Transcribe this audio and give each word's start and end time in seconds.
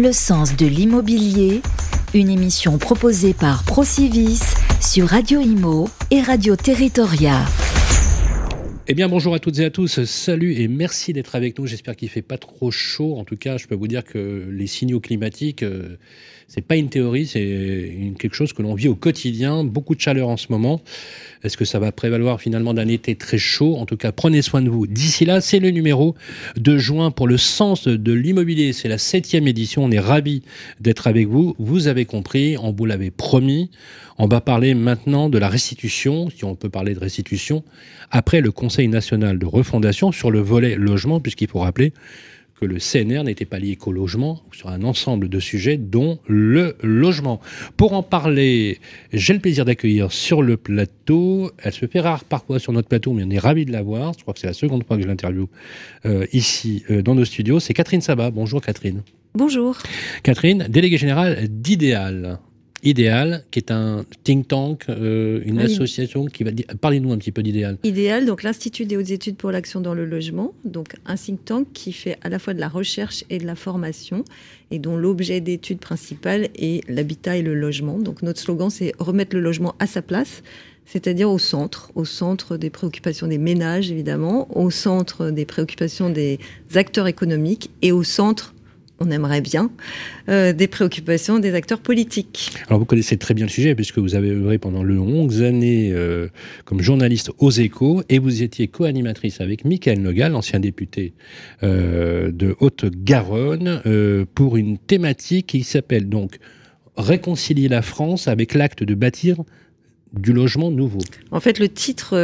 Le 0.00 0.12
sens 0.12 0.54
de 0.54 0.64
l'immobilier, 0.64 1.60
une 2.14 2.30
émission 2.30 2.78
proposée 2.78 3.34
par 3.34 3.64
Procivis 3.64 4.54
sur 4.80 5.08
Radio 5.08 5.40
Imo 5.40 5.88
et 6.12 6.22
Radio 6.22 6.54
Territoria. 6.54 7.40
Eh 8.90 8.94
bien, 8.94 9.06
bonjour 9.06 9.34
à 9.34 9.38
toutes 9.38 9.58
et 9.58 9.66
à 9.66 9.70
tous. 9.70 10.02
Salut 10.04 10.54
et 10.54 10.66
merci 10.66 11.12
d'être 11.12 11.34
avec 11.34 11.58
nous. 11.58 11.66
J'espère 11.66 11.94
qu'il 11.94 12.08
fait 12.08 12.22
pas 12.22 12.38
trop 12.38 12.70
chaud. 12.70 13.18
En 13.18 13.24
tout 13.24 13.36
cas, 13.36 13.58
je 13.58 13.66
peux 13.66 13.74
vous 13.74 13.86
dire 13.86 14.02
que 14.02 14.48
les 14.50 14.66
signaux 14.66 14.98
climatiques, 14.98 15.62
euh, 15.62 15.98
c'est 16.46 16.62
pas 16.62 16.76
une 16.76 16.88
théorie, 16.88 17.26
c'est 17.26 17.92
quelque 18.18 18.34
chose 18.34 18.54
que 18.54 18.62
l'on 18.62 18.72
vit 18.72 18.88
au 18.88 18.94
quotidien. 18.94 19.62
Beaucoup 19.62 19.94
de 19.94 20.00
chaleur 20.00 20.30
en 20.30 20.38
ce 20.38 20.46
moment. 20.48 20.80
Est-ce 21.44 21.58
que 21.58 21.66
ça 21.66 21.78
va 21.78 21.92
prévaloir 21.92 22.40
finalement 22.40 22.72
d'un 22.72 22.88
été 22.88 23.14
très 23.14 23.36
chaud? 23.36 23.76
En 23.76 23.84
tout 23.84 23.98
cas, 23.98 24.10
prenez 24.10 24.40
soin 24.40 24.62
de 24.62 24.70
vous. 24.70 24.86
D'ici 24.86 25.26
là, 25.26 25.42
c'est 25.42 25.58
le 25.58 25.68
numéro 25.68 26.14
de 26.56 26.78
juin 26.78 27.10
pour 27.10 27.28
le 27.28 27.36
sens 27.36 27.88
de 27.88 28.12
l'immobilier. 28.14 28.72
C'est 28.72 28.88
la 28.88 28.96
septième 28.96 29.46
édition. 29.46 29.84
On 29.84 29.90
est 29.90 30.00
ravis 30.00 30.42
d'être 30.80 31.08
avec 31.08 31.28
vous. 31.28 31.54
Vous 31.58 31.88
avez 31.88 32.06
compris, 32.06 32.56
on 32.56 32.72
vous 32.72 32.86
l'avait 32.86 33.10
promis. 33.10 33.70
On 34.20 34.26
va 34.26 34.40
parler 34.40 34.74
maintenant 34.74 35.28
de 35.28 35.38
la 35.38 35.48
restitution, 35.48 36.28
si 36.28 36.44
on 36.44 36.56
peut 36.56 36.68
parler 36.68 36.92
de 36.92 36.98
restitution, 36.98 37.62
après 38.10 38.40
le 38.40 38.50
Conseil 38.50 38.88
national 38.88 39.38
de 39.38 39.46
refondation 39.46 40.10
sur 40.10 40.32
le 40.32 40.40
volet 40.40 40.74
logement, 40.74 41.20
puisqu'il 41.20 41.48
faut 41.48 41.60
rappeler 41.60 41.92
que 42.60 42.66
le 42.66 42.78
CNR 42.80 43.22
n'était 43.22 43.44
pas 43.44 43.60
lié 43.60 43.76
qu'au 43.76 43.92
logement, 43.92 44.42
sur 44.50 44.70
un 44.70 44.82
ensemble 44.82 45.28
de 45.28 45.38
sujets, 45.38 45.76
dont 45.76 46.18
le 46.26 46.76
logement. 46.82 47.40
Pour 47.76 47.92
en 47.92 48.02
parler, 48.02 48.80
j'ai 49.12 49.34
le 49.34 49.38
plaisir 49.38 49.64
d'accueillir 49.64 50.10
sur 50.10 50.42
le 50.42 50.56
plateau, 50.56 51.52
elle 51.62 51.72
se 51.72 51.86
fait 51.86 52.00
rare 52.00 52.24
parfois 52.24 52.58
sur 52.58 52.72
notre 52.72 52.88
plateau, 52.88 53.12
mais 53.12 53.22
on 53.24 53.30
est 53.30 53.38
ravis 53.38 53.66
de 53.66 53.72
la 53.72 53.82
voir, 53.82 54.14
je 54.18 54.22
crois 54.22 54.34
que 54.34 54.40
c'est 54.40 54.48
la 54.48 54.52
seconde 54.52 54.84
fois 54.84 54.96
que 54.96 55.04
je 55.04 55.08
l'interviewe 55.08 55.46
euh, 56.06 56.26
ici 56.32 56.82
euh, 56.90 57.02
dans 57.02 57.14
nos 57.14 57.24
studios, 57.24 57.60
c'est 57.60 57.72
Catherine 57.74 58.00
Sabat. 58.00 58.32
Bonjour 58.32 58.60
Catherine. 58.60 59.02
Bonjour. 59.34 59.78
Catherine, 60.24 60.66
déléguée 60.68 60.98
générale 60.98 61.46
d'Idéal. 61.48 62.40
Idéal, 62.82 63.44
qui 63.50 63.58
est 63.58 63.70
un 63.70 64.04
think 64.22 64.48
tank, 64.48 64.84
euh, 64.88 65.40
une 65.44 65.58
association 65.58 66.26
qui 66.26 66.44
va 66.44 66.52
dire. 66.52 66.66
Parlez-nous 66.80 67.12
un 67.12 67.18
petit 67.18 67.32
peu 67.32 67.42
d'Idéal. 67.42 67.76
Idéal, 67.82 68.24
donc 68.24 68.42
l'Institut 68.42 68.86
des 68.86 68.96
hautes 68.96 69.10
études 69.10 69.36
pour 69.36 69.50
l'action 69.50 69.80
dans 69.80 69.94
le 69.94 70.04
logement, 70.04 70.54
donc 70.64 70.94
un 71.06 71.16
think 71.16 71.44
tank 71.44 71.66
qui 71.72 71.92
fait 71.92 72.16
à 72.22 72.28
la 72.28 72.38
fois 72.38 72.54
de 72.54 72.60
la 72.60 72.68
recherche 72.68 73.24
et 73.30 73.38
de 73.38 73.46
la 73.46 73.56
formation, 73.56 74.24
et 74.70 74.78
dont 74.78 74.96
l'objet 74.96 75.40
d'étude 75.40 75.78
principale 75.78 76.48
est 76.54 76.88
l'habitat 76.88 77.36
et 77.36 77.42
le 77.42 77.54
logement. 77.54 77.98
Donc 77.98 78.22
notre 78.22 78.40
slogan, 78.40 78.70
c'est 78.70 78.92
remettre 78.98 79.34
le 79.34 79.42
logement 79.42 79.74
à 79.80 79.86
sa 79.86 80.02
place, 80.02 80.42
c'est-à-dire 80.84 81.30
au 81.30 81.38
centre, 81.38 81.90
au 81.96 82.04
centre 82.04 82.56
des 82.56 82.70
préoccupations 82.70 83.26
des 83.26 83.38
ménages 83.38 83.90
évidemment, 83.90 84.48
au 84.56 84.70
centre 84.70 85.30
des 85.30 85.44
préoccupations 85.44 86.10
des 86.10 86.38
acteurs 86.74 87.06
économiques 87.06 87.70
et 87.82 87.92
au 87.92 88.02
centre 88.04 88.54
on 89.00 89.10
aimerait 89.10 89.40
bien, 89.40 89.70
euh, 90.28 90.52
des 90.52 90.66
préoccupations 90.66 91.38
des 91.38 91.54
acteurs 91.54 91.80
politiques. 91.80 92.50
Alors 92.66 92.80
vous 92.80 92.84
connaissez 92.84 93.16
très 93.16 93.34
bien 93.34 93.46
le 93.46 93.50
sujet 93.50 93.74
puisque 93.74 93.98
vous 93.98 94.14
avez 94.14 94.30
œuvré 94.30 94.58
pendant 94.58 94.82
longues 94.82 95.42
années 95.42 95.92
euh, 95.92 96.28
comme 96.64 96.80
journaliste 96.80 97.30
aux 97.38 97.50
échos 97.50 98.02
et 98.08 98.18
vous 98.18 98.42
étiez 98.42 98.68
co-animatrice 98.68 99.40
avec 99.40 99.64
Michael 99.64 100.00
Nogal, 100.00 100.34
ancien 100.34 100.60
député 100.60 101.12
euh, 101.62 102.32
de 102.32 102.56
Haute-Garonne, 102.60 103.82
pour 104.34 104.56
une 104.56 104.78
thématique 104.78 105.46
qui 105.48 105.62
s'appelle 105.62 106.08
donc 106.08 106.38
Réconcilier 106.96 107.68
la 107.68 107.82
France 107.82 108.26
avec 108.26 108.54
l'acte 108.54 108.82
de 108.82 108.94
bâtir 108.94 109.36
du 110.12 110.32
logement 110.32 110.70
nouveau. 110.70 110.98
En 111.30 111.40
fait, 111.40 111.58
le 111.58 111.68
titre 111.68 112.16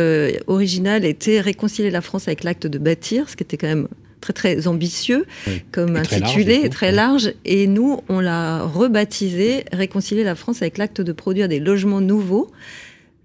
original 0.47 1.05
était 1.05 1.41
Réconcilier 1.41 1.91
la 1.91 2.01
France 2.01 2.29
avec 2.29 2.43
l'acte 2.45 2.67
de 2.67 2.79
bâtir, 2.79 3.29
ce 3.29 3.37
qui 3.37 3.45
était 3.45 3.57
quand 3.57 3.69
même 3.69 3.89
très 4.25 4.55
très 4.55 4.67
ambitieux 4.67 5.27
comme 5.71 5.97
intitulé, 5.97 6.61
très 6.61 6.69
très 6.69 6.93
large. 6.93 7.33
Et 7.45 7.67
nous, 7.67 8.01
on 8.09 8.21
l'a 8.21 8.63
rebaptisé 8.63 9.65
Réconcilier 9.73 10.25
la 10.25 10.35
France 10.35 10.63
avec 10.63 10.79
l'acte 10.79 11.01
de 11.01 11.13
produire 11.13 11.49
des 11.49 11.61
logements 11.61 12.01
nouveaux. 12.01 12.51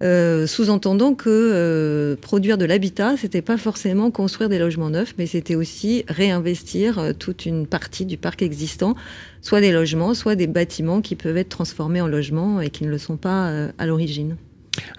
Euh, 0.02 0.48
sous-entendant 0.48 1.14
que 1.14 1.30
euh, 1.30 2.16
produire 2.16 2.58
de 2.58 2.64
l'habitat, 2.64 3.18
c'était 3.18 3.42
pas 3.42 3.58
forcément 3.58 4.12
construire 4.12 4.50
des 4.50 4.58
logements 4.58 4.90
neufs, 4.90 5.14
mais 5.18 5.26
c'était 5.26 5.56
aussi 5.56 6.06
réinvestir 6.08 7.00
euh, 7.00 7.12
toute 7.12 7.46
une 7.46 7.68
partie 7.68 8.06
du 8.06 8.16
parc 8.16 8.42
existant, 8.42 8.96
soit 9.42 9.60
des 9.60 9.74
logements, 9.74 10.14
soit 10.14 10.36
des 10.36 10.48
bâtiments 10.48 11.02
qui 11.02 11.16
peuvent 11.16 11.36
être 11.36 11.50
transformés 11.50 12.00
en 12.00 12.08
logements 12.08 12.62
et 12.62 12.70
qui 12.70 12.86
ne 12.86 12.90
le 12.90 12.98
sont 12.98 13.18
pas 13.18 13.52
à 13.78 13.86
l'origine. 13.86 14.38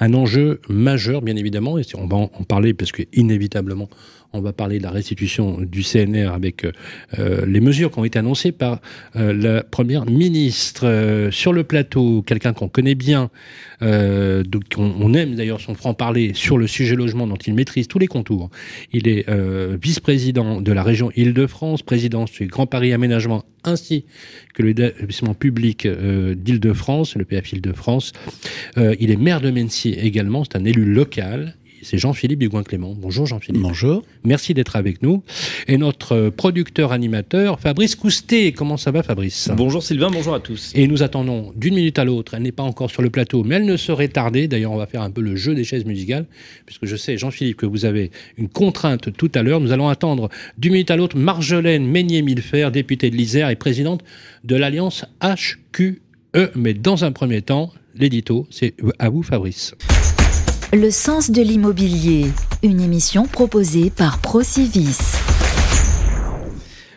Un 0.00 0.12
enjeu 0.12 0.60
majeur, 0.68 1.22
bien 1.22 1.36
évidemment, 1.36 1.78
et 1.78 1.82
on 1.94 2.06
va 2.06 2.16
en 2.16 2.28
parler 2.46 2.74
parce 2.74 2.92
que 2.92 3.02
inévitablement, 3.14 3.88
on 4.32 4.40
va 4.40 4.52
parler 4.52 4.78
de 4.78 4.84
la 4.84 4.90
restitution 4.90 5.60
du 5.60 5.82
CNR 5.82 6.32
avec 6.32 6.64
euh, 6.64 7.44
les 7.46 7.60
mesures 7.60 7.90
qui 7.90 7.98
ont 7.98 8.04
été 8.04 8.18
annoncées 8.18 8.52
par 8.52 8.80
euh, 9.16 9.32
la 9.32 9.62
première 9.62 10.06
ministre. 10.06 10.86
Euh, 10.86 11.30
sur 11.30 11.52
le 11.52 11.64
plateau, 11.64 12.22
quelqu'un 12.22 12.52
qu'on 12.52 12.68
connaît 12.68 12.94
bien, 12.94 13.30
donc 13.80 14.64
on, 14.76 15.14
aime 15.14 15.36
d'ailleurs 15.36 15.60
son 15.60 15.74
franc-parler 15.74 16.32
sur 16.34 16.58
le 16.58 16.66
sujet 16.66 16.96
logement 16.96 17.26
dont 17.26 17.36
il 17.36 17.54
maîtrise 17.54 17.88
tous 17.88 17.98
les 17.98 18.08
contours. 18.08 18.50
Il 18.92 19.08
est 19.08 19.24
vice-président 19.80 20.60
de 20.60 20.72
la 20.72 20.82
région 20.82 21.10
Île-de-France, 21.16 21.82
président 21.82 22.26
du 22.26 22.46
Grand 22.46 22.66
Paris 22.66 22.92
Aménagement 22.92 23.42
ainsi 23.64 24.04
que 24.54 24.62
l'établissement 24.62 25.32
public 25.32 25.86
d'Île-de-France, 25.86 27.16
le 27.16 27.24
PF 27.24 27.54
Île-de-France. 27.54 28.12
il 28.76 29.10
est 29.10 29.20
maire 29.20 29.40
de 29.40 29.50
Mency 29.50 29.94
également, 29.94 30.44
c'est 30.44 30.56
un 30.56 30.64
élu 30.66 30.84
local 30.84 31.56
c'est 31.82 31.98
Jean-Philippe 31.98 32.40
Dugoin-Clément. 32.40 32.94
Bonjour 32.96 33.26
Jean-Philippe. 33.26 33.62
Bonjour. 33.62 34.02
Merci 34.24 34.54
d'être 34.54 34.76
avec 34.76 35.02
nous. 35.02 35.22
Et 35.66 35.76
notre 35.76 36.12
euh, 36.12 36.30
producteur 36.30 36.92
animateur, 36.92 37.60
Fabrice 37.60 37.96
Coustet. 37.96 38.52
Comment 38.52 38.76
ça 38.76 38.90
va 38.90 39.02
Fabrice? 39.02 39.50
Bonjour 39.56 39.82
Sylvain, 39.82 40.10
bonjour 40.10 40.34
à 40.34 40.40
tous. 40.40 40.72
Et 40.74 40.86
nous 40.86 41.02
attendons 41.02 41.52
d'une 41.56 41.74
minute 41.74 41.98
à 41.98 42.04
l'autre. 42.04 42.34
Elle 42.34 42.42
n'est 42.42 42.52
pas 42.52 42.62
encore 42.62 42.90
sur 42.90 43.02
le 43.02 43.10
plateau, 43.10 43.44
mais 43.44 43.56
elle 43.56 43.64
ne 43.64 43.76
serait 43.76 44.08
tardée. 44.08 44.48
D'ailleurs, 44.48 44.72
on 44.72 44.76
va 44.76 44.86
faire 44.86 45.02
un 45.02 45.10
peu 45.10 45.20
le 45.20 45.36
jeu 45.36 45.54
des 45.54 45.64
chaises 45.64 45.84
musicales, 45.84 46.26
puisque 46.66 46.86
je 46.86 46.96
sais, 46.96 47.16
Jean-Philippe, 47.16 47.56
que 47.56 47.66
vous 47.66 47.84
avez 47.84 48.10
une 48.36 48.48
contrainte 48.48 49.16
tout 49.16 49.30
à 49.34 49.42
l'heure. 49.42 49.60
Nous 49.60 49.72
allons 49.72 49.88
attendre 49.88 50.28
d'une 50.58 50.72
minute 50.72 50.90
à 50.90 50.96
l'autre 50.96 51.16
Marjolaine 51.16 51.86
Meignier-Millefer, 51.86 52.70
députée 52.72 53.10
de 53.10 53.16
l'Isère 53.16 53.48
et 53.50 53.56
présidente 53.56 54.02
de 54.44 54.56
l'Alliance 54.56 55.04
HQE. 55.22 56.00
Mais 56.54 56.74
dans 56.74 57.04
un 57.04 57.12
premier 57.12 57.42
temps, 57.42 57.72
l'édito, 57.94 58.46
c'est 58.50 58.74
à 58.98 59.08
vous 59.08 59.22
Fabrice. 59.22 59.74
Le 60.72 60.92
sens 60.92 61.32
de 61.32 61.42
l'immobilier, 61.42 62.26
une 62.62 62.80
émission 62.80 63.26
proposée 63.26 63.90
par 63.90 64.20
Procivis. 64.20 65.16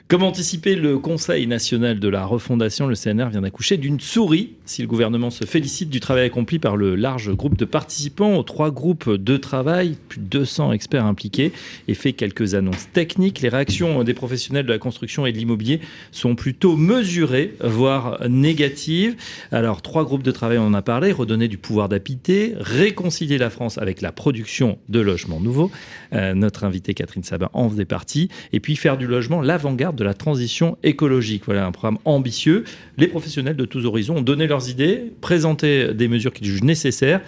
Comme 0.07 0.21
anticipé, 0.21 0.75
le 0.75 0.99
Conseil 0.99 1.47
national 1.47 1.99
de 1.99 2.07
la 2.07 2.23
refondation, 2.23 2.85
le 2.85 2.93
CNR, 2.93 3.29
vient 3.29 3.41
d'accoucher 3.41 3.77
d'une 3.77 3.99
souris. 3.99 4.57
Si 4.65 4.81
le 4.81 4.87
gouvernement 4.87 5.29
se 5.29 5.43
félicite 5.43 5.89
du 5.89 5.99
travail 5.99 6.25
accompli 6.25 6.57
par 6.57 6.77
le 6.77 6.95
large 6.95 7.35
groupe 7.35 7.57
de 7.57 7.65
participants 7.65 8.35
aux 8.37 8.43
trois 8.43 8.71
groupes 8.71 9.09
de 9.09 9.35
travail, 9.35 9.97
plus 10.07 10.21
de 10.21 10.25
200 10.25 10.71
experts 10.71 11.05
impliqués, 11.05 11.51
et 11.89 11.93
fait 11.93 12.13
quelques 12.13 12.55
annonces 12.55 12.87
techniques, 12.93 13.41
les 13.41 13.49
réactions 13.49 14.05
des 14.05 14.13
professionnels 14.13 14.65
de 14.65 14.71
la 14.71 14.77
construction 14.77 15.25
et 15.25 15.33
de 15.33 15.37
l'immobilier 15.37 15.81
sont 16.11 16.35
plutôt 16.35 16.77
mesurées, 16.77 17.55
voire 17.61 18.19
négatives. 18.29 19.17
Alors, 19.51 19.81
trois 19.81 20.05
groupes 20.05 20.23
de 20.23 20.31
travail, 20.31 20.57
on 20.59 20.67
en 20.67 20.73
a 20.73 20.81
parlé, 20.81 21.11
redonner 21.11 21.49
du 21.49 21.57
pouvoir 21.57 21.89
d'habiter, 21.89 22.53
réconcilier 22.57 23.37
la 23.37 23.49
France 23.49 23.77
avec 23.77 23.99
la 23.99 24.13
production 24.13 24.77
de 24.87 25.01
logements 25.01 25.41
nouveaux. 25.41 25.71
Euh, 26.13 26.33
notre 26.35 26.63
invitée 26.63 26.93
Catherine 26.93 27.23
Sabin 27.23 27.49
en 27.51 27.69
faisait 27.69 27.83
partie. 27.83 28.29
Et 28.53 28.61
puis 28.61 28.77
faire 28.77 28.97
du 28.97 29.07
logement 29.07 29.41
l'avant-garde 29.41 29.97
de 29.97 30.05
la 30.05 30.13
transition 30.13 30.77
écologique. 30.83 31.43
Voilà 31.45 31.65
un 31.65 31.71
programme 31.73 31.99
ambitieux. 32.05 32.63
Les 32.97 33.07
professionnels 33.07 33.57
de 33.57 33.65
tous 33.65 33.85
horizons 33.85 34.17
ont 34.17 34.21
donné 34.21 34.47
idées, 34.61 35.13
présenté 35.21 35.93
des 35.93 36.07
mesures 36.07 36.33
qu'ils 36.33 36.47
jugent 36.47 36.63
nécessaires 36.63 37.21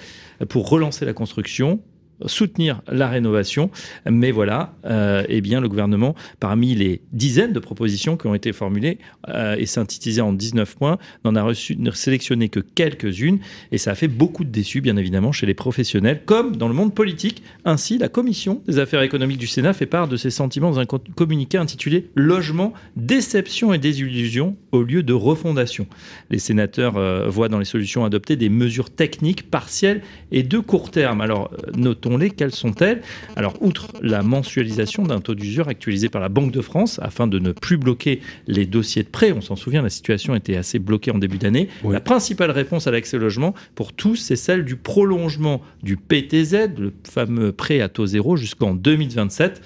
pour 0.50 0.70
relancer 0.70 1.06
la 1.06 1.14
construction, 1.14 1.80
soutenir 2.26 2.82
la 2.88 3.08
rénovation. 3.08 3.70
Mais 4.10 4.32
voilà, 4.32 4.74
euh, 4.86 5.24
eh 5.28 5.42
bien, 5.42 5.62
le 5.62 5.70
gouvernement, 5.70 6.16
parmi 6.40 6.76
les 6.76 7.02
dizaines 7.12 7.54
de 7.54 7.60
propositions 7.60 8.18
qui 8.18 8.28
ont 8.28 8.36
été 8.36 8.54
formulées 8.54 9.00
euh, 9.30 9.56
et 9.58 9.66
synthétisées 9.66 10.22
en 10.22 10.34
19 10.34 10.76
points, 10.76 10.98
n'en 11.24 11.36
a 11.36 11.44
reçu, 11.44 11.78
sélectionné 11.94 12.50
que 12.50 12.60
quelques-unes. 12.60 13.40
Et 13.72 13.78
ça 13.78 13.92
a 13.92 13.96
fait 13.96 14.08
beaucoup 14.08 14.44
de 14.44 14.50
déçus, 14.50 14.82
bien 14.82 14.98
évidemment, 14.98 15.32
chez 15.32 15.46
les 15.46 15.54
professionnels, 15.54 16.22
comme 16.26 16.56
dans 16.56 16.68
le 16.68 16.74
monde 16.74 16.94
politique. 16.94 17.44
Ainsi, 17.66 17.98
la 17.98 18.10
Commission 18.10 18.62
des 18.68 18.80
affaires 18.80 19.02
économiques 19.02 19.38
du 19.38 19.48
Sénat 19.48 19.74
fait 19.74 19.86
part 19.86 20.08
de 20.08 20.18
ses 20.18 20.30
sentiments 20.30 20.72
dans 20.72 20.80
un 20.80 20.86
communiqué 20.86 21.58
intitulé 21.58 22.10
Logement, 22.16 22.74
déception 22.96 23.74
et 23.74 23.78
désillusion 23.78 24.56
au 24.72 24.84
lieu 24.84 25.04
de 25.04 25.14
refondation. 25.14 25.88
Les 26.30 26.40
sénateurs 26.40 26.98
euh, 26.98 27.28
voient 27.30 27.50
dans 27.50 27.60
les 27.60 27.66
solutions 27.66 28.06
adoptées 28.06 28.36
des 28.36 28.50
mesures 28.50 28.90
techniques 28.90 29.50
partielles 29.50 30.02
et 30.32 30.44
de 30.44 30.60
court 30.60 30.92
terme. 30.92 31.22
Alors, 31.22 31.52
notons 31.76 32.05
les 32.18 32.30
Quelles 32.30 32.52
sont-elles 32.52 33.02
Alors, 33.36 33.56
outre 33.62 33.92
la 34.02 34.22
mensualisation 34.22 35.04
d'un 35.04 35.20
taux 35.20 35.36
d'usure 35.36 35.68
actualisé 35.68 36.10
par 36.10 36.22
la 36.22 36.30
Banque 36.30 36.52
de 36.52 36.62
France 36.62 37.00
afin 37.02 37.28
de 37.28 37.40
ne 37.40 37.52
plus 37.52 37.78
bloquer 37.78 38.22
les 38.48 38.66
dossiers 38.66 39.04
de 39.04 39.10
prêt, 39.10 39.32
on 39.32 39.42
s'en 39.42 39.56
souvient, 39.56 39.82
la 39.82 39.90
situation 39.90 40.36
était 40.36 40.56
assez 40.56 40.80
bloquée 40.80 41.12
en 41.12 41.18
début 41.18 41.38
d'année. 41.38 41.70
La 41.90 42.00
principale 42.00 42.52
réponse 42.52 42.88
à 42.88 42.92
l'accès 42.92 43.18
au 43.18 43.20
logement 43.20 43.54
pour 43.76 43.94
tous, 43.94 44.16
c'est 44.16 44.36
celle 44.36 44.66
du 44.66 44.76
prolongement 44.76 45.62
du 45.84 45.98
PTZ, 45.98 46.70
le 46.78 46.94
fameux 47.04 47.52
prêt 47.52 47.82
à 47.82 47.90
taux 47.90 48.06
zéro, 48.06 48.38
jusqu'en 48.38 48.74
2027, 48.74 49.62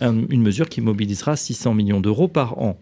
une 0.00 0.42
mesure 0.42 0.68
qui 0.68 0.80
mobilisera 0.80 1.36
600 1.36 1.74
millions 1.74 2.00
d'euros 2.00 2.28
par 2.28 2.58
an. 2.58 2.78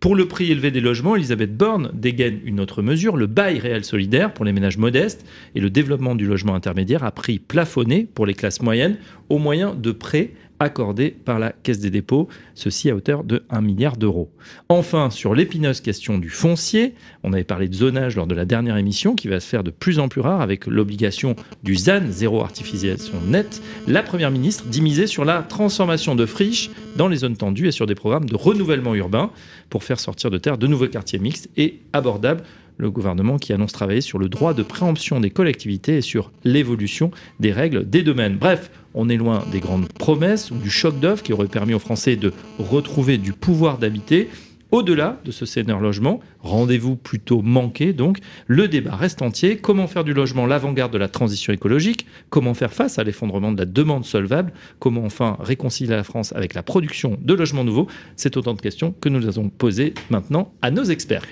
Pour 0.00 0.14
le 0.14 0.28
prix 0.28 0.52
élevé 0.52 0.70
des 0.70 0.80
logements, 0.80 1.16
Elisabeth 1.16 1.56
Borne 1.56 1.90
dégaine 1.92 2.38
une 2.44 2.60
autre 2.60 2.82
mesure, 2.82 3.16
le 3.16 3.26
bail 3.26 3.58
réel 3.58 3.84
solidaire 3.84 4.32
pour 4.32 4.44
les 4.44 4.52
ménages 4.52 4.78
modestes 4.78 5.26
et 5.56 5.60
le 5.60 5.70
développement 5.70 6.14
du 6.14 6.24
logement 6.24 6.54
intermédiaire 6.54 7.02
à 7.02 7.10
prix 7.10 7.40
plafonné 7.40 8.06
pour 8.14 8.24
les 8.24 8.34
classes 8.34 8.62
moyennes 8.62 8.98
au 9.28 9.38
moyen 9.38 9.74
de 9.74 9.90
prêts 9.90 10.34
accordés 10.60 11.10
par 11.10 11.38
la 11.38 11.52
Caisse 11.52 11.80
des 11.80 11.90
dépôts, 11.90 12.28
ceci 12.54 12.90
à 12.90 12.94
hauteur 12.94 13.24
de 13.24 13.44
1 13.50 13.60
milliard 13.60 13.96
d'euros. 13.96 14.30
Enfin, 14.68 15.10
sur 15.10 15.34
l'épineuse 15.34 15.80
question 15.80 16.18
du 16.18 16.30
foncier, 16.30 16.94
on 17.22 17.32
avait 17.32 17.44
parlé 17.44 17.68
de 17.68 17.74
zonage 17.74 18.16
lors 18.16 18.26
de 18.26 18.34
la 18.34 18.44
dernière 18.44 18.76
émission 18.76 19.14
qui 19.14 19.28
va 19.28 19.40
se 19.40 19.48
faire 19.48 19.64
de 19.64 19.70
plus 19.70 19.98
en 19.98 20.08
plus 20.08 20.20
rare 20.20 20.40
avec 20.40 20.66
l'obligation 20.66 21.36
du 21.62 21.76
ZAN, 21.76 22.10
zéro 22.10 22.40
artificialisation 22.42 23.20
nette, 23.26 23.62
la 23.86 24.02
Première 24.02 24.30
ministre 24.30 24.64
dit 24.66 24.82
miser 24.82 25.06
sur 25.06 25.24
la 25.24 25.42
transformation 25.42 26.14
de 26.14 26.26
friches 26.26 26.70
dans 26.96 27.08
les 27.08 27.18
zones 27.18 27.36
tendues 27.36 27.68
et 27.68 27.72
sur 27.72 27.86
des 27.86 27.94
programmes 27.94 28.28
de 28.28 28.36
renouvellement 28.36 28.94
urbain 28.94 29.30
pour 29.70 29.84
faire 29.84 30.00
sortir 30.00 30.30
de 30.30 30.38
terre 30.38 30.58
de 30.58 30.66
nouveaux 30.66 30.88
quartiers 30.88 31.18
mixtes 31.18 31.48
et 31.56 31.80
abordables 31.92 32.42
le 32.78 32.90
gouvernement 32.90 33.36
qui 33.36 33.52
annonce 33.52 33.72
travailler 33.72 34.00
sur 34.00 34.18
le 34.18 34.28
droit 34.28 34.54
de 34.54 34.62
préemption 34.62 35.20
des 35.20 35.30
collectivités 35.30 35.98
et 35.98 36.02
sur 36.02 36.32
l'évolution 36.44 37.10
des 37.40 37.52
règles 37.52 37.88
des 37.88 38.02
domaines. 38.02 38.36
Bref, 38.36 38.70
on 38.94 39.08
est 39.08 39.16
loin 39.16 39.44
des 39.52 39.60
grandes 39.60 39.92
promesses 39.92 40.50
ou 40.50 40.56
du 40.56 40.70
choc 40.70 40.98
d'offres 40.98 41.22
qui 41.22 41.32
aurait 41.32 41.48
permis 41.48 41.74
aux 41.74 41.78
Français 41.78 42.16
de 42.16 42.32
retrouver 42.58 43.18
du 43.18 43.32
pouvoir 43.32 43.78
d'habiter. 43.78 44.28
Au-delà 44.70 45.18
de 45.24 45.30
ce 45.30 45.46
seigneur 45.46 45.80
logement, 45.80 46.20
rendez-vous 46.40 46.94
plutôt 46.94 47.40
manqué 47.40 47.94
donc, 47.94 48.18
le 48.46 48.68
débat 48.68 48.96
reste 48.96 49.22
entier. 49.22 49.56
Comment 49.56 49.86
faire 49.86 50.04
du 50.04 50.12
logement 50.12 50.44
l'avant-garde 50.44 50.92
de 50.92 50.98
la 50.98 51.08
transition 51.08 51.54
écologique? 51.54 52.06
Comment 52.28 52.52
faire 52.52 52.72
face 52.74 52.98
à 52.98 53.04
l'effondrement 53.04 53.50
de 53.50 53.58
la 53.58 53.64
demande 53.64 54.04
solvable? 54.04 54.52
Comment 54.78 55.04
enfin 55.04 55.38
réconcilier 55.40 55.96
la 55.96 56.04
France 56.04 56.34
avec 56.34 56.52
la 56.52 56.62
production 56.62 57.16
de 57.18 57.32
logements 57.32 57.64
nouveaux? 57.64 57.86
C'est 58.16 58.36
autant 58.36 58.52
de 58.52 58.60
questions 58.60 58.94
que 59.00 59.08
nous 59.08 59.26
allons 59.26 59.48
poser 59.48 59.94
maintenant 60.10 60.52
à 60.60 60.70
nos 60.70 60.84
experts. 60.84 61.22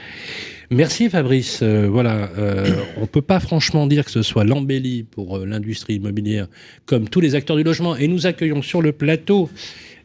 Merci 0.71 1.09
Fabrice. 1.09 1.61
Euh, 1.63 1.87
voilà, 1.89 2.29
euh, 2.39 2.67
on 3.01 3.07
peut 3.07 3.23
pas 3.23 3.39
franchement 3.39 3.87
dire 3.87 4.05
que 4.05 4.11
ce 4.11 4.23
soit 4.23 4.43
l'embellie 4.43 5.05
pour 5.05 5.37
euh, 5.37 5.47
l'industrie 5.47 5.95
immobilière 5.95 6.49
comme 6.87 7.09
tous 7.09 7.21
les 7.21 7.37
acteurs 7.37 7.57
du 7.57 7.63
logement. 7.63 7.97
Et 7.97 8.09
nous 8.09 8.27
accueillons 8.27 8.63
sur 8.63 8.83
le 8.83 8.91
plateau, 8.91 9.49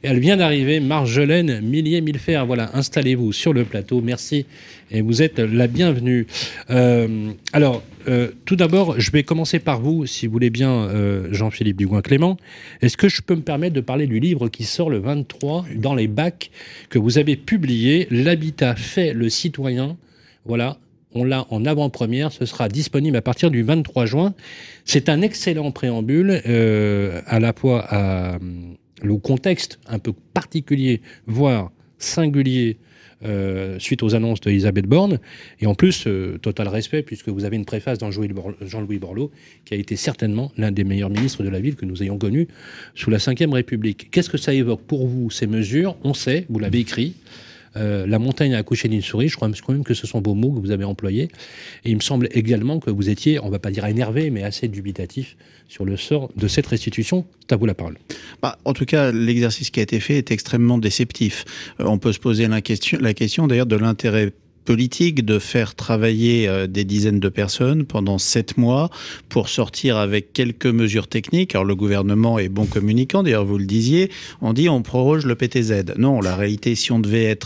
elle 0.04 0.20
vient 0.20 0.38
d'arriver, 0.38 0.80
Marjolaine 0.80 1.62
Millier 1.62 2.02
Millefer. 2.02 2.44
Voilà, 2.46 2.70
installez-vous 2.76 3.32
sur 3.32 3.54
le 3.54 3.66
plateau. 3.66 4.02
Merci 4.02 4.46
et 4.92 5.02
vous 5.02 5.24
êtes 5.24 5.40
la 5.40 5.66
bienvenue. 5.68 6.28
alors, 7.54 7.84
tout 8.46 8.56
d'abord, 8.56 9.00
je 9.00 9.12
vais 9.12 9.22
commencer 9.22 9.60
par 9.60 9.80
vous, 9.80 10.08
si 10.08 10.26
vous 10.26 10.34
voulez 10.34 10.50
bien, 10.50 10.90
Jean-Philippe 11.30 11.78
Dugoin-Clément. 11.78 12.38
Est-ce 12.82 12.98
que 12.98 13.10
je 13.10 13.22
peux 13.22 13.36
me 13.36 13.44
permettre 13.44 13.76
de 13.76 13.82
parler 13.82 14.08
du 14.08 14.20
livre 14.20 14.50
qui 14.50 14.64
sort 14.64 14.90
le 14.90 14.98
23 14.98 15.66
dans 15.76 15.94
les 15.94 16.08
bacs 16.08 16.50
que 16.90 16.98
vous 16.98 17.20
avez 17.20 17.36
publié, 17.36 18.08
L'habitat 18.10 18.76
fait 18.76 19.14
le 19.14 19.30
citoyen 19.30 19.98
voilà, 20.46 20.78
on 21.14 21.24
l'a 21.24 21.46
en 21.50 21.66
avant-première, 21.66 22.32
ce 22.32 22.46
sera 22.46 22.70
disponible 22.70 23.18
à 23.18 23.22
partir 23.22 23.52
du 23.52 23.64
23 23.64 24.06
juin. 24.06 24.34
C'est 24.86 25.10
un 25.10 25.22
excellent 25.22 25.72
préambule, 25.72 26.42
euh, 26.48 27.22
à 27.26 27.40
la 27.40 27.54
fois 27.54 27.86
à, 27.90 28.36
euh, 28.36 28.40
le 29.02 29.18
contexte 29.18 29.80
un 29.88 30.00
peu 30.00 30.14
particulier, 30.34 31.02
voire 31.28 31.72
singulier, 31.98 32.78
euh, 33.24 33.78
suite 33.78 34.02
aux 34.02 34.16
annonces 34.16 34.42
d'Elisabeth 34.42 34.88
Borne. 34.88 35.20
Et 35.60 35.68
en 35.68 35.76
plus, 35.76 36.08
total 36.42 36.68
respect, 36.68 37.04
puisque 37.04 37.30
vous 37.30 37.46
avez 37.46 37.56
une 37.56 37.66
préface 37.66 38.00
dans 38.00 38.10
Jean-Louis 38.10 38.98
Borloo, 38.98 39.32
qui 39.66 39.76
a 39.76 39.78
été 39.78 39.96
certainement 39.96 40.52
l'un 40.58 40.72
des 40.72 40.84
meilleurs 40.84 41.12
ministres 41.12 41.44
de 41.44 41.50
la 41.50 41.60
ville 41.60 41.76
que 41.76 41.86
nous 41.86 42.02
ayons 42.02 42.18
connu 42.18 42.48
sous 42.96 43.12
la 43.12 43.18
Ve 43.18 43.54
République. 43.54 44.10
Qu'est-ce 44.10 44.30
que 44.30 44.40
ça 44.40 44.54
évoque 44.54 44.82
pour 44.82 45.08
vous, 45.08 45.30
ces 45.30 45.46
mesures? 45.46 45.98
On 46.04 46.16
sait, 46.16 46.46
vous 46.50 46.58
l'avez 46.58 46.80
écrit, 46.80 47.16
euh, 47.78 48.06
la 48.06 48.20
montagne 48.20 48.54
a 48.54 48.58
accouché 48.58 48.88
d'une 48.88 49.02
souris. 49.02 49.30
Je 49.30 49.36
crois 49.36 49.50
quand 49.50 49.74
même 49.74 49.84
que 49.84 49.94
ce 49.94 50.08
sont 50.08 50.22
vos 50.22 50.34
mots 50.34 50.52
que 50.52 50.60
vous 50.60 50.72
avez 50.72 50.84
employés. 50.84 51.30
Et 51.86 51.92
il 51.92 51.96
me 51.96 52.02
semble 52.02 52.28
également 52.32 52.80
que 52.80 52.90
vous 52.90 53.10
étiez, 53.10 53.40
on 53.40 53.48
ne 53.48 53.52
va 53.52 53.60
pas 53.60 53.72
dire 53.72 53.86
énervé, 53.86 54.30
mais 54.30 54.44
assez 54.44 54.68
dubitatif 54.68 55.36
sur 55.68 55.86
le 55.86 55.98
sort 55.98 56.30
de 56.36 56.48
cette 56.48 56.68
restitution. 56.68 57.26
À 57.50 57.56
vous 57.58 57.66
la 57.66 57.74
parole. 57.74 57.98
Bah, 58.42 58.58
en 58.64 58.74
tout 58.74 58.86
cas, 58.86 59.12
l'exercice 59.12 59.72
qui 59.72 59.82
a 59.82 59.84
été 59.84 60.00
fait 60.00 60.18
est 60.18 60.32
extrêmement 60.32 60.78
déceptif. 60.78 61.44
Euh, 61.80 61.86
on 61.86 61.98
peut 61.98 62.14
se 62.14 62.20
poser 62.20 62.48
la 62.48 62.62
question 62.62 63.48
d'ailleurs 63.48 63.66
de 63.66 63.76
l'intérêt 63.76 64.32
politique 64.66 65.26
de 65.26 65.40
faire 65.40 65.76
travailler 65.76 66.48
euh, 66.48 66.68
des 66.68 66.84
dizaines 66.84 67.20
de 67.20 67.30
personnes 67.30 67.86
pendant 67.86 68.18
sept 68.18 68.58
mois 68.58 68.90
pour 69.30 69.50
sortir 69.50 69.98
avec 69.98 70.34
quelques 70.34 70.66
mesures 70.66 71.08
techniques. 71.08 71.56
Alors 71.56 71.66
le 71.66 71.76
gouvernement 71.76 72.40
est 72.40 72.50
bon 72.50 72.66
communicant, 72.66 73.24
d'ailleurs 73.24 73.46
vous 73.46 73.58
le 73.58 73.66
disiez, 73.66 74.12
on 74.42 74.54
dit 74.54 74.70
on 74.70 74.82
proroge 74.82 75.26
le 75.26 75.36
PTZ. 75.36 75.98
Non, 75.98 76.22
la 76.22 76.36
réalité, 76.36 76.76
si 76.76 76.92
on 76.92 77.00
devait 77.00 77.38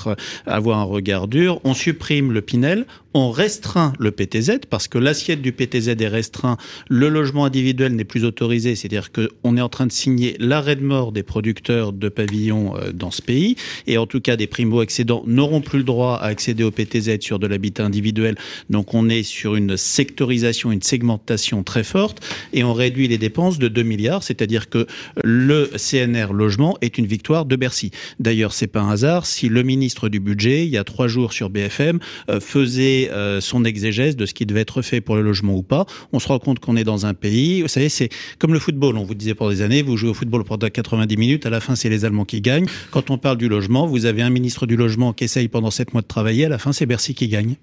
avoir 0.45 0.79
un 0.79 0.83
regard 0.83 1.27
dur, 1.27 1.59
on 1.63 1.73
supprime 1.73 2.31
le 2.31 2.41
Pinel, 2.41 2.85
on 3.13 3.31
restreint 3.31 3.93
le 3.97 4.11
PTZ 4.11 4.59
parce 4.69 4.89
que 4.89 4.97
l'assiette 4.97 5.41
du 5.41 5.53
PTZ 5.53 5.89
est 5.99 6.07
restreinte, 6.07 6.59
le 6.89 7.07
logement 7.07 7.45
individuel 7.45 7.95
n'est 7.95 8.03
plus 8.03 8.25
autorisé, 8.25 8.75
c'est-à-dire 8.75 9.11
qu'on 9.13 9.55
est 9.55 9.61
en 9.61 9.69
train 9.69 9.87
de 9.87 9.91
signer 9.91 10.35
l'arrêt 10.39 10.75
de 10.75 10.83
mort 10.83 11.13
des 11.13 11.23
producteurs 11.23 11.93
de 11.93 12.09
pavillons 12.09 12.75
euh, 12.75 12.91
dans 12.91 13.11
ce 13.11 13.21
pays, 13.21 13.55
et 13.87 13.97
en 13.97 14.05
tout 14.05 14.19
cas 14.19 14.35
des 14.35 14.47
primo-accédants 14.47 15.23
n'auront 15.27 15.61
plus 15.61 15.77
le 15.77 15.85
droit 15.85 16.15
à 16.15 16.25
accéder 16.25 16.65
au 16.65 16.71
PTZ 16.71 17.04
sur 17.21 17.39
de 17.39 17.47
l'habitat 17.47 17.85
individuel, 17.85 18.35
donc 18.69 18.93
on 18.93 19.09
est 19.09 19.23
sur 19.23 19.55
une 19.55 19.77
sectorisation, 19.77 20.71
une 20.71 20.81
segmentation 20.81 21.63
très 21.63 21.83
forte, 21.83 22.25
et 22.53 22.63
on 22.63 22.73
réduit 22.73 23.07
les 23.07 23.17
dépenses 23.17 23.59
de 23.59 23.67
2 23.67 23.83
milliards, 23.83 24.23
c'est-à-dire 24.23 24.69
que 24.69 24.87
le 25.23 25.69
CNR 25.75 26.33
logement 26.33 26.77
est 26.81 26.97
une 26.97 27.05
victoire 27.05 27.45
de 27.45 27.55
Bercy. 27.55 27.91
D'ailleurs, 28.19 28.53
c'est 28.53 28.67
pas 28.67 28.81
un 28.81 28.91
hasard 28.91 29.25
si 29.25 29.49
le 29.49 29.63
ministre 29.63 30.09
du 30.09 30.19
budget, 30.19 30.65
il 30.65 30.71
y 30.71 30.77
a 30.77 30.83
trois 30.83 31.07
jours 31.07 31.33
sur 31.33 31.49
BFM, 31.49 31.99
euh, 32.29 32.39
faisait 32.39 33.09
euh, 33.11 33.41
son 33.41 33.63
exégèse 33.65 34.15
de 34.15 34.25
ce 34.25 34.33
qui 34.33 34.45
devait 34.45 34.61
être 34.61 34.81
fait 34.81 35.01
pour 35.01 35.15
le 35.15 35.21
logement 35.21 35.55
ou 35.55 35.63
pas. 35.63 35.85
On 36.11 36.19
se 36.19 36.27
rend 36.27 36.39
compte 36.39 36.59
qu'on 36.59 36.75
est 36.75 36.83
dans 36.83 37.05
un 37.05 37.13
pays, 37.13 37.61
vous 37.61 37.67
savez, 37.67 37.89
c'est 37.89 38.09
comme 38.39 38.53
le 38.53 38.59
football. 38.59 38.97
On 38.97 39.03
vous 39.03 39.15
disait 39.15 39.35
pour 39.35 39.49
des 39.49 39.61
années, 39.61 39.81
vous 39.81 39.97
jouez 39.97 40.09
au 40.09 40.13
football 40.13 40.43
pendant 40.43 40.69
90 40.69 41.17
minutes, 41.17 41.45
à 41.45 41.49
la 41.49 41.59
fin, 41.59 41.75
c'est 41.75 41.89
les 41.89 42.05
Allemands 42.05 42.25
qui 42.25 42.41
gagnent. 42.41 42.67
Quand 42.91 43.09
on 43.09 43.17
parle 43.17 43.37
du 43.37 43.47
logement, 43.47 43.87
vous 43.87 44.05
avez 44.05 44.21
un 44.21 44.29
ministre 44.29 44.65
du 44.65 44.75
logement 44.75 45.13
qui 45.13 45.25
essaye 45.25 45.47
pendant 45.47 45.71
7 45.71 45.93
mois 45.93 46.01
de 46.01 46.07
travailler, 46.07 46.45
à 46.45 46.49
la 46.49 46.57
fin, 46.57 46.71
c'est 46.71 46.85
Bercy 46.85 46.94
qui 46.97 47.27
gagne. 47.27 47.55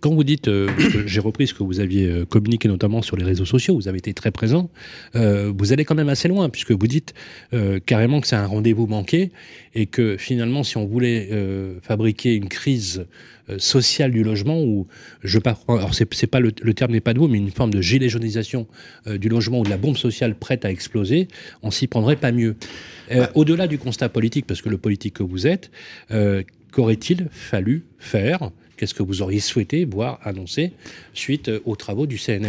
Quand 0.00 0.14
vous 0.14 0.24
dites, 0.24 0.48
euh, 0.48 0.68
j'ai 1.06 1.20
repris 1.20 1.46
ce 1.46 1.54
que 1.54 1.62
vous 1.62 1.80
aviez 1.80 2.06
euh, 2.06 2.24
communiqué 2.24 2.68
notamment 2.68 3.02
sur 3.02 3.16
les 3.16 3.24
réseaux 3.24 3.44
sociaux, 3.44 3.74
vous 3.74 3.88
avez 3.88 3.98
été 3.98 4.14
très 4.14 4.30
présent, 4.30 4.70
euh, 5.14 5.52
vous 5.56 5.72
allez 5.72 5.84
quand 5.84 5.94
même 5.94 6.08
assez 6.08 6.28
loin, 6.28 6.48
puisque 6.48 6.72
vous 6.72 6.86
dites 6.86 7.14
carrément 7.86 8.20
que 8.20 8.26
c'est 8.26 8.36
un 8.36 8.46
rendez-vous 8.46 8.86
manqué, 8.86 9.30
et 9.74 9.86
que 9.86 10.16
finalement, 10.16 10.62
si 10.62 10.76
on 10.76 10.86
voulait 10.86 11.28
fabriquer 11.82 12.34
une 12.34 12.48
crise 12.48 13.06
sociale 13.58 14.10
du 14.10 14.22
logement, 14.22 14.62
ou 14.62 14.86
je 15.22 15.38
pas, 15.38 15.58
alors 15.68 15.94
c'est 15.94 16.26
pas 16.26 16.40
le, 16.40 16.52
terme 16.52 16.92
n'est 16.92 17.00
pas 17.00 17.14
de 17.14 17.18
vous, 17.18 17.28
mais 17.28 17.38
une 17.38 17.50
forme 17.50 17.72
de 17.72 17.80
gilet 17.80 18.08
jaunisation 18.08 18.66
du 19.06 19.28
logement 19.28 19.60
ou 19.60 19.64
de 19.64 19.70
la 19.70 19.76
bombe 19.76 19.96
sociale 19.96 20.34
prête 20.34 20.64
à 20.64 20.70
exploser, 20.70 21.28
on 21.62 21.70
s'y 21.70 21.86
prendrait 21.86 22.16
pas 22.16 22.32
mieux. 22.32 22.56
Bah 23.10 23.30
au-delà 23.34 23.66
du 23.66 23.78
constat 23.78 24.08
politique, 24.08 24.46
parce 24.46 24.62
que 24.62 24.68
le 24.68 24.78
politique 24.78 25.14
que 25.14 25.22
vous 25.22 25.46
êtes, 25.46 25.70
qu'aurait-il 26.72 27.28
fallu 27.30 27.84
faire? 27.98 28.50
Qu'est-ce 28.76 28.94
que 28.94 29.02
vous 29.02 29.22
auriez 29.22 29.40
souhaité 29.40 29.84
voir 29.84 30.20
annoncé 30.22 30.72
suite 31.12 31.50
aux 31.64 31.76
travaux 31.76 32.06
du 32.06 32.18
CNR 32.18 32.48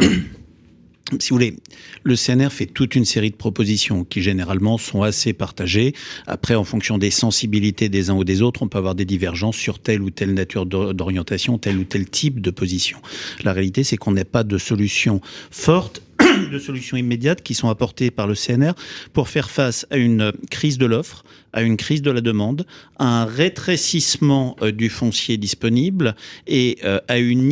si 1.17 1.29
vous 1.29 1.37
voulez, 1.37 1.55
le 2.03 2.15
CNR 2.15 2.49
fait 2.51 2.67
toute 2.67 2.95
une 2.95 3.05
série 3.05 3.31
de 3.31 3.35
propositions 3.35 4.03
qui 4.03 4.21
généralement 4.21 4.77
sont 4.77 5.01
assez 5.01 5.33
partagées. 5.33 5.93
Après, 6.27 6.53
en 6.53 6.63
fonction 6.63 6.97
des 6.97 7.09
sensibilités 7.09 7.89
des 7.89 8.09
uns 8.11 8.15
ou 8.15 8.23
des 8.23 8.41
autres, 8.41 8.61
on 8.61 8.67
peut 8.67 8.77
avoir 8.77 8.93
des 8.93 9.05
divergences 9.05 9.55
sur 9.55 9.79
telle 9.79 10.01
ou 10.01 10.11
telle 10.11 10.33
nature 10.33 10.65
d'orientation, 10.65 11.57
tel 11.57 11.77
ou 11.77 11.83
tel 11.83 12.07
type 12.07 12.41
de 12.41 12.51
position. 12.51 12.99
La 13.43 13.53
réalité, 13.53 13.83
c'est 13.83 13.97
qu'on 13.97 14.11
n'a 14.11 14.25
pas 14.25 14.43
de 14.43 14.57
solution 14.57 15.21
forte 15.49 16.03
de 16.51 16.59
solutions 16.59 16.97
immédiates 16.97 17.41
qui 17.41 17.53
sont 17.53 17.69
apportées 17.69 18.11
par 18.11 18.27
le 18.27 18.35
CNR 18.35 18.73
pour 19.13 19.29
faire 19.29 19.49
face 19.49 19.85
à 19.89 19.97
une 19.97 20.31
crise 20.49 20.77
de 20.77 20.85
l'offre, 20.85 21.23
à 21.53 21.61
une 21.61 21.77
crise 21.77 22.01
de 22.01 22.11
la 22.11 22.21
demande, 22.21 22.65
à 22.97 23.21
un 23.21 23.25
rétrécissement 23.25 24.55
euh, 24.61 24.71
du 24.71 24.89
foncier 24.89 25.37
disponible 25.37 26.15
et 26.47 26.77
euh, 26.83 26.99
à 27.07 27.17
une 27.17 27.49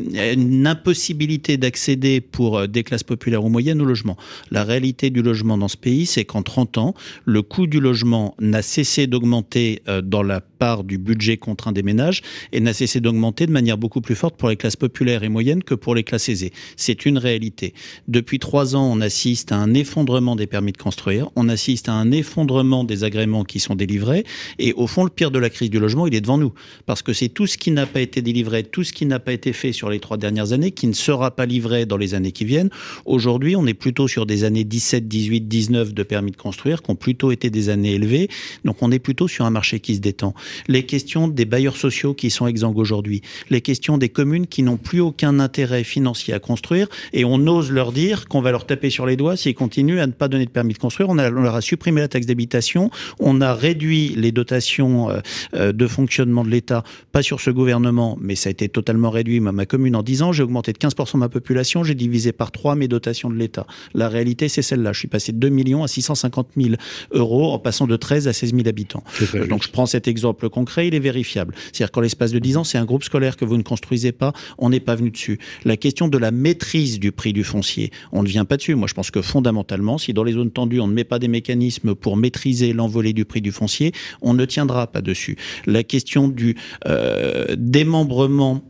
une 0.00 0.66
impossibilité 0.68 1.56
d'accéder 1.56 2.20
pour 2.20 2.58
euh, 2.58 2.66
des 2.68 2.84
classes 2.84 3.02
populaires 3.02 3.44
ou 3.44 3.48
moyennes 3.48 3.82
au 3.82 3.84
logement. 3.84 4.16
La 4.50 4.62
réalité 4.62 5.10
du 5.10 5.22
logement 5.22 5.58
dans 5.58 5.68
ce 5.68 5.76
pays, 5.76 6.06
c'est 6.06 6.24
qu'en 6.24 6.42
30 6.42 6.78
ans, 6.78 6.94
le 7.24 7.42
coût 7.42 7.66
du 7.66 7.80
logement 7.80 8.34
n'a 8.38 8.62
cessé 8.62 9.06
d'augmenter 9.06 9.82
dans 10.04 10.22
la 10.22 10.40
part 10.58 10.84
du 10.84 10.98
budget 10.98 11.36
contraint 11.36 11.72
des 11.72 11.82
ménages 11.82 12.22
et 12.52 12.60
n'a 12.60 12.72
cessé 12.72 13.00
d'augmenter 13.00 13.46
de 13.46 13.52
manière 13.52 13.78
beaucoup 13.78 14.00
plus 14.00 14.14
forte 14.14 14.36
pour 14.36 14.48
les 14.48 14.56
classes 14.56 14.76
populaires 14.76 15.22
et 15.22 15.28
moyennes 15.28 15.62
que 15.62 15.74
pour 15.74 15.94
les 15.94 16.04
classes 16.04 16.28
aisées. 16.28 16.52
C'est 16.76 17.06
une 17.06 17.18
réalité. 17.18 17.74
Depuis 18.08 18.38
trois 18.38 18.76
ans, 18.76 18.90
on 18.90 19.00
assiste 19.00 19.52
à 19.52 19.56
un 19.56 19.74
effondrement 19.74 20.36
des 20.36 20.46
permis 20.46 20.72
de 20.72 20.78
construire, 20.78 21.30
on 21.36 21.48
assiste 21.48 21.88
à 21.88 21.92
un 21.92 22.10
effondrement 22.10 22.84
des 22.84 23.04
agréments 23.04 23.44
qui 23.44 23.60
sont 23.60 23.74
délivrés 23.74 24.24
et 24.58 24.72
au 24.72 24.86
fond, 24.86 25.04
le 25.04 25.10
pire 25.10 25.30
de 25.30 25.38
la 25.38 25.50
crise 25.50 25.70
du 25.70 25.78
logement, 25.78 26.06
il 26.06 26.14
est 26.14 26.20
devant 26.20 26.38
nous 26.38 26.52
parce 26.86 27.02
que 27.02 27.12
c'est 27.12 27.28
tout 27.28 27.46
ce 27.46 27.58
qui 27.58 27.70
n'a 27.70 27.86
pas 27.86 28.00
été 28.00 28.22
délivré, 28.22 28.64
tout 28.64 28.84
ce 28.84 28.92
qui 28.92 29.06
n'a 29.06 29.18
pas 29.18 29.32
été 29.32 29.52
fait 29.52 29.72
sur 29.72 29.90
les 29.90 30.00
trois 30.00 30.16
dernières 30.16 30.52
années, 30.52 30.70
qui 30.70 30.86
ne 30.86 30.92
sera 30.92 31.30
pas 31.30 31.46
livré 31.46 31.86
dans 31.86 31.96
les 31.96 32.14
années 32.14 32.32
qui 32.32 32.44
viennent. 32.44 32.70
Aujourd'hui, 33.04 33.56
on 33.56 33.66
est 33.66 33.74
plutôt 33.74 34.08
sur 34.08 34.26
des 34.26 34.44
années 34.44 34.64
17, 34.64 35.08
18, 35.08 35.48
19 35.48 35.94
de 35.94 36.02
permis 36.02 36.30
de 36.30 36.36
construire, 36.36 36.82
qui 36.82 36.90
ont 36.90 36.96
plutôt 36.96 37.30
été 37.30 37.50
des 37.50 37.68
années 37.68 37.94
élevées. 37.94 38.28
Donc 38.64 38.76
on 38.82 38.90
est 38.90 38.98
plutôt 38.98 39.28
sur 39.28 39.44
un 39.44 39.50
marché 39.50 39.80
qui 39.80 39.94
se 39.94 40.00
détend. 40.00 40.34
Les 40.68 40.84
questions 40.84 41.28
des 41.28 41.44
bailleurs 41.44 41.76
sociaux 41.76 42.14
qui 42.14 42.30
sont 42.30 42.46
exsangues 42.46 42.78
aujourd'hui, 42.78 43.22
les 43.50 43.60
questions 43.60 43.98
des 43.98 44.08
communes 44.08 44.46
qui 44.46 44.62
n'ont 44.62 44.76
plus 44.76 45.00
aucun 45.00 45.40
intérêt 45.40 45.84
financier 45.84 46.34
à 46.34 46.38
construire 46.38 46.88
et 47.12 47.24
on 47.24 47.46
ose 47.46 47.70
leur 47.70 47.92
dire 47.92 48.26
qu'on 48.28 48.40
va 48.40 48.50
leur 48.50 48.66
taper 48.66 48.90
sur 48.90 49.06
les 49.06 49.16
doigts 49.16 49.36
s'ils 49.36 49.54
continuent 49.54 50.00
à 50.00 50.06
ne 50.06 50.12
pas 50.12 50.28
donner 50.28 50.46
de 50.46 50.50
permis 50.50 50.74
de 50.74 50.78
construire. 50.78 51.08
On, 51.08 51.18
a, 51.18 51.28
on 51.30 51.42
leur 51.42 51.54
a 51.54 51.60
supprimé 51.60 52.00
la 52.00 52.08
taxe 52.08 52.26
d'habitation, 52.26 52.90
on 53.18 53.40
a 53.40 53.54
réduit 53.54 54.14
les 54.16 54.32
dotations 54.32 55.10
euh, 55.10 55.20
euh, 55.54 55.72
de 55.72 55.86
fonctionnement 55.86 56.44
de 56.44 56.50
l'État, 56.50 56.84
pas 57.12 57.22
sur 57.22 57.40
ce 57.40 57.50
gouvernement, 57.50 58.18
mais 58.20 58.34
ça 58.34 58.48
a 58.48 58.50
été 58.50 58.68
totalement 58.68 59.10
réduit. 59.10 59.40
Ma 59.40 59.66
commune, 59.66 59.96
en 59.96 60.02
10 60.02 60.22
ans, 60.22 60.32
j'ai 60.32 60.42
augmenté 60.42 60.72
de 60.72 60.78
15% 60.78 61.18
ma 61.18 61.28
population, 61.28 61.84
j'ai 61.84 61.94
divisé 61.94 62.32
par 62.32 62.50
3 62.50 62.74
mes 62.74 62.88
dotations 62.88 63.30
de 63.30 63.36
l'État. 63.36 63.66
La 63.94 64.08
réalité, 64.08 64.48
c'est 64.48 64.62
celle-là. 64.62 64.92
Je 64.92 64.98
suis 64.98 65.08
passé 65.08 65.32
de 65.32 65.38
2 65.38 65.48
millions 65.48 65.82
à 65.82 65.88
650 65.88 66.48
000 66.56 66.74
euros 67.12 67.52
en 67.52 67.58
passant 67.58 67.86
de 67.86 67.96
13 67.96 68.28
à 68.28 68.32
16 68.32 68.54
000 68.54 68.68
habitants. 68.68 69.02
Donc 69.48 69.62
je 69.62 69.70
prends 69.70 69.86
cet 69.86 70.08
exemple 70.08 70.37
concret, 70.46 70.86
il 70.86 70.94
est 70.94 71.00
vérifiable. 71.00 71.54
C'est-à-dire 71.72 71.90
qu'en 71.90 72.00
l'espace 72.00 72.30
de 72.30 72.38
10 72.38 72.58
ans, 72.58 72.64
c'est 72.64 72.78
un 72.78 72.84
groupe 72.84 73.02
scolaire 73.02 73.36
que 73.36 73.44
vous 73.44 73.56
ne 73.56 73.62
construisez 73.62 74.12
pas, 74.12 74.32
on 74.58 74.70
n'est 74.70 74.80
pas 74.80 74.94
venu 74.94 75.10
dessus. 75.10 75.38
La 75.64 75.76
question 75.76 76.06
de 76.06 76.18
la 76.18 76.30
maîtrise 76.30 77.00
du 77.00 77.10
prix 77.10 77.32
du 77.32 77.42
foncier, 77.42 77.90
on 78.12 78.22
ne 78.22 78.28
vient 78.28 78.44
pas 78.44 78.56
dessus. 78.56 78.74
Moi, 78.74 78.88
je 78.88 78.94
pense 78.94 79.10
que 79.10 79.22
fondamentalement, 79.22 79.98
si 79.98 80.12
dans 80.12 80.24
les 80.24 80.32
zones 80.32 80.50
tendues, 80.50 80.80
on 80.80 80.86
ne 80.86 80.92
met 80.92 81.04
pas 81.04 81.18
des 81.18 81.28
mécanismes 81.28 81.94
pour 81.94 82.16
maîtriser 82.16 82.72
l'envolée 82.72 83.12
du 83.12 83.24
prix 83.24 83.40
du 83.40 83.52
foncier, 83.52 83.92
on 84.22 84.34
ne 84.34 84.44
tiendra 84.44 84.86
pas 84.86 85.00
dessus. 85.00 85.36
La 85.66 85.82
question 85.82 86.28
du 86.28 86.56
euh, 86.86 87.56
démembrement 87.56 88.62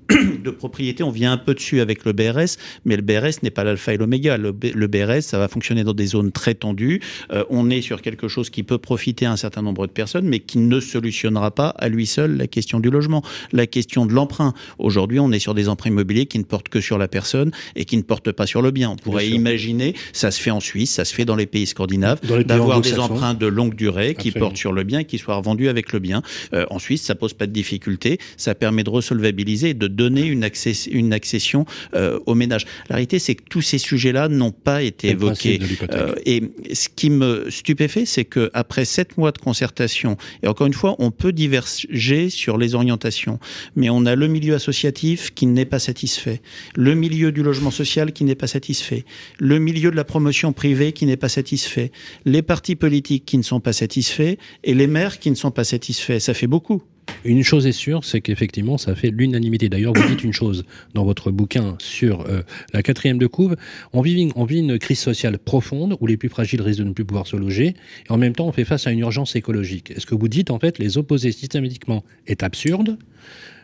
de 0.42 0.50
propriété, 0.50 1.02
on 1.02 1.10
vient 1.10 1.32
un 1.32 1.36
peu 1.36 1.54
dessus 1.54 1.80
avec 1.80 2.04
le 2.04 2.12
BRS, 2.12 2.56
mais 2.84 2.96
le 2.96 3.02
BRS 3.02 3.42
n'est 3.42 3.50
pas 3.50 3.64
l'alpha 3.64 3.94
et 3.94 3.96
l'oméga. 3.96 4.36
Le, 4.36 4.52
BRS, 4.52 5.22
ça 5.22 5.38
va 5.38 5.48
fonctionner 5.48 5.84
dans 5.84 5.92
des 5.92 6.06
zones 6.06 6.32
très 6.32 6.54
tendues. 6.54 7.00
Euh, 7.32 7.44
on 7.50 7.70
est 7.70 7.82
sur 7.82 8.02
quelque 8.02 8.28
chose 8.28 8.50
qui 8.50 8.62
peut 8.62 8.78
profiter 8.78 9.26
à 9.26 9.32
un 9.32 9.36
certain 9.36 9.62
nombre 9.62 9.86
de 9.86 9.92
personnes, 9.92 10.26
mais 10.26 10.40
qui 10.40 10.58
ne 10.58 10.80
solutionnera 10.80 11.50
pas 11.50 11.68
à 11.68 11.88
lui 11.88 12.06
seul 12.06 12.36
la 12.36 12.46
question 12.46 12.80
du 12.80 12.90
logement, 12.90 13.22
la 13.52 13.66
question 13.66 14.06
de 14.06 14.12
l'emprunt. 14.12 14.54
Aujourd'hui, 14.78 15.20
on 15.20 15.32
est 15.32 15.38
sur 15.38 15.54
des 15.54 15.68
emprunts 15.68 15.90
immobiliers 15.90 16.26
qui 16.26 16.38
ne 16.38 16.44
portent 16.44 16.68
que 16.68 16.80
sur 16.80 16.98
la 16.98 17.08
personne 17.08 17.50
et 17.76 17.84
qui 17.84 17.96
ne 17.96 18.02
portent 18.02 18.32
pas 18.32 18.46
sur 18.46 18.62
le 18.62 18.70
bien. 18.70 18.90
On 18.90 18.96
pourrait 18.96 19.28
imaginer, 19.28 19.94
ça 20.12 20.30
se 20.30 20.40
fait 20.40 20.50
en 20.50 20.60
Suisse, 20.60 20.92
ça 20.92 21.04
se 21.04 21.14
fait 21.14 21.24
dans 21.24 21.36
les 21.36 21.46
pays 21.46 21.66
scandinaves, 21.66 22.20
d'avoir 22.44 22.80
des 22.80 22.98
emprunts 22.98 23.34
de 23.34 23.46
longue 23.46 23.74
durée 23.74 24.14
qui 24.14 24.30
portent 24.30 24.56
sur 24.56 24.72
le 24.72 24.84
bien 24.84 25.00
et 25.00 25.04
qui 25.04 25.18
soient 25.18 25.36
revendus 25.36 25.68
avec 25.68 25.92
le 25.92 25.98
bien. 25.98 26.22
Euh, 26.54 26.66
en 26.70 26.78
Suisse, 26.78 27.02
ça 27.02 27.14
pose 27.14 27.34
pas 27.34 27.46
de 27.46 27.52
difficulté, 27.52 28.18
ça 28.36 28.54
permet 28.54 28.84
de 28.84 28.90
resolvabiliser 28.90 29.70
et 29.70 29.74
de 29.74 29.86
donner 29.86 30.27
une, 30.28 30.44
access, 30.44 30.86
une 30.86 31.12
accession 31.12 31.66
euh, 31.94 32.18
aux 32.26 32.34
ménages. 32.34 32.66
La 32.88 32.96
réalité, 32.96 33.18
c'est 33.18 33.34
que 33.34 33.44
tous 33.48 33.62
ces 33.62 33.78
sujets-là 33.78 34.28
n'ont 34.28 34.52
pas 34.52 34.82
été 34.82 35.08
évoqués. 35.08 35.60
Euh, 35.92 36.14
et 36.24 36.42
ce 36.72 36.88
qui 36.88 37.10
me 37.10 37.50
stupéfait, 37.50 38.06
c'est 38.06 38.24
que 38.24 38.50
après 38.54 38.84
sept 38.84 39.16
mois 39.16 39.32
de 39.32 39.38
concertation, 39.38 40.16
et 40.42 40.48
encore 40.48 40.66
une 40.66 40.74
fois, 40.74 40.96
on 40.98 41.10
peut 41.10 41.32
diverger 41.32 42.30
sur 42.30 42.58
les 42.58 42.74
orientations, 42.74 43.38
mais 43.76 43.90
on 43.90 44.06
a 44.06 44.14
le 44.14 44.26
milieu 44.28 44.54
associatif 44.54 45.34
qui 45.34 45.46
n'est 45.46 45.64
pas 45.64 45.78
satisfait, 45.78 46.40
le 46.74 46.94
milieu 46.94 47.32
du 47.32 47.42
logement 47.42 47.70
social 47.70 48.12
qui 48.12 48.24
n'est 48.24 48.34
pas 48.34 48.46
satisfait, 48.46 49.04
le 49.38 49.58
milieu 49.58 49.90
de 49.90 49.96
la 49.96 50.04
promotion 50.04 50.52
privée 50.52 50.92
qui 50.92 51.06
n'est 51.06 51.16
pas 51.16 51.28
satisfait, 51.28 51.90
les 52.24 52.42
partis 52.42 52.76
politiques 52.76 53.24
qui 53.24 53.38
ne 53.38 53.42
sont 53.42 53.60
pas 53.60 53.72
satisfaits 53.72 54.36
et 54.64 54.74
les 54.74 54.86
maires 54.86 55.18
qui 55.18 55.30
ne 55.30 55.36
sont 55.36 55.50
pas 55.50 55.64
satisfaits. 55.64 56.18
Ça 56.18 56.34
fait 56.34 56.46
beaucoup. 56.46 56.82
Une 57.24 57.42
chose 57.42 57.66
est 57.66 57.72
sûre, 57.72 58.04
c'est 58.04 58.20
qu'effectivement, 58.20 58.78
ça 58.78 58.94
fait 58.94 59.10
l'unanimité. 59.10 59.68
D'ailleurs, 59.68 59.92
vous 59.94 60.08
dites 60.08 60.24
une 60.24 60.32
chose 60.32 60.64
dans 60.94 61.04
votre 61.04 61.30
bouquin 61.30 61.76
sur 61.78 62.22
euh, 62.22 62.42
la 62.72 62.82
quatrième 62.82 63.18
de 63.18 63.26
couve. 63.26 63.56
On 63.92 64.02
vit, 64.02 64.30
une 64.58 64.78
crise 64.78 64.98
sociale 64.98 65.38
profonde 65.38 65.96
où 66.00 66.06
les 66.06 66.16
plus 66.16 66.28
fragiles 66.28 66.62
risquent 66.62 66.80
de 66.80 66.84
ne 66.84 66.92
plus 66.92 67.04
pouvoir 67.04 67.26
se 67.26 67.36
loger. 67.36 67.74
Et 68.08 68.12
en 68.12 68.16
même 68.16 68.34
temps, 68.34 68.46
on 68.46 68.52
fait 68.52 68.64
face 68.64 68.86
à 68.86 68.92
une 68.92 69.00
urgence 69.00 69.36
écologique. 69.36 69.90
Est-ce 69.90 70.06
que 70.06 70.14
vous 70.14 70.28
dites, 70.28 70.50
en 70.50 70.58
fait, 70.58 70.78
les 70.78 70.98
opposer 70.98 71.32
systématiquement 71.32 72.04
est 72.26 72.42
absurde 72.42 72.98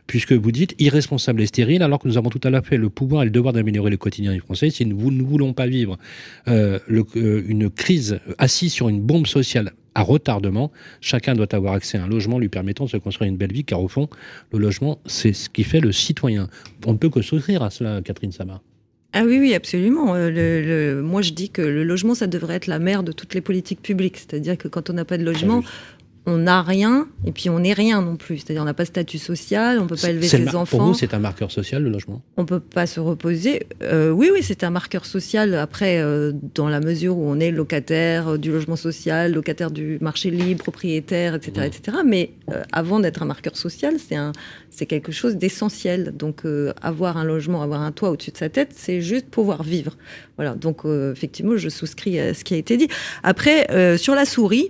puisque 0.07 0.33
vous 0.33 0.53
dites 0.53 0.75
irresponsable 0.79 1.41
et 1.41 1.47
stérile, 1.47 1.83
alors 1.83 1.99
que 1.99 2.07
nous 2.09 2.19
avons 2.19 2.29
tout 2.29 2.41
à 2.45 2.63
fait 2.63 2.77
le 2.77 2.91
pouvoir 2.91 3.23
et 3.23 3.25
le 3.25 3.31
devoir 3.31 3.55
d'améliorer 3.55 3.91
le 3.91 3.97
quotidien 3.97 4.33
des 4.33 4.41
Français. 4.41 4.69
Si 4.69 4.85
nous 4.85 5.11
ne 5.11 5.23
voulons 5.23 5.55
pas 5.55 5.67
vivre 5.67 5.99
euh, 6.49 6.79
euh, 6.91 7.43
une 7.49 7.71
crise 7.71 8.21
assise 8.37 8.73
sur 8.73 8.91
une 8.91 9.01
bombe 9.01 9.27
sociale 9.27 9.73
à 9.95 10.03
retardement. 10.03 10.73
Chacun 11.01 11.35
doit 11.35 11.55
avoir 11.55 11.75
accès 11.75 11.99
à 11.99 12.05
un 12.05 12.09
logement 12.09 12.39
lui 12.39 12.49
permettant 12.49 12.85
de 12.85 12.91
se 12.91 12.97
construire 12.97 13.31
une 13.31 13.37
belle 13.37 13.53
vie, 13.53 13.65
car 13.65 13.83
au 13.83 13.89
fond, 13.89 14.09
le 14.53 14.59
logement, 14.59 14.99
c'est 15.07 15.33
ce 15.33 15.49
qui 15.49 15.65
fait 15.65 15.81
le 15.81 15.93
citoyen. 15.93 16.49
On 16.87 16.93
ne 16.93 16.99
peut 16.99 17.11
que 17.11 17.23
souscrire 17.23 17.63
à 17.63 17.71
cela, 17.71 18.01
Catherine 18.03 18.33
Sama. 18.33 18.61
Ah 19.17 19.23
oui, 19.25 19.39
oui, 19.39 19.55
absolument. 19.55 20.17
Euh, 20.17 20.29
le, 20.29 21.01
moi, 21.01 21.23
je 21.23 21.33
dis 21.33 21.49
que 21.49 21.63
le 21.63 21.85
logement, 21.85 22.17
ça 22.17 22.27
devrait 22.27 22.57
être 22.57 22.67
la 22.67 22.81
mère 22.81 23.05
de 23.05 23.13
toutes 23.13 23.35
les 23.35 23.41
politiques 23.41 23.81
publiques. 23.81 24.17
C'est-à-dire 24.17 24.59
que 24.59 24.67
quand 24.67 24.91
on 24.91 24.93
n'a 24.93 25.05
pas 25.05 25.19
de 25.19 25.23
logement, 25.23 25.63
on 26.27 26.39
n'a 26.39 26.63
rien 26.63 27.07
et 27.27 27.33
puis 27.33 27.51
on 27.51 27.59
n'est 27.59 27.75
rien 27.75 28.01
non 28.01 28.17
plus. 28.17 28.39
C'est-à-dire 28.39 28.63
on 28.63 28.67
n'a 28.67 28.75
pas 28.75 28.85
de 28.85 28.89
statut 28.89 29.19
social, 29.19 29.79
on 29.79 29.87
peut 29.87 29.97
pas 29.97 30.11
élever 30.11 30.27
ses 30.27 30.49
enfants. 30.55 30.79
Pour 30.79 30.87
vous, 30.87 30.95
c'est 30.95 31.13
un 31.13 31.19
marqueur 31.19 31.51
social 31.51 31.83
le 31.83 31.91
logement? 31.91 32.23
On 32.37 32.47
peut 32.47 32.61
pas 32.61 32.87
se 32.87 32.99
reposer. 32.99 33.67
Euh, 33.83 34.11
oui, 34.11 34.31
oui, 34.33 34.41
c'est 34.43 34.65
un 34.65 34.71
marqueur 34.71 35.05
social. 35.05 35.55
Après, 35.55 35.99
euh, 35.99 36.33
dans 36.55 36.69
la 36.69 36.81
mesure 36.81 37.19
où 37.19 37.25
on 37.27 37.39
est 37.41 37.51
locataire 37.51 38.29
euh, 38.29 38.39
du 38.39 38.51
logement 38.51 38.77
social, 38.77 39.33
locataire 39.33 39.71
du 39.71 39.99
marché 40.01 40.31
libre, 40.31 40.63
propriétaire, 40.63 41.35
etc., 41.35 41.67
etc. 41.67 41.99
Mais 42.07 42.31
avant 42.73 43.01
d'être 43.01 43.23
un 43.23 43.27
marqueur 43.27 43.57
social, 43.57 43.97
c'est 43.99 44.17
un, 44.17 44.33
c'est 44.71 44.87
quelque 44.87 45.13
chose 45.13 45.37
d'essentiel. 45.37 46.15
Donc, 46.17 46.43
avoir 46.83 47.17
un 47.17 47.25
logement, 47.25 47.63
avoir 47.63 47.83
un 47.83 47.93
toit 47.93 48.11
au-dessus 48.11 48.31
de 48.31 48.37
sa 48.37 48.49
tête, 48.49 48.71
c'est 48.75 49.01
juste 49.01 49.27
pouvoir 49.27 49.63
vivre. 49.63 49.97
Voilà. 50.37 50.55
Donc, 50.55 50.83
effectivement, 51.13 51.57
je 51.57 51.69
souscris 51.69 52.19
à 52.19 52.35
ce 52.35 52.45
qui 52.45 52.55
a 52.55 52.57
été 52.57 52.77
dit. 52.77 52.89
Après, 53.23 53.97
sur 53.99 54.15
la 54.15 54.25
souris. 54.25 54.69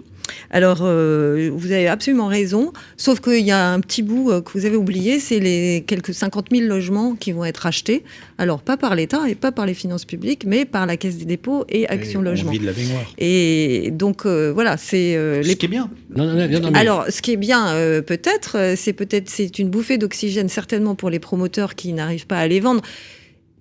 Alors, 0.51 0.79
euh, 0.83 1.51
vous 1.53 1.73
avez 1.73 1.89
absolument 1.89 2.27
raison, 2.27 2.73
sauf 2.97 3.21
qu'il 3.21 3.45
y 3.45 3.51
a 3.51 3.73
un 3.73 3.81
petit 3.81 4.03
bout 4.03 4.31
euh, 4.31 4.41
que 4.41 4.53
vous 4.53 4.67
avez 4.67 4.77
oublié, 4.77 5.19
c'est 5.19 5.41
les 5.41 5.85
quelques 5.87 6.15
50 6.15 6.47
000 6.51 6.67
logements 6.67 7.15
qui 7.15 7.33
vont 7.33 7.45
être 7.45 7.67
achetés. 7.67 8.05
Alors, 8.39 8.63
pas 8.63 8.77
par 8.77 8.95
l'État 8.95 9.29
et 9.29 9.35
pas 9.35 9.53
par 9.53 9.67
les 9.67 9.75
finances 9.75 10.05
publiques, 10.05 10.45
mais 10.47 10.65
par 10.65 10.87
la 10.87 10.97
Caisse 10.97 11.17
des 11.17 11.25
dépôts 11.25 11.65
et 11.69 11.89
Action 11.89 12.23
Logement. 12.23 12.53
de 12.53 12.65
la 12.65 12.73
baignoire. 12.73 13.13
Et 13.19 13.91
donc, 13.93 14.27
euh, 14.27 14.53
voilà, 14.53 14.77
c'est... 14.77 15.17
les... 15.43 15.51
Ce 15.51 15.57
qui 15.57 15.67
est 15.67 15.69
bien. 15.69 15.91
Alors, 16.75 17.07
ce 17.09 17.21
qui 17.23 17.33
est 17.33 17.37
bien, 17.37 17.75
peut-être, 18.07 18.75
c'est 18.77 18.93
peut-être 18.93 19.29
c'est 19.29 19.59
une 19.59 19.71
bouffée 19.71 19.99
d'oxygène, 19.99 20.49
certainement 20.49 20.95
pour 20.95 21.11
les 21.11 21.19
promoteurs 21.19 21.75
qui 21.75 21.93
n'arrivent 21.93 22.27
pas 22.27 22.39
à 22.39 22.47
les 22.47 22.61
vendre 22.61 22.83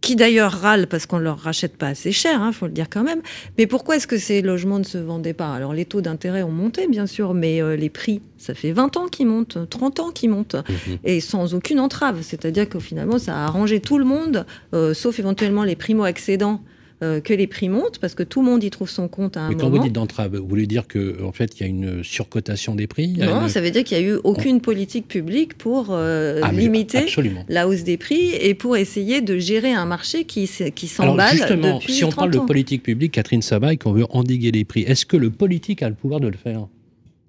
qui 0.04 0.18
d'ailleurs 0.18 0.52
râlent 0.52 0.88
parce 0.88 1.06
qu'on 1.06 1.18
ne 1.18 1.24
leur 1.24 1.40
rachète 1.40 1.78
pas 1.78 1.88
assez 1.88 2.12
cher, 2.12 2.40
il 2.40 2.44
hein, 2.44 2.52
faut 2.52 2.66
le 2.66 2.74
dire 2.74 2.88
quand 2.90 3.04
même. 3.04 3.22
Mais 3.58 3.68
pourquoi 3.68 3.96
est-ce 3.96 4.06
que 4.06 4.18
ces 4.18 4.42
logements 4.42 4.78
ne 4.78 4.84
se 4.84 4.98
vendaient 4.98 5.34
pas? 5.34 5.54
Alors 5.54 5.74
les 5.74 5.86
taux 5.86 6.02
d'intérêt 6.02 6.44
ont 6.44 6.52
monté, 6.52 6.90
bien 6.90 7.08
sûr, 7.08 7.34
mais 7.34 7.62
euh, 7.62 7.78
les 7.78 7.90
prix, 7.90 8.22
ça 8.38 8.54
fait 8.54 8.74
20 8.74 8.98
ans 8.98 9.08
qu'ils 9.08 9.28
montent, 9.28 9.58
30 9.70 10.02
ans 10.02 10.12
qu'ils 10.12 10.30
montent, 10.30 10.56
mhm. 10.56 10.98
et 11.06 11.22
sans 11.22 11.54
aucune 11.54 11.80
entrave. 11.80 12.20
C'est-à-dire 12.22 12.68
que 12.68 12.80
finalement, 12.80 13.18
ça 13.18 13.34
a 13.34 13.46
arrangé 13.46 13.80
tout 13.80 13.98
le 13.98 14.04
monde, 14.04 14.46
euh, 14.74 14.94
sauf 14.94 15.20
éventuellement 15.20 15.64
les 15.64 15.78
primo-accédants 15.78 16.60
euh, 17.04 17.20
que 17.20 17.34
les 17.34 17.48
prix 17.48 17.70
montent 17.70 18.00
parce 18.00 18.16
que 18.16 18.24
tout 18.24 18.42
le 18.42 18.50
monde 18.50 18.64
y 18.64 18.70
trouve 18.70 18.90
son 18.90 19.08
compte 19.08 19.36
à 19.38 19.42
un 19.42 19.50
Mais 19.50 19.56
quand 19.56 19.70
vous 19.70 19.80
dites 19.80 19.94
d'entrave, 19.94 20.38
vous 20.38 20.48
voulez 20.48 20.68
dire 20.68 20.88
qu'en 20.88 21.28
en 21.28 21.32
fait, 21.32 21.60
il 21.60 21.62
y 21.62 21.64
a 21.66 21.68
une 21.68 22.04
surcotation 22.04 22.76
des 22.76 22.88
prix 22.88 23.14
Non, 23.18 23.48
ça 23.48 23.62
veut 23.62 23.72
dire 23.72 23.84
qu'il 23.84 23.98
n'y 23.98 24.06
a 24.06 24.08
eu 24.08 24.20
aucune 24.24 24.62
politique 24.62 25.08
publique 25.08 25.58
pour 25.58 25.88
euh, 25.90 26.40
ah, 26.42 26.52
limiter 26.52 27.06
la 27.50 27.68
hausse 27.68 27.84
des 27.84 27.98
prix 27.98 28.34
et 28.34 28.54
pour 28.54 28.78
essayer 28.78 29.22
de 29.22 29.38
gérer 29.38 29.74
un 29.74 29.86
marché 29.86 30.24
qui, 30.24 30.50
qui 30.74 30.88
s'emballe 30.88 31.36
justement, 31.36 31.76
depuis 31.76 31.94
si 31.94 32.04
on 32.06 32.12
parle 32.12 32.32
de 32.32 32.40
politique 32.40 32.84
publique, 32.84 33.12
Catherine 33.12 33.42
Sabaye, 33.42 33.78
qu'on 33.78 33.92
veut 33.92 34.06
endiguer 34.10 34.52
les 34.52 34.64
prix, 34.64 34.82
est-ce 34.84 35.06
que 35.06 35.18
le 35.18 35.30
politique 35.30 35.84
a 35.84 35.90
le 35.90 35.96
pouvoir 35.96 36.20
de 36.22 36.28
le 36.28 36.38
faire? 36.38 36.68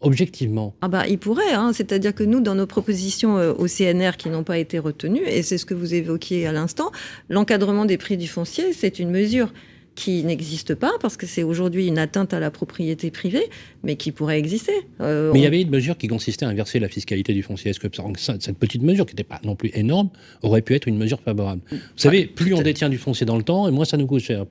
Objectivement 0.05 0.75
Ah 0.83 0.89
bah, 0.89 1.07
il 1.09 1.19
pourrait, 1.19 1.53
hein. 1.53 1.73
c'est-à-dire 1.73 2.15
que 2.15 2.25
nous, 2.25 2.41
dans 2.41 2.55
nos 2.55 2.67
propositions 2.67 3.39
euh, 3.39 3.53
au 3.53 3.67
CNR 3.67 4.17
qui 4.17 4.29
n'ont 4.29 4.45
pas 4.45 4.59
été 4.59 4.79
retenues, 4.79 5.27
et 5.27 5.43
c'est 5.43 5.59
ce 5.59 5.67
que 5.67 5.75
vous 5.75 5.95
évoquiez 5.95 6.47
à 6.47 6.53
l'instant, 6.53 6.93
l'encadrement 7.29 7.85
des 7.85 7.99
prix 7.99 8.17
du 8.17 8.29
foncier, 8.29 8.73
c'est 8.73 8.99
une 8.99 9.11
mesure 9.11 9.53
qui 9.95 10.25
n'existe 10.25 10.75
pas 10.75 10.93
parce 11.01 11.17
que 11.17 11.27
c'est 11.27 11.43
aujourd'hui 11.43 11.87
une 11.87 11.99
atteinte 11.99 12.35
à 12.35 12.41
la 12.41 12.51
propriété 12.51 13.11
privée, 13.11 13.49
mais 13.83 13.97
qui 13.97 14.13
pourrait 14.13 14.39
exister. 14.39 14.73
Euh, 15.01 15.31
mais 15.33 15.41
il 15.41 15.43
y 15.43 15.47
avait 15.47 15.63
une 15.63 15.71
mesure 15.71 15.97
qui 15.97 16.09
consistait 16.09 16.45
à 16.45 16.49
inverser 16.49 16.81
la 16.81 16.89
fiscalité 16.89 17.33
du 17.33 17.43
foncier. 17.43 17.71
Est-ce 17.71 17.81
que 17.81 17.89
cette 18.17 18.59
petite 18.59 18.83
mesure, 18.83 19.07
qui 19.07 19.15
n'était 19.15 19.25
pas 19.25 19.41
non 19.45 19.55
plus 19.55 19.71
énorme, 19.75 20.11
aurait 20.43 20.63
pu 20.63 20.75
être 20.75 20.89
une 20.89 20.99
mesure 20.99 21.21
favorable? 21.21 21.63
Vous 21.71 21.79
savez, 21.97 22.27
plus 22.27 22.55
on 22.55 22.63
détient 22.63 22.89
du 22.89 22.99
foncier 22.99 23.27
dans 23.27 23.37
le 23.37 23.45
temps, 23.45 23.69
et 23.69 23.71
moins 23.71 23.85
ça 23.85 23.97
nous 23.97 24.07
coûte 24.07 24.23
cher. 24.23 24.45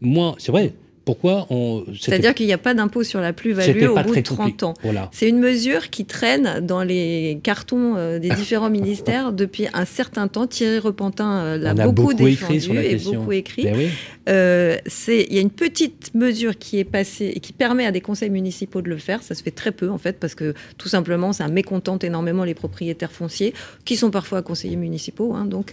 Moins, 0.00 0.34
c'est 0.38 0.52
vrai, 0.52 0.72
pourquoi 1.04 1.46
on. 1.50 1.84
C'est-à-dire 2.00 2.34
qu'il 2.34 2.46
n'y 2.46 2.52
a 2.52 2.58
pas 2.58 2.72
d'impôt 2.72 3.04
sur 3.04 3.20
la 3.20 3.32
plus-value 3.32 3.88
au 3.88 3.94
bout 3.94 4.14
de 4.14 4.20
30 4.20 4.62
ans. 4.62 4.74
C'est 5.12 5.28
une 5.28 5.38
mesure 5.38 5.90
qui 5.90 6.04
traîne 6.04 6.60
dans 6.60 6.82
les 6.82 7.38
cartons 7.42 7.94
euh, 7.96 8.18
des 8.18 8.28
différents 8.36 8.70
ministères 8.70 9.32
depuis 9.32 9.66
un 9.74 9.84
certain 9.84 10.28
temps. 10.28 10.46
Thierry 10.46 10.78
Repentin 10.78 11.38
euh, 11.40 11.58
l'a 11.58 11.74
beaucoup, 11.74 12.14
défendu 12.14 12.78
et 12.78 12.96
beaucoup 12.96 13.32
écrit. 13.32 13.64
Ben 13.64 13.90
euh, 14.26 14.78
il 15.08 15.34
y 15.34 15.38
a 15.38 15.42
une 15.42 15.50
petite 15.50 16.14
mesure 16.14 16.56
qui 16.56 16.78
est 16.78 16.84
passée 16.84 17.32
et 17.34 17.40
qui 17.40 17.52
permet 17.52 17.84
à 17.84 17.92
des 17.92 18.00
conseils 18.00 18.30
municipaux 18.30 18.80
de 18.80 18.88
le 18.88 18.96
faire. 18.96 19.22
Ça 19.22 19.34
se 19.34 19.42
fait 19.42 19.50
très 19.50 19.72
peu 19.72 19.90
en 19.90 19.98
fait 19.98 20.18
parce 20.18 20.34
que 20.34 20.54
tout 20.78 20.88
simplement 20.88 21.34
ça 21.34 21.48
mécontente 21.48 22.04
énormément 22.04 22.44
les 22.44 22.54
propriétaires 22.54 23.12
fonciers 23.12 23.52
qui 23.84 23.96
sont 23.96 24.10
parfois 24.10 24.40
conseillers 24.40 24.76
municipaux. 24.76 25.34
Hein, 25.34 25.44
donc, 25.44 25.72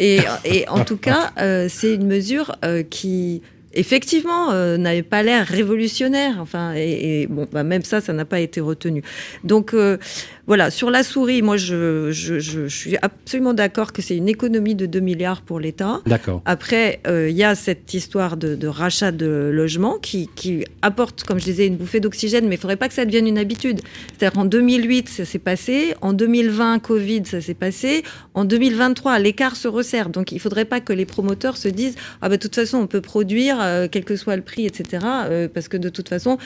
et, 0.00 0.18
et, 0.44 0.68
en 0.68 0.84
tout 0.84 0.96
cas, 1.08 1.32
c'est 1.68 1.94
une 1.94 2.06
mesure 2.06 2.56
qui 2.90 3.42
effectivement, 3.74 4.50
euh, 4.52 4.76
n'avait 4.76 5.02
pas 5.02 5.22
l'air 5.22 5.46
révolutionnaire. 5.46 6.36
Enfin, 6.40 6.72
et, 6.76 7.26
bon, 7.28 7.46
bah, 7.50 7.64
même 7.64 7.82
ça, 7.82 8.00
ça 8.00 8.12
n'a 8.12 8.24
pas 8.24 8.40
été 8.40 8.60
retenu. 8.60 9.02
Donc, 9.44 9.74
euh, 9.74 9.98
voilà, 10.46 10.70
sur 10.70 10.90
la 10.90 11.02
souris, 11.02 11.40
moi, 11.40 11.56
je, 11.56 12.10
je, 12.10 12.68
suis 12.68 12.96
absolument 13.00 13.54
d'accord 13.54 13.92
que 13.92 14.02
c'est 14.02 14.16
une 14.16 14.28
économie 14.28 14.74
de 14.74 14.84
2 14.84 15.00
milliards 15.00 15.42
pour 15.42 15.58
l'État. 15.58 16.02
D'accord. 16.06 16.42
Après, 16.44 17.00
euh, 17.06 17.30
il 17.30 17.36
y 17.36 17.44
a 17.44 17.54
cette 17.54 17.94
histoire 17.94 18.36
de, 18.36 18.66
rachat 18.66 19.12
de 19.12 19.50
logements 19.52 19.98
qui, 19.98 20.28
qui, 20.34 20.64
apporte, 20.82 21.24
comme 21.24 21.38
je 21.38 21.44
disais, 21.44 21.66
une 21.66 21.76
bouffée 21.76 22.00
d'oxygène, 22.00 22.44
mais 22.44 22.56
il 22.56 22.58
ne 22.58 22.60
faudrait 22.60 22.76
pas 22.76 22.88
que 22.88 22.94
ça 22.94 23.04
devienne 23.04 23.26
une 23.26 23.38
habitude. 23.38 23.80
C'est-à-dire, 24.18 24.38
en 24.38 24.44
2008, 24.44 25.08
ça 25.08 25.24
s'est 25.24 25.38
passé. 25.38 25.94
En 26.02 26.12
2020, 26.12 26.78
Covid, 26.80 27.22
ça 27.24 27.40
s'est 27.40 27.54
passé. 27.54 28.02
En 28.34 28.44
2023, 28.44 29.18
l'écart 29.18 29.56
se 29.56 29.68
resserre. 29.68 30.10
Donc, 30.10 30.30
il 30.32 30.36
ne 30.36 30.40
faudrait 30.40 30.66
pas 30.66 30.80
que 30.80 30.92
les 30.92 31.06
promoteurs 31.06 31.56
se 31.56 31.68
disent, 31.68 31.94
ah, 32.20 32.28
bah, 32.28 32.36
de 32.36 32.42
toute 32.42 32.54
façon, 32.54 32.78
on 32.78 32.86
peut 32.86 33.00
produire 33.00 33.63
euh, 33.66 33.88
quel 33.90 34.04
que 34.04 34.16
soit 34.16 34.36
le 34.36 34.42
prix, 34.42 34.66
etc. 34.66 35.04
Euh, 35.04 35.48
parce 35.52 35.68
que 35.68 35.76
de 35.76 35.88
toute 35.88 36.08
façon, 36.08 36.38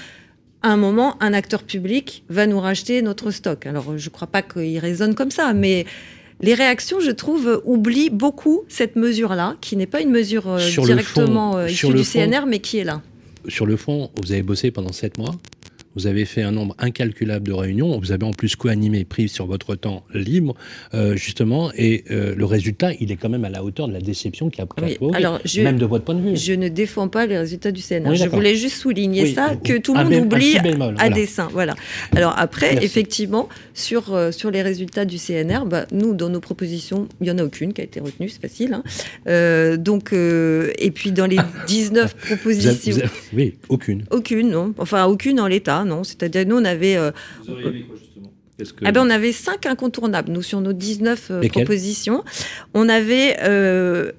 à 0.63 0.71
un 0.71 0.77
moment, 0.77 1.17
un 1.21 1.33
acteur 1.33 1.63
public 1.63 2.25
va 2.29 2.47
nous 2.47 2.61
racheter 2.61 3.03
notre 3.03 3.31
stock. 3.31 3.67
Alors, 3.67 3.97
je 3.97 4.09
ne 4.09 4.11
crois 4.13 4.29
pas 4.29 4.43
qu'il 4.43 4.79
raisonne 4.79 5.15
comme 5.15 5.31
ça, 5.31 5.53
mais 5.55 5.87
les 6.41 6.55
réactions, 6.55 7.01
je 7.01 7.11
trouve, 7.11 7.63
oublient 7.65 8.11
beaucoup 8.11 8.65
cette 8.69 8.97
mesure-là, 8.97 9.57
qui 9.61 9.77
n'est 9.77 9.87
pas 9.87 10.01
une 10.01 10.11
mesure 10.11 10.49
euh, 10.49 10.59
directement 10.59 11.65
issue 11.67 11.93
du 11.93 12.05
CNR, 12.05 12.47
mais 12.47 12.61
qui 12.61 12.79
est 12.79 12.85
là. 12.85 13.03
Sur 13.47 13.67
le 13.67 13.77
fond, 13.77 14.11
vous 14.17 14.33
avez 14.33 14.43
bossé 14.43 14.71
pendant 14.71 14.93
sept 14.93 15.17
mois. 15.17 15.35
Vous 15.99 16.07
avez 16.07 16.27
fait 16.27 16.43
un 16.43 16.53
nombre 16.53 16.77
incalculable 16.79 17.49
de 17.49 17.53
réunions. 17.53 17.99
Vous 17.99 18.13
avez 18.13 18.25
en 18.25 18.33
plus 18.33 18.55
co-animé, 18.55 19.05
pris 19.05 19.29
sur 19.29 19.47
votre 19.47 19.75
temps 19.75 20.05
libre, 20.15 20.55
euh, 20.95 21.17
justement. 21.17 21.73
Et 21.77 22.05
euh, 22.13 22.37
le 22.37 22.45
résultat, 22.45 22.93
il 23.01 23.11
est 23.11 23.17
quand 23.17 23.29
même 23.29 23.45
à 23.45 23.49
la 23.49 23.65
hauteur 23.65 23.89
de 23.89 23.95
la 23.95 24.01
déception 24.01 24.49
qui 24.49 24.61
a 24.61 24.67
pris 24.67 24.97
alors, 25.13 25.41
même 25.57 25.77
de 25.77 25.87
votre 25.87 26.05
point 26.05 26.15
de 26.15 26.21
vue. 26.21 26.37
Je 26.37 26.53
ne 26.53 26.69
défends 26.69 27.09
pas 27.09 27.27
les 27.27 27.37
résultats 27.37 27.73
du 27.73 27.83
CNR. 27.83 28.15
je 28.15 28.29
voulais 28.29 28.55
juste 28.55 28.77
souligner 28.77 29.35
ça, 29.35 29.57
que 29.57 29.77
tout 29.77 29.93
le 29.93 30.05
monde 30.05 30.33
oublie 30.33 30.57
à 30.99 31.11
dessein. 31.11 31.49
Voilà. 31.51 31.75
Alors 32.15 32.35
après, 32.39 32.85
effectivement, 32.85 33.49
sur, 33.75 34.15
euh, 34.15 34.31
sur 34.31 34.53
les 34.53 34.63
résultats 34.63 35.05
du 35.05 35.17
CNR, 35.19 35.67
bah, 35.67 35.87
nous, 35.91 36.15
dans 36.15 36.29
nos 36.29 36.39
propositions, 36.41 37.09
il 37.21 37.25
n'y 37.25 37.33
en 37.33 37.39
a 37.39 37.43
aucune 37.43 37.73
qui 37.73 37.81
a 37.81 37.85
été 37.85 37.99
retenue, 37.99 38.29
c'est 38.29 38.41
facile. 38.41 38.73
Hein. 39.27 39.77
donc, 39.79 40.13
et 40.13 40.91
puis 40.93 41.11
dans 41.11 41.27
les 41.27 41.39
19 41.67 42.15
propositions... 42.15 42.99
oui, 43.33 43.57
aucune. 43.69 44.05
Aucune, 44.13 44.51
non. 44.51 44.75
Enfin, 44.79 45.07
aucune 45.07 45.41
en 45.41 45.49
l'état 45.49 45.85
non. 45.89 46.05
C'est-à-dire, 46.05 46.47
nous, 46.47 46.57
on 46.57 46.65
avait. 46.65 46.97
Euh, 46.97 47.11
eh 48.83 48.93
ben, 48.93 49.07
on 49.07 49.11
avait 49.11 49.33
cinq 49.33 49.67
incontournables, 49.67 50.33
nous, 50.33 50.43
sur 50.43 50.61
nos 50.61 50.73
19 50.73 51.31
euh, 51.31 51.49
propositions. 51.49 52.25
On 52.75 52.89
avait 52.89 53.37
euh, 53.43 54.13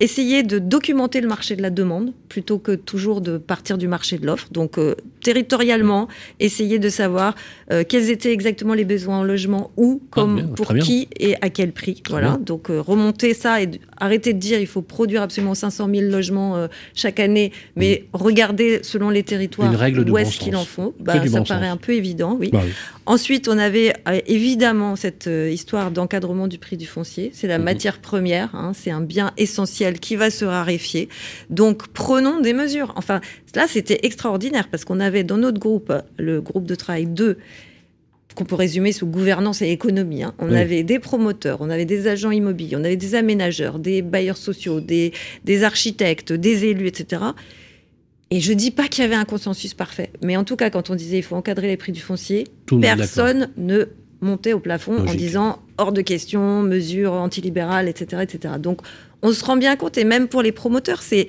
essayer 0.00 0.42
de 0.44 0.58
documenter 0.58 1.20
le 1.20 1.28
marché 1.28 1.56
de 1.56 1.62
la 1.62 1.70
demande 1.70 2.12
plutôt 2.28 2.58
que 2.58 2.72
toujours 2.72 3.20
de 3.20 3.36
partir 3.36 3.78
du 3.78 3.88
marché 3.88 4.18
de 4.18 4.26
l'offre. 4.26 4.48
Donc 4.52 4.78
euh, 4.78 4.94
territorialement, 5.22 6.08
essayer 6.38 6.78
de 6.78 6.88
savoir 6.88 7.34
euh, 7.72 7.82
quels 7.88 8.10
étaient 8.10 8.32
exactement 8.32 8.74
les 8.74 8.84
besoins 8.84 9.18
en 9.18 9.24
logement, 9.24 9.70
où, 9.76 10.00
ah, 10.02 10.06
comme, 10.10 10.54
pour 10.54 10.72
qui 10.74 11.08
et 11.18 11.34
à 11.40 11.50
quel 11.50 11.72
prix. 11.72 12.02
voilà. 12.08 12.36
Donc 12.36 12.70
euh, 12.70 12.80
remonter 12.80 13.34
ça 13.34 13.60
et 13.60 13.68
arrêter 14.00 14.32
de 14.32 14.38
dire 14.38 14.60
il 14.60 14.66
faut 14.66 14.82
produire 14.82 15.22
absolument 15.22 15.54
500 15.54 15.88
000 15.92 16.10
logements 16.10 16.68
chaque 16.94 17.20
année, 17.20 17.52
mais 17.76 18.04
mm. 18.12 18.16
regarder 18.16 18.80
selon 18.82 19.10
les 19.10 19.22
territoires 19.22 19.72
où 19.72 20.18
est-ce 20.18 20.38
qu'ils 20.38 20.56
en 20.56 20.64
font. 20.64 20.94
Bah, 21.00 21.14
ça 21.26 21.42
paraît 21.42 21.68
un 21.68 21.76
peu 21.76 21.92
évident, 21.92 22.36
oui. 22.38 22.50
Bah 22.52 22.62
Ensuite, 23.06 23.48
on 23.48 23.56
avait 23.56 23.94
évidemment 24.26 24.94
cette 24.94 25.30
histoire 25.50 25.90
d'encadrement 25.90 26.46
du 26.46 26.58
prix 26.58 26.76
du 26.76 26.86
foncier. 26.86 27.30
C'est 27.32 27.46
la 27.46 27.58
mm-hmm. 27.58 27.62
matière 27.62 27.98
première, 28.00 28.54
hein, 28.54 28.72
c'est 28.74 28.90
un 28.90 29.00
bien 29.00 29.32
essentiel 29.38 29.98
qui 29.98 30.16
va 30.16 30.30
se 30.30 30.44
raréfier. 30.44 31.08
Donc 31.50 31.88
prenons 31.88 32.40
des 32.40 32.52
mesures. 32.52 32.92
Enfin, 32.96 33.20
là, 33.54 33.66
c'était 33.66 34.00
extraordinaire 34.02 34.68
parce 34.68 34.84
qu'on 34.84 35.00
avait 35.00 35.24
dans 35.24 35.38
notre 35.38 35.58
groupe, 35.58 35.92
le 36.18 36.40
groupe 36.40 36.66
de 36.66 36.74
travail 36.74 37.06
2, 37.06 37.38
qu'on 38.38 38.44
peut 38.44 38.54
résumer 38.54 38.92
sous 38.92 39.06
gouvernance 39.06 39.62
et 39.62 39.70
économie. 39.70 40.22
Hein. 40.22 40.32
On 40.38 40.52
avait 40.52 40.84
des 40.84 41.00
promoteurs, 41.00 41.58
on 41.60 41.70
avait 41.70 41.84
des 41.84 42.06
agents 42.06 42.30
immobiliers, 42.30 42.76
on 42.76 42.84
avait 42.84 42.96
des 42.96 43.16
aménageurs, 43.16 43.80
des 43.80 44.00
bailleurs 44.00 44.36
sociaux, 44.36 44.80
des, 44.80 45.12
des 45.44 45.64
architectes, 45.64 46.32
des 46.32 46.66
élus, 46.66 46.86
etc. 46.86 47.22
Et 48.30 48.40
je 48.40 48.52
dis 48.52 48.70
pas 48.70 48.86
qu'il 48.86 49.02
y 49.02 49.06
avait 49.06 49.16
un 49.16 49.24
consensus 49.24 49.74
parfait, 49.74 50.10
mais 50.22 50.36
en 50.36 50.44
tout 50.44 50.54
cas, 50.54 50.70
quand 50.70 50.88
on 50.88 50.94
disait 50.94 51.18
il 51.18 51.24
faut 51.24 51.34
encadrer 51.34 51.66
les 51.66 51.76
prix 51.76 51.90
du 51.90 52.00
foncier, 52.00 52.46
personne 52.80 53.50
ne 53.56 53.86
montait 54.20 54.52
au 54.52 54.60
plafond 54.60 54.98
en 54.98 55.14
disant 55.14 55.58
hors 55.76 55.92
de 55.92 56.00
question, 56.00 56.62
mesures 56.62 57.14
antilibérales, 57.14 57.88
etc., 57.88 58.22
etc. 58.22 58.54
Donc 58.60 58.82
on 59.22 59.32
se 59.32 59.44
rend 59.44 59.56
bien 59.56 59.74
compte, 59.74 59.98
et 59.98 60.04
même 60.04 60.28
pour 60.28 60.42
les 60.42 60.52
promoteurs, 60.52 61.02
c'est 61.02 61.26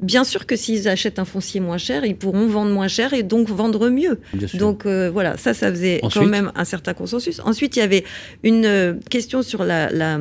bien 0.00 0.24
sûr 0.24 0.46
que 0.46 0.56
s'ils 0.56 0.88
achètent 0.88 1.18
un 1.18 1.24
foncier 1.24 1.60
moins 1.60 1.78
cher, 1.78 2.04
ils 2.04 2.16
pourront 2.16 2.46
vendre 2.46 2.70
moins 2.72 2.88
cher 2.88 3.14
et 3.14 3.22
donc 3.22 3.48
vendre 3.48 3.88
mieux. 3.88 4.20
Donc 4.54 4.86
euh, 4.86 5.10
voilà, 5.10 5.36
ça, 5.36 5.54
ça 5.54 5.70
faisait 5.70 6.00
quand 6.14 6.26
même 6.26 6.52
un 6.54 6.64
certain 6.64 6.94
consensus. 6.94 7.40
Ensuite, 7.44 7.76
il 7.76 7.80
y 7.80 7.82
avait 7.82 8.04
une 8.42 8.64
euh, 8.64 8.94
question 9.10 9.42
sur 9.42 9.64
la, 9.64 9.90
la 9.90 10.18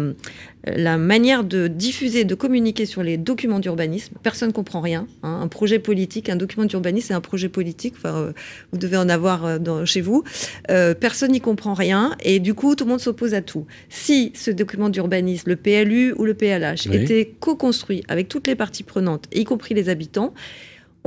manière 0.98 1.44
de 1.44 1.68
diffuser, 1.68 2.24
de 2.24 2.36
communiquer 2.36 2.86
sur 2.86 3.04
les 3.04 3.18
documents 3.18 3.60
d'urbanisme. 3.60 4.16
Personne 4.24 4.50
ne 4.50 4.54
comprend 4.54 4.82
rien. 4.82 5.08
Hein. 5.24 5.40
Un 5.42 5.48
projet 5.48 5.80
politique, 5.80 6.30
un 6.30 6.36
document 6.36 6.66
d'urbanisme, 6.66 7.08
c'est 7.08 7.14
un 7.14 7.22
projet 7.22 7.50
politique. 7.50 7.94
Enfin, 7.98 8.16
euh, 8.16 8.34
vous 8.72 8.78
devez 8.78 8.98
en 8.98 9.10
avoir 9.10 9.46
euh, 9.46 9.58
dans, 9.60 9.86
chez 9.86 10.02
vous. 10.02 10.24
Euh, 10.70 10.94
personne 10.94 11.32
n'y 11.32 11.42
comprend 11.42 11.74
rien. 11.74 12.16
Et 12.24 12.40
du 12.40 12.54
coup, 12.54 12.76
tout 12.76 12.86
le 12.86 12.92
monde 12.92 13.00
s'oppose 13.00 13.34
à 13.34 13.42
tout. 13.42 13.66
Si 13.90 14.32
ce 14.36 14.52
document 14.52 14.90
d'urbanisme, 14.90 15.50
le 15.50 15.56
PLU 15.56 16.14
ou 16.14 16.26
le 16.26 16.34
PLH, 16.34 16.88
était 16.88 17.34
co-construit 17.40 18.04
avec 18.08 18.28
toutes 18.28 18.48
les 18.48 18.56
parties 18.56 18.84
prenantes, 18.84 19.26
y 19.34 19.44
compris 19.44 19.74
les 19.74 19.90
habitants, 19.90 20.34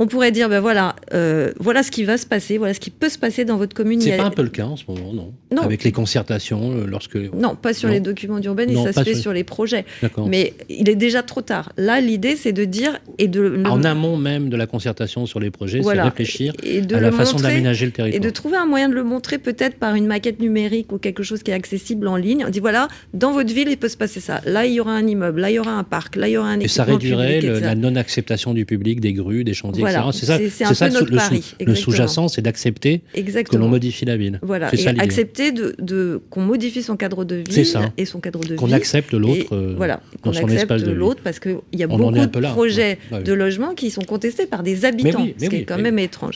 on 0.01 0.07
pourrait 0.07 0.31
dire, 0.31 0.49
ben 0.49 0.59
voilà, 0.59 0.95
euh, 1.13 1.51
voilà 1.59 1.83
ce 1.83 1.91
qui 1.91 2.03
va 2.03 2.17
se 2.17 2.25
passer, 2.25 2.57
voilà 2.57 2.73
ce 2.73 2.79
qui 2.79 2.89
peut 2.89 3.07
se 3.07 3.19
passer 3.19 3.45
dans 3.45 3.57
votre 3.57 3.75
commune. 3.75 4.01
C'est 4.01 4.17
pas 4.17 4.23
un 4.23 4.31
peu 4.31 4.41
le 4.41 4.49
cas 4.49 4.65
en 4.65 4.75
ce 4.75 4.83
moment, 4.87 5.13
non, 5.13 5.31
non. 5.51 5.61
Avec 5.61 5.83
les 5.83 5.91
concertations, 5.91 6.71
euh, 6.71 6.87
lorsque. 6.87 7.17
Non, 7.17 7.55
pas 7.55 7.75
sur 7.75 7.87
les 7.87 7.99
documents 7.99 8.39
d'urbanisme, 8.39 8.83
ça 8.91 8.93
se 8.93 9.07
fait 9.07 9.13
sur... 9.13 9.31
les 9.31 9.43
projets. 9.43 9.85
Mais 10.25 10.55
il 10.69 10.89
est 10.89 10.95
déjà 10.95 11.21
trop 11.21 11.41
tard. 11.41 11.71
Là, 11.77 12.01
l'idée, 12.01 12.35
c'est 12.35 12.51
de 12.51 12.65
dire 12.65 12.99
et 13.19 13.27
de. 13.27 13.61
En 13.67 13.83
amont 13.83 14.17
même 14.17 14.49
de 14.49 14.57
la 14.57 14.65
concertation 14.65 15.27
sur 15.27 15.39
les 15.39 15.51
projets, 15.51 15.83
c'est 15.83 16.01
réfléchir 16.01 16.53
à 16.65 16.99
la 16.99 17.11
façon 17.11 17.37
d'aménager 17.37 17.85
le 17.85 17.91
territoire. 17.91 18.17
Et 18.17 18.19
de 18.19 18.29
trouver 18.31 18.57
un 18.57 18.65
moyen 18.65 18.89
de 18.89 18.95
le 18.95 19.03
montrer 19.03 19.37
peut-être 19.37 19.77
par 19.77 19.93
une 19.93 20.07
maquette 20.07 20.39
numérique 20.39 20.91
ou 20.91 20.97
quelque 20.97 21.21
chose 21.21 21.43
qui 21.43 21.51
est 21.51 21.53
accessible 21.53 22.07
en 22.07 22.15
ligne. 22.15 22.43
On 22.47 22.49
dit 22.49 22.59
voilà, 22.59 22.87
dans 23.13 23.33
votre 23.33 23.53
ville, 23.53 23.67
il 23.69 23.77
peut 23.77 23.87
se 23.87 23.97
passer 23.97 24.19
ça. 24.19 24.41
Là, 24.45 24.65
il 24.65 24.73
y 24.73 24.79
aura 24.79 24.93
un 24.93 25.05
immeuble, 25.05 25.41
là, 25.41 25.51
il 25.51 25.55
y 25.55 25.59
aura 25.59 25.73
un 25.73 25.83
parc, 25.83 26.15
là, 26.15 26.27
il 26.27 26.31
y 26.31 26.37
aura 26.37 26.49
un. 26.49 26.59
Et 26.59 26.67
ça 26.67 26.85
réduirait 26.85 27.41
la 27.41 27.75
non-acceptation 27.75 28.55
du 28.55 28.65
public 28.65 28.99
des 28.99 29.13
grues, 29.13 29.43
des 29.43 29.53
chantiers 29.53 29.90
c'est 30.11 30.25
ça, 30.25 30.37
c'est 30.37 30.73
ça 30.73 30.89
le, 30.89 31.65
le 31.65 31.75
sous-jacent, 31.75 32.27
c'est 32.27 32.41
d'accepter 32.41 33.01
que 33.49 33.57
l'on 33.57 33.67
modifie 33.67 34.05
la 34.05 34.17
ville. 34.17 34.39
Voilà, 34.41 34.69
et 34.73 34.87
accepter 34.99 35.51
de, 35.51 36.21
qu'on 36.29 36.41
modifie 36.41 36.83
son 36.83 36.97
cadre 36.97 37.25
de 37.25 37.35
vie 37.35 37.73
et 37.97 38.05
son 38.05 38.19
cadre 38.19 38.39
de 38.41 38.49
vie. 38.49 38.55
Qu'on 38.55 38.71
accepte 38.71 39.13
l'autre 39.13 39.47
euh, 39.51 39.73
voilà, 39.77 40.01
qu'on 40.21 40.31
accepte 40.31 40.71
l'autre 40.87 41.21
parce 41.23 41.39
qu'il 41.39 41.59
y 41.73 41.83
a 41.83 41.87
beaucoup 41.87 42.11
de 42.11 42.51
projets 42.51 42.97
de 43.11 43.33
logement 43.33 43.73
qui 43.73 43.89
sont 43.89 44.01
contestés 44.03 44.45
par 44.45 44.63
des 44.63 44.85
habitants, 44.85 45.27
ce 45.37 45.47
qui 45.47 45.55
est 45.57 45.63
quand 45.63 45.79
même 45.79 45.99
étrange. 45.99 46.35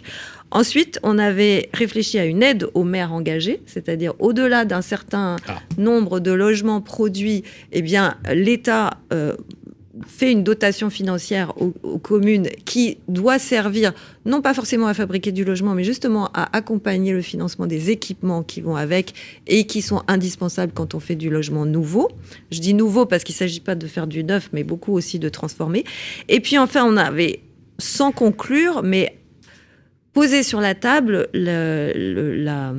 Ensuite, 0.52 1.00
on 1.04 1.18
avait 1.18 1.70
réfléchi 1.74 2.20
à 2.20 2.26
une 2.26 2.44
aide 2.44 2.68
aux 2.76 2.84
maires 2.84 3.12
engagés, 3.12 3.62
c'est-à-dire 3.66 4.14
au-delà 4.20 4.64
d'un 4.64 4.82
certain 4.82 5.38
ah. 5.48 5.60
nombre 5.78 6.20
de 6.20 6.32
logements 6.32 6.82
produits, 6.82 7.44
eh 7.72 7.82
bien 7.82 8.16
l'État 8.32 8.92
euh, 9.12 9.36
fait 10.08 10.32
une 10.32 10.44
dotation 10.44 10.90
financière 10.90 11.54
aux, 11.62 11.98
communes 11.98 12.50
qui 12.66 12.98
doit 13.08 13.40
servir 13.40 13.94
non 14.26 14.42
pas 14.42 14.54
forcément 14.54 14.88
à 14.88 14.94
fabriquer 14.94 15.32
du 15.32 15.46
logement, 15.46 15.74
mais 15.74 15.84
justement 15.84 16.30
à 16.34 16.56
accompagner 16.56 17.14
le 17.14 17.22
financement 17.22 17.68
des 17.68 17.90
équipements 17.92 18.44
qui 18.44 18.62
vont 18.62 18.76
avec 18.76 19.14
et 19.48 19.66
qui 19.66 19.82
sont 19.82 20.04
indispensables 20.08 20.74
quand 20.74 20.96
on 20.96 21.00
fait 21.00 21.16
du 21.16 21.30
logement 21.30 21.66
nouveau. 21.66 22.10
Je 22.52 22.60
dis 22.60 22.74
nouveau 22.74 23.06
parce 23.06 23.24
qu'il 23.24 23.34
ne 23.34 23.40
s'agit 23.40 23.62
pas 23.62 23.76
de 23.76 23.88
faire 23.88 24.08
du 24.08 24.24
neuf, 24.24 24.50
mais 24.52 24.64
beaucoup 24.64 24.94
aussi 24.94 25.20
de 25.20 25.30
transformer. 25.30 25.84
Et 26.28 26.40
puis 26.40 26.58
enfin, 26.58 26.84
on 26.86 26.98
avait, 26.98 27.42
sans 27.78 28.12
conclure, 28.12 28.84
mais 28.84 29.18
posé 30.14 30.44
sur 30.44 30.62
la 30.62 30.76
table 30.76 31.28
le, 31.34 32.36
la 32.44 32.74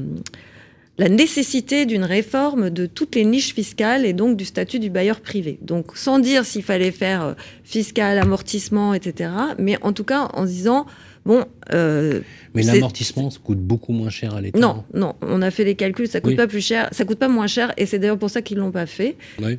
la 0.98 1.08
nécessité 1.08 1.84
d'une 1.84 2.04
réforme 2.04 2.70
de 2.70 2.86
toutes 2.86 3.14
les 3.14 3.24
niches 3.24 3.54
fiscales 3.54 4.06
et 4.06 4.12
donc 4.12 4.36
du 4.36 4.44
statut 4.44 4.78
du 4.78 4.90
bailleur 4.90 5.20
privé. 5.20 5.58
Donc 5.62 5.96
sans 5.96 6.18
dire 6.18 6.44
s'il 6.44 6.62
fallait 6.62 6.90
faire 6.90 7.22
euh, 7.22 7.34
fiscal, 7.64 8.18
amortissement, 8.18 8.94
etc. 8.94 9.30
Mais 9.58 9.76
en 9.82 9.92
tout 9.92 10.04
cas 10.04 10.28
en 10.32 10.44
disant, 10.44 10.86
bon... 11.26 11.44
Euh, 11.72 12.20
mais 12.54 12.62
l'amortissement, 12.62 13.30
ça 13.30 13.38
coûte 13.44 13.58
beaucoup 13.58 13.92
moins 13.92 14.08
cher 14.08 14.34
à 14.34 14.40
l'État. 14.40 14.58
Non, 14.58 14.84
non, 14.94 15.14
on 15.20 15.42
a 15.42 15.50
fait 15.50 15.64
les 15.64 15.74
calculs, 15.74 16.08
ça 16.08 16.22
coûte 16.22 16.36
pas 16.36 16.46
plus 16.46 16.64
cher, 16.64 16.88
ça 16.92 17.04
coûte 17.04 17.18
pas 17.18 17.28
moins 17.28 17.46
cher, 17.46 17.74
et 17.76 17.84
c'est 17.84 17.98
d'ailleurs 17.98 18.18
pour 18.18 18.30
ça 18.30 18.40
qu'ils 18.40 18.56
l'ont 18.56 18.70
pas 18.70 18.86
fait. 18.86 19.16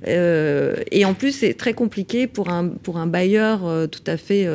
Euh, 0.07 0.77
et 0.91 1.05
en 1.05 1.13
plus, 1.13 1.33
c'est 1.33 1.53
très 1.53 1.73
compliqué 1.73 2.25
pour 2.25 2.49
un 2.49 2.69
pour 2.69 2.97
un 2.97 3.05
bailleur 3.05 3.87
tout 3.89 4.01
à 4.07 4.17
fait 4.17 4.47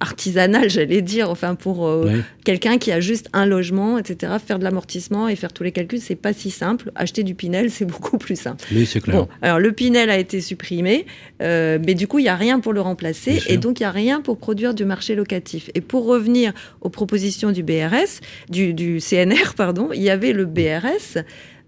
artisanal, 0.00 0.70
j'allais 0.70 1.02
dire, 1.02 1.30
enfin 1.30 1.54
pour 1.54 1.86
euh, 1.86 2.22
quelqu'un 2.44 2.78
qui 2.78 2.90
a 2.90 3.00
juste 3.00 3.28
un 3.32 3.44
logement, 3.44 3.98
etc. 3.98 4.32
Faire 4.44 4.58
de 4.58 4.64
l'amortissement 4.64 5.28
et 5.28 5.36
faire 5.36 5.52
tous 5.52 5.62
les 5.62 5.72
calculs, 5.72 6.00
c'est 6.00 6.16
pas 6.16 6.32
si 6.32 6.50
simple. 6.50 6.90
Acheter 6.94 7.22
du 7.22 7.34
Pinel, 7.34 7.70
c'est 7.70 7.84
beaucoup 7.84 8.18
plus 8.18 8.36
simple. 8.36 8.64
Oui, 8.72 8.86
c'est 8.86 9.00
clair. 9.00 9.16
Bon, 9.16 9.28
alors 9.42 9.58
le 9.58 9.72
Pinel 9.72 10.08
a 10.10 10.18
été 10.18 10.40
supprimé, 10.40 11.06
euh, 11.42 11.78
mais 11.84 11.94
du 11.94 12.08
coup, 12.08 12.18
il 12.18 12.22
n'y 12.22 12.28
a 12.28 12.36
rien 12.36 12.60
pour 12.60 12.72
le 12.72 12.80
remplacer 12.80 13.42
et 13.46 13.58
donc 13.58 13.80
il 13.80 13.82
n'y 13.82 13.88
a 13.88 13.92
rien 13.92 14.22
pour 14.22 14.38
produire 14.38 14.74
du 14.74 14.86
marché 14.86 15.14
locatif. 15.14 15.70
Et 15.74 15.82
pour 15.82 16.06
revenir 16.06 16.52
aux 16.80 16.88
propositions 16.88 17.52
du 17.52 17.62
BRS, 17.62 18.20
du, 18.48 18.72
du 18.72 19.00
CNR, 19.00 19.54
pardon, 19.56 19.90
il 19.92 20.02
y 20.02 20.10
avait 20.10 20.32
le 20.32 20.46
BRS. 20.46 21.22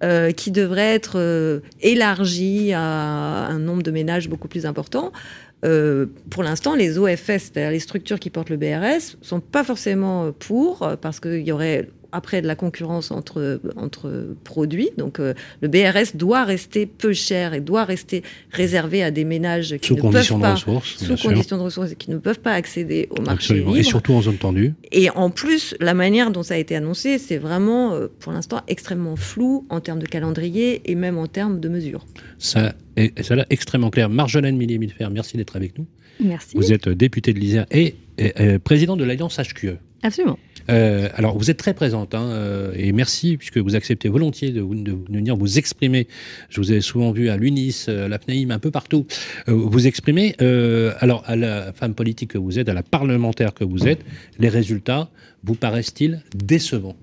Euh, 0.05 0.33
qui 0.33 0.51
devrait 0.51 0.95
être 0.97 1.62
élargi 1.81 2.73
à 2.73 2.81
un 2.81 3.61
nombre 3.61 3.85
de 3.85 3.93
ménages 3.93 4.29
beaucoup 4.29 4.49
plus 4.49 4.67
important. 4.67 5.12
Euh, 5.64 6.07
pour 6.31 6.42
l'instant, 6.42 6.75
les 6.75 6.98
OFS, 6.98 7.27
c'est-à-dire 7.27 7.70
les 7.70 7.81
structures 7.81 8.18
qui 8.18 8.31
portent 8.31 8.51
le 8.51 8.57
BRS, 8.57 9.16
sont 9.20 9.40
pas 9.40 9.64
forcément 9.64 10.33
pour, 10.33 10.96
parce 11.01 11.20
qu'il 11.20 11.46
y 11.46 11.53
aurait 11.53 11.88
après 12.12 12.42
de 12.42 12.46
la 12.46 12.55
concurrence 12.55 13.11
entre, 13.11 13.61
entre 13.77 14.35
produits. 14.44 14.90
Donc 14.98 15.18
euh, 15.18 15.35
le 15.61 15.68
BRS 15.68 16.14
doit 16.14 16.44
rester 16.44 16.87
peu 16.87 17.12
cher 17.12 17.55
et 17.55 17.61
doit 17.61 17.85
rester 17.85 18.22
réservé 18.51 19.03
à 19.03 19.11
des 19.11 19.25
ménages 19.25 19.77
qui 19.79 19.88
sous 19.88 19.96
ne 19.96 20.01
peuvent 20.03 20.38
pas, 20.38 20.53
ressources, 20.53 21.05
sous 21.05 21.16
conditions 21.16 21.57
de 21.57 21.62
ressources 21.62 21.92
et 21.92 21.96
qui 21.96 22.11
ne 22.11 22.18
peuvent 22.18 22.40
pas 22.40 22.53
accéder 22.53 23.09
au 23.11 23.22
marché 23.22 23.55
libre. 23.55 23.77
Et 23.77 23.83
surtout 23.83 24.12
en 24.12 24.22
zone 24.22 24.37
tendue. 24.37 24.75
Et 24.92 25.11
en 25.11 25.31
plus, 25.31 25.75
la 25.81 25.94
manière 25.94 26.31
dont 26.31 26.42
ça 26.42 26.55
a 26.55 26.59
été 26.59 26.77
annoncé, 26.77 27.18
c'est 27.18 27.38
vraiment 27.38 27.94
euh, 27.94 28.09
pour 28.20 28.33
l'instant 28.33 28.61
extrêmement 28.68 29.16
flou 29.16 29.66
en 29.70 29.81
termes 29.81 30.01
de 30.01 30.07
calendrier 30.07 30.83
et 30.90 30.94
même 30.94 31.18
en 31.18 31.27
termes 31.27 31.61
de 31.61 31.68
mesures. 31.68 32.07
Ça, 32.38 32.75
est, 32.96 33.20
ça 33.22 33.35
a 33.35 33.44
extrêmement 33.51 33.90
clair. 33.90 34.11
Marjolaine 34.11 34.57
Millier-Milfer, 34.57 35.11
merci 35.11 35.37
d'être 35.37 35.57
avec 35.57 35.79
nous. 35.79 35.87
Merci. 36.20 36.57
Vous 36.57 36.72
êtes 36.72 36.88
députée 36.88 37.33
de 37.33 37.38
l'Isère 37.38 37.66
et, 37.70 37.96
et 38.18 38.59
président 38.59 38.96
de 38.96 39.05
l'Alliance 39.05 39.38
HQE. 39.38 39.79
Absolument. 40.03 40.38
Euh, 40.71 41.09
alors, 41.15 41.38
vous 41.38 41.51
êtes 41.51 41.57
très 41.57 41.75
présente, 41.75 42.15
hein, 42.15 42.29
euh, 42.31 42.73
et 42.77 42.93
merci, 42.93 43.37
puisque 43.37 43.59
vous 43.59 43.75
acceptez 43.75 44.09
volontiers 44.09 44.51
de, 44.51 44.61
venir 44.61 45.37
vous 45.37 45.59
exprimer. 45.59 46.09
Je 46.49 46.61
vous 46.61 46.73
ai 46.73 46.81
souvent 46.81 47.12
vu 47.12 47.29
à 47.29 47.37
l'UNIS, 47.37 47.87
à 47.88 48.09
la 48.09 48.19
un 48.51 48.59
peu 48.59 48.71
partout, 48.71 49.07
euh, 49.49 49.53
vous 49.53 49.87
exprimer. 49.87 50.37
alors, 51.01 51.23
à 51.27 51.37
la 51.37 51.73
femme 51.73 51.95
politique 51.95 52.33
que 52.33 52.38
vous 52.38 52.59
êtes, 52.59 52.69
à 52.69 52.75
la 52.75 52.83
parlementaire 52.83 53.55
que 53.55 53.65
vous 53.65 53.87
êtes, 53.87 54.05
les 54.38 54.49
résultats 54.49 55.11
vous 55.45 55.55
paraissent-ils 55.55 56.23
décevants? 56.35 56.97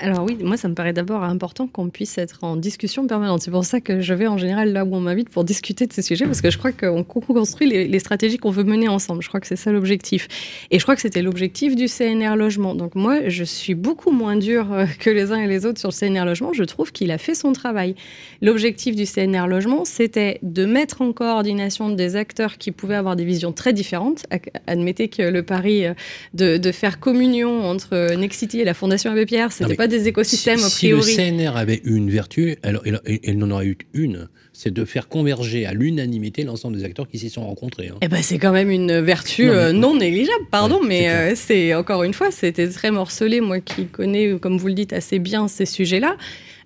Alors 0.00 0.24
oui, 0.24 0.36
moi 0.42 0.56
ça 0.56 0.68
me 0.68 0.74
paraît 0.74 0.92
d'abord 0.92 1.22
important 1.22 1.66
qu'on 1.66 1.88
puisse 1.88 2.18
être 2.18 2.44
en 2.44 2.56
discussion 2.56 3.06
permanente. 3.06 3.42
C'est 3.42 3.50
pour 3.50 3.64
ça 3.64 3.80
que 3.80 4.00
je 4.00 4.14
vais 4.14 4.26
en 4.26 4.38
général 4.38 4.72
là 4.72 4.84
où 4.84 4.94
on 4.94 5.00
m'invite 5.00 5.28
pour 5.28 5.44
discuter 5.44 5.86
de 5.86 5.92
ces 5.92 6.02
sujets, 6.02 6.24
parce 6.24 6.40
que 6.40 6.50
je 6.50 6.58
crois 6.58 6.72
qu'on 6.72 7.04
construit 7.04 7.68
les, 7.68 7.98
stratégies 7.98 8.38
qu'on 8.38 8.50
veut 8.50 8.64
mener 8.64 8.88
ensemble. 8.88 9.22
Je 9.22 9.28
crois 9.28 9.40
que 9.40 9.46
c'est 9.46 9.56
ça 9.56 9.70
l'objectif. 9.70 10.26
Et 10.70 10.78
je 10.78 10.84
crois 10.84 10.96
que 10.96 11.02
c'était 11.02 11.22
l'objectif 11.22 11.76
du 11.76 11.86
CNR 11.86 12.36
Logement. 12.36 12.74
Donc 12.74 12.94
moi, 12.94 13.28
je 13.28 13.44
suis 13.44 13.74
beaucoup 13.74 14.10
moins 14.10 14.36
dur 14.36 14.72
euh, 14.72 14.86
que 14.98 15.10
les 15.10 15.30
uns 15.30 15.40
et 15.40 15.46
les 15.46 15.66
autres 15.66 15.78
sur 15.78 15.90
le 15.90 15.94
CNR 15.94 16.24
Logement. 16.24 16.52
Je 16.52 16.64
trouve 16.64 16.90
qu'il 16.90 17.10
a 17.10 17.18
fait 17.18 17.34
son 17.34 17.52
travail. 17.52 17.94
L'objectif 18.40 18.96
du 18.96 19.04
CNR 19.04 19.46
Logement, 19.46 19.84
c'était 19.84 20.38
de 20.42 20.66
mettre 20.66 21.02
en 21.02 21.12
coordination 21.12 21.90
des 21.90 22.16
acteurs 22.16 22.58
qui 22.58 22.72
pouvaient 22.72 22.96
avoir 22.96 23.14
des 23.14 23.24
visions 23.24 23.52
très 23.52 23.72
différentes. 23.72 24.26
Admettez 24.66 25.08
que 25.08 25.22
le 25.22 25.42
pari 25.42 25.86
euh, 25.86 25.94
de, 26.34 26.72
faire 26.72 26.98
communion 26.98 27.64
entre 27.64 28.14
Nexity 28.14 28.60
et 28.60 28.64
la 28.64 28.74
Fondation 28.74 29.12
Abbé 29.12 29.26
Pierre, 29.26 29.52
c'était 29.52 29.76
pas 29.82 29.88
des 29.88 30.06
écosystèmes 30.06 30.60
si, 30.60 30.64
a 30.64 30.70
priori. 30.70 31.02
Si 31.02 31.16
le 31.16 31.36
CNR 31.36 31.56
avait 31.56 31.80
une 31.84 32.08
vertu, 32.08 32.56
alors 32.62 32.84
elle, 32.84 33.38
n'en 33.38 33.50
aurait 33.50 33.66
eu 33.66 33.78
une, 33.94 34.28
c'est 34.52 34.72
de 34.72 34.84
faire 34.84 35.08
converger 35.08 35.66
à 35.66 35.72
l'unanimité 35.72 36.44
l'ensemble 36.44 36.76
des 36.76 36.84
acteurs 36.84 37.08
qui 37.08 37.18
s'y 37.18 37.30
sont 37.30 37.44
rencontrés. 37.44 37.88
Hein. 37.88 37.96
Eh 38.00 38.06
ben, 38.06 38.22
c'est 38.22 38.38
quand 38.38 38.52
même 38.52 38.70
une 38.70 39.00
vertu 39.00 39.46
non, 39.46 39.94
euh, 39.94 39.98
négligeable, 39.98 40.44
pardon, 40.52 40.80
mais 40.86 41.08
euh, 41.08 41.32
c'est 41.34 41.74
encore 41.74 42.04
une 42.04 42.14
fois, 42.14 42.30
c'était 42.30 42.68
très 42.68 42.92
morcelé, 42.92 43.40
moi 43.40 43.58
qui 43.58 43.86
connais, 43.86 44.38
comme 44.40 44.56
vous 44.56 44.68
le 44.68 44.74
dites, 44.74 44.92
assez 44.92 45.18
bien 45.18 45.48
ces 45.48 45.66
sujets-là. 45.66 46.16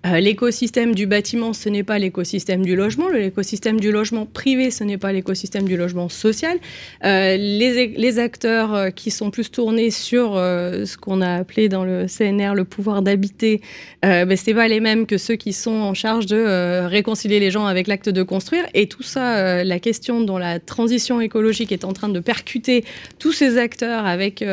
Euh, 0.06 0.20
l'écosystème 0.20 0.94
du 0.94 1.06
bâtiment, 1.06 1.52
ce 1.52 1.68
n'est 1.68 1.82
pas 1.82 1.98
l'écosystème 1.98 2.64
du 2.64 2.76
logement. 2.76 3.08
L'écosystème 3.08 3.80
du 3.80 3.90
logement 3.90 4.26
privé, 4.26 4.70
ce 4.70 4.84
n'est 4.84 4.98
pas 4.98 5.12
l'écosystème 5.12 5.64
du 5.64 5.76
logement 5.76 6.08
social. 6.08 6.58
Euh, 7.04 7.36
les, 7.36 8.18
acteurs 8.18 8.74
euh, 8.74 8.90
qui 8.90 9.10
sont 9.10 9.30
plus 9.30 9.50
tournés 9.50 9.90
sur 9.90 10.34
ce 10.34 10.96
qu'on 10.96 11.20
a 11.20 11.34
appelé 11.34 11.68
dans 11.68 11.84
le 11.84 12.06
CNR 12.06 12.54
le 12.54 12.64
pouvoir 12.64 13.02
d'habiter, 13.02 13.60
ben, 14.02 14.36
ce 14.36 14.46
n'est 14.46 14.54
pas 14.54 14.68
les 14.68 14.80
mêmes 14.80 15.06
que 15.06 15.18
ceux 15.18 15.34
qui 15.34 15.52
sont 15.52 15.72
en 15.72 15.92
charge 15.92 16.26
de 16.26 16.86
réconcilier 16.86 17.40
les 17.40 17.50
gens 17.50 17.66
avec 17.66 17.88
l'acte 17.88 18.08
de 18.08 18.22
construire. 18.22 18.64
Et 18.74 18.88
tout 18.88 19.02
ça, 19.02 19.64
la 19.64 19.78
question 19.80 20.20
dont 20.20 20.38
la 20.38 20.60
transition 20.60 21.20
écologique 21.20 21.72
est 21.72 21.84
en 21.84 21.92
train 21.92 22.08
de 22.08 22.20
percuter 22.20 22.84
tous 23.18 23.32
ces 23.32 23.58
acteurs 23.58 24.06
avec 24.06 24.44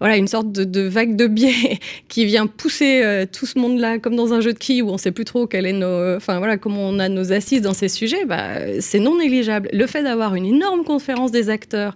voilà, 0.00 0.16
une 0.16 0.28
sorte 0.28 0.50
de, 0.50 0.80
vague 0.80 1.16
de 1.16 1.26
biais 1.26 1.78
qui 2.08 2.24
vient 2.24 2.46
pousser 2.46 3.26
tout 3.30 3.46
ce 3.46 3.58
monde-là 3.58 3.98
comme 3.98 4.16
dans 4.16 4.32
un 4.32 4.40
jeu 4.40 4.52
de 4.52 4.58
quilles 4.58 4.85
où 4.86 4.90
on 4.90 4.94
ne 4.94 4.98
sait 4.98 5.12
plus 5.12 5.24
trop 5.24 5.46
quel 5.46 5.66
est 5.66 5.72
nos, 5.72 6.16
enfin 6.16 6.38
voilà, 6.38 6.56
comment 6.56 6.88
on 6.88 6.98
a 6.98 7.08
nos 7.08 7.32
assises 7.32 7.62
dans 7.62 7.74
ces 7.74 7.88
sujets, 7.88 8.24
bah, 8.24 8.80
c'est 8.80 9.00
non 9.00 9.18
négligeable. 9.18 9.68
Le 9.72 9.86
fait 9.86 10.02
d'avoir 10.02 10.34
une 10.34 10.46
énorme 10.46 10.84
conférence 10.84 11.30
des 11.30 11.50
acteurs 11.50 11.94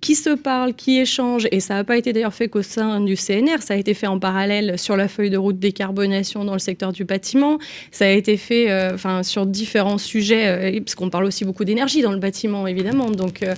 qui 0.00 0.14
se 0.14 0.30
parlent, 0.30 0.74
qui 0.74 0.98
échangent, 0.98 1.48
et 1.50 1.60
ça 1.60 1.74
n'a 1.74 1.84
pas 1.84 1.96
été 1.96 2.12
d'ailleurs 2.12 2.34
fait 2.34 2.48
qu'au 2.48 2.62
sein 2.62 3.00
du 3.00 3.16
CNR, 3.16 3.60
ça 3.60 3.74
a 3.74 3.76
été 3.76 3.94
fait 3.94 4.06
en 4.06 4.18
parallèle 4.18 4.78
sur 4.78 4.96
la 4.96 5.08
feuille 5.08 5.30
de 5.30 5.38
route 5.38 5.58
décarbonation 5.58 6.44
dans 6.44 6.52
le 6.52 6.58
secteur 6.58 6.92
du 6.92 7.04
bâtiment, 7.04 7.58
ça 7.90 8.04
a 8.04 8.10
été 8.10 8.36
fait 8.36 8.70
euh, 8.70 9.22
sur 9.22 9.46
différents 9.46 9.98
sujets, 9.98 10.76
euh, 10.76 10.80
parce 10.80 10.94
qu'on 10.94 11.08
parle 11.08 11.24
aussi 11.24 11.44
beaucoup 11.44 11.64
d'énergie 11.64 12.02
dans 12.02 12.12
le 12.12 12.18
bâtiment, 12.18 12.66
évidemment. 12.66 13.10
Donc, 13.10 13.42
euh, 13.42 13.54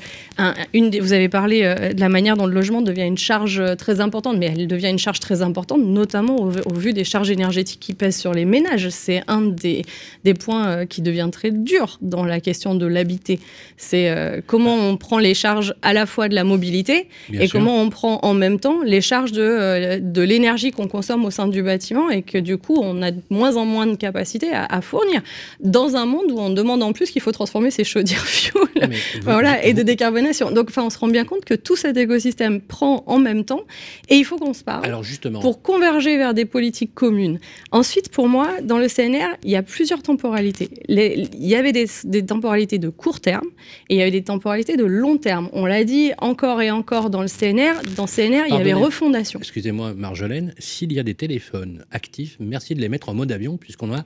une 0.73 0.97
vous 1.01 1.13
avez 1.13 1.29
parlé 1.29 1.63
de 1.63 2.01
la 2.01 2.09
manière 2.09 2.37
dont 2.37 2.47
le 2.47 2.55
logement 2.55 2.83
devient 2.83 3.03
une 3.03 3.19
charge 3.19 3.63
très 3.77 4.01
importante, 4.01 4.39
mais 4.39 4.47
elle 4.47 4.67
devient 4.67 4.89
une 4.89 4.99
charge 4.99 5.21
très 5.21 5.43
importante, 5.43 5.85
notamment 5.85 6.37
au, 6.37 6.73
vu 6.73 6.93
des 6.93 7.05
charges 7.05 7.31
énergétiques 7.31 7.81
qui 7.81 7.95
pèsent 7.95 8.17
sur 8.17 8.33
les 8.33 8.45
ménages. 8.45 8.89
C'est 8.91 9.23
un 9.27 9.43
des, 9.43 9.85
des 10.25 10.35
points 10.35 10.87
qui 10.87 11.03
devient 11.03 11.29
très 11.31 11.51
dur 11.51 11.99
dans 12.01 12.25
la 12.25 12.41
question 12.41 12.75
de 12.75 12.87
l'habiter. 12.87 13.41
C'est 13.77 14.43
comment 14.47 14.75
on 14.75 14.97
prend 14.97 15.19
les 15.19 15.35
charges 15.35 15.75
à 15.83 15.93
la 15.93 16.07
fois 16.07 16.28
de 16.29 16.35
la 16.35 16.45
mobilité 16.45 17.09
et 17.33 17.49
comment 17.49 17.81
on 17.81 17.91
prend 17.91 18.21
en 18.23 18.35
même 18.35 18.61
temps 18.61 18.83
les 18.85 19.01
charges 19.01 19.33
de, 19.33 19.43
euh, 19.43 19.99
de 20.01 20.23
l'énergie 20.23 20.71
qu'on 20.71 20.89
consomme 20.89 21.25
au 21.25 21.31
sein 21.31 21.49
du 21.49 21.63
bâtiment 21.63 22.11
et 22.11 22.23
que 22.23 22.39
du 22.39 22.57
coup 22.57 22.79
on 22.81 23.03
a 23.03 23.11
de 23.11 23.21
moins 23.31 23.57
en 23.57 23.65
moins 23.65 23.87
de 23.87 23.97
capacité 23.97 24.49
à, 24.53 24.81
fournir 24.81 25.23
dans 25.61 25.97
un 25.97 26.07
monde 26.07 26.31
où 26.31 26.39
on 26.39 26.51
demande 26.51 26.83
en 26.83 26.93
plus 26.93 27.11
qu'il 27.11 27.23
faut 27.23 27.33
transformer 27.33 27.71
ses 27.71 27.85
chaudières 27.85 28.25
fuel 28.27 28.91
voilà, 29.23 29.65
et 29.65 29.75
de 29.75 29.83
décarbonation. 29.83 30.51
Donc 30.51 30.69
enfin 30.69 30.83
on 30.85 30.91
se 30.91 30.99
rend 30.99 31.09
bien 31.09 31.25
compte 31.25 31.45
que 31.45 31.55
tout 31.55 31.77
cet 31.77 31.97
écosystème 31.97 32.61
prend 32.61 33.03
en 33.07 33.19
même 33.19 33.45
temps 33.45 33.63
et 34.09 34.17
il 34.17 34.25
faut 34.25 34.37
qu'on 34.37 34.55
se 34.55 34.65
parle 34.65 34.85
Alors 34.85 35.03
justement. 35.03 35.41
pour 35.41 35.63
converger 35.63 36.17
vers 36.17 36.35
des 36.35 36.45
politiques 36.45 36.95
communes. 36.95 37.39
Ensuite 37.73 38.11
pour 38.11 38.29
moi 38.29 38.49
dans 38.63 38.79
le 38.79 38.89
CNR 38.89 39.37
il 39.45 39.51
y 39.51 39.57
a 39.57 39.63
plusieurs 39.63 40.03
temporalités. 40.03 40.71
il 40.89 41.29
y 41.35 41.55
avait 41.55 41.73
des, 41.73 41.87
des 42.05 42.25
temporalités 42.25 42.79
de 42.79 42.89
court 42.89 43.21
terme 43.21 43.47
et 43.89 43.95
il 43.95 43.99
y 43.99 44.03
avait 44.03 44.11
des 44.11 44.23
temporalités 44.23 44.77
de 44.77 44.85
long 44.85 45.17
terme. 45.17 45.49
On 45.53 45.67
l'a 45.67 45.85
dit 45.85 46.13
encore 46.23 46.61
et 46.63 46.71
encore 46.71 47.11
dans 47.11 47.23
le 47.23 47.29
CNR. 47.29 47.83
Dans 47.97 48.07
CNR, 48.07 48.45
il 48.49 48.55
y 48.55 48.59
avait 48.59 48.73
refondation. 48.73 49.39
Excusez-moi, 49.39 49.95
Marjolaine, 49.95 50.55
s'il 50.59 50.93
y 50.93 50.99
a 50.99 51.03
des 51.03 51.15
téléphones 51.15 51.85
actifs, 51.91 52.37
merci 52.41 52.75
de 52.75 52.81
les 52.81 52.89
mettre 52.89 53.09
en 53.09 53.15
mode 53.15 53.33
avion, 53.33 53.57
puisqu'on 53.57 53.95
a 53.95 54.05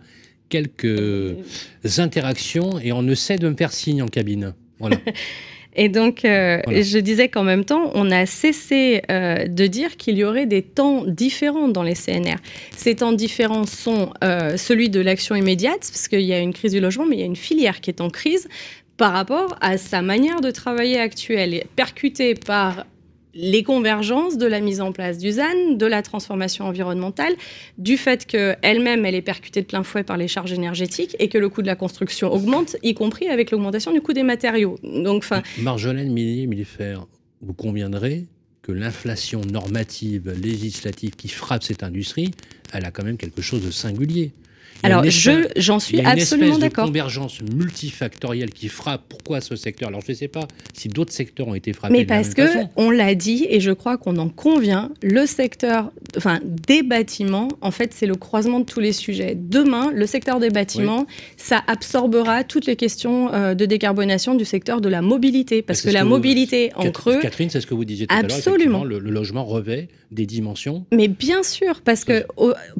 quelques 0.48 1.36
interactions 1.98 2.78
et 2.78 2.92
on 2.92 3.02
ne 3.02 3.14
sait 3.14 3.36
de 3.38 3.48
me 3.48 3.56
faire 3.56 3.72
signe 3.72 4.02
en 4.02 4.08
cabine. 4.08 4.54
Voilà. 4.78 4.98
Et 5.74 5.88
donc, 5.88 6.24
euh, 6.24 6.60
je 6.68 6.98
disais 6.98 7.28
qu'en 7.28 7.44
même 7.44 7.64
temps, 7.64 7.90
on 7.94 8.10
a 8.10 8.26
cessé 8.26 9.02
euh, 9.10 9.46
de 9.46 9.66
dire 9.66 9.96
qu'il 9.96 10.18
y 10.18 10.24
aurait 10.24 10.46
des 10.46 10.62
temps 10.62 11.04
différents 11.06 11.68
dans 11.68 11.82
les 11.82 11.94
CNR. 11.94 12.36
Ces 12.76 12.96
temps 12.96 13.12
différents 13.12 13.64
sont 13.64 14.12
euh, 14.22 14.56
celui 14.58 14.90
de 14.90 15.00
l'action 15.00 15.34
immédiate, 15.34 15.80
parce 15.80 16.08
qu'il 16.08 16.20
y 16.20 16.34
a 16.34 16.40
une 16.40 16.52
crise 16.52 16.72
du 16.72 16.80
logement, 16.80 17.06
mais 17.06 17.16
il 17.16 17.20
y 17.20 17.24
a 17.24 17.26
une 17.26 17.36
filière 17.36 17.80
qui 17.80 17.88
est 17.88 18.02
en 18.02 18.10
crise 18.10 18.48
par 19.02 19.14
rapport 19.14 19.58
à 19.60 19.78
sa 19.78 20.00
manière 20.00 20.40
de 20.40 20.52
travailler 20.52 21.00
actuelle, 21.00 21.64
percutée 21.74 22.36
par 22.36 22.86
les 23.34 23.64
convergences 23.64 24.38
de 24.38 24.46
la 24.46 24.60
mise 24.60 24.80
en 24.80 24.92
place 24.92 25.18
du 25.18 25.32
ZAN, 25.32 25.72
de 25.72 25.86
la 25.86 26.02
transformation 26.02 26.66
environnementale, 26.66 27.32
du 27.78 27.96
fait 27.96 28.24
qu'elle-même, 28.26 29.04
elle 29.04 29.16
est 29.16 29.20
percutée 29.20 29.60
de 29.60 29.66
plein 29.66 29.82
fouet 29.82 30.04
par 30.04 30.16
les 30.16 30.28
charges 30.28 30.52
énergétiques 30.52 31.16
et 31.18 31.28
que 31.28 31.36
le 31.36 31.48
coût 31.48 31.62
de 31.62 31.66
la 31.66 31.74
construction 31.74 32.32
augmente, 32.32 32.76
y 32.84 32.94
compris 32.94 33.26
avec 33.26 33.50
l'augmentation 33.50 33.92
du 33.92 34.00
coût 34.00 34.12
des 34.12 34.22
matériaux. 34.22 34.78
Donc. 34.84 35.26
Marjolaine 35.58 36.12
Millier-Millifère, 36.12 37.04
vous 37.40 37.54
conviendrez 37.54 38.26
que 38.62 38.70
l'inflation 38.70 39.40
normative, 39.40 40.32
législative 40.40 41.16
qui 41.16 41.26
frappe 41.26 41.64
cette 41.64 41.82
industrie, 41.82 42.30
elle 42.72 42.84
a 42.84 42.92
quand 42.92 43.02
même 43.02 43.16
quelque 43.16 43.42
chose 43.42 43.66
de 43.66 43.72
singulier. 43.72 44.30
Alors, 44.82 45.04
j'en 45.56 45.78
suis 45.78 46.00
absolument 46.00 46.58
d'accord. 46.58 46.86
Il 46.86 46.88
y 46.88 46.90
a 46.90 47.02
une 47.02 47.10
convergence 47.10 47.40
multifactorielle 47.42 48.50
qui 48.50 48.68
frappe. 48.68 49.02
Pourquoi 49.08 49.40
ce 49.40 49.56
secteur? 49.56 49.88
Alors, 49.88 50.00
je 50.06 50.12
ne 50.12 50.16
sais 50.16 50.28
pas 50.28 50.46
si 50.72 50.88
d'autres 50.88 51.12
secteurs 51.12 51.48
ont 51.48 51.54
été 51.54 51.72
frappés. 51.72 51.92
Mais 51.92 52.04
parce 52.04 52.34
que, 52.34 52.42
on 52.76 52.90
l'a 52.90 53.14
dit, 53.14 53.46
et 53.48 53.60
je 53.60 53.70
crois 53.70 53.96
qu'on 53.96 54.16
en 54.16 54.28
convient, 54.28 54.90
le 55.02 55.26
secteur 55.26 55.90
enfin, 56.16 56.40
des 56.44 56.82
bâtiments, 56.82 57.48
en 57.60 57.70
fait, 57.70 57.92
c'est 57.94 58.06
le 58.06 58.14
croisement 58.14 58.60
de 58.60 58.64
tous 58.64 58.80
les 58.80 58.92
sujets. 58.92 59.36
Demain, 59.36 59.90
le 59.94 60.06
secteur 60.06 60.40
des 60.40 60.50
bâtiments, 60.50 61.06
ça 61.36 61.62
absorbera 61.66 62.44
toutes 62.44 62.66
les 62.66 62.76
questions 62.76 63.32
euh, 63.32 63.54
de 63.54 63.66
décarbonation 63.66 64.34
du 64.34 64.44
secteur 64.44 64.80
de 64.80 64.88
la 64.88 65.02
mobilité. 65.02 65.62
Parce 65.62 65.82
que, 65.82 65.90
la 65.90 66.04
mobilité 66.04 66.72
en 66.76 66.90
creux. 66.90 67.18
Catherine, 67.20 67.50
c'est 67.50 67.60
ce 67.60 67.66
que 67.66 67.74
vous 67.74 67.84
disiez 67.84 68.06
tout 68.06 68.14
absolument. 68.14 68.82
à 68.82 68.84
l'heure. 68.84 69.00
Le, 69.00 69.06
le 69.06 69.10
logement 69.10 69.44
revêt 69.44 69.88
des 70.10 70.26
dimensions. 70.26 70.84
Mais 70.92 71.08
bien 71.08 71.42
sûr, 71.42 71.80
parce 71.82 72.04
que 72.04 72.24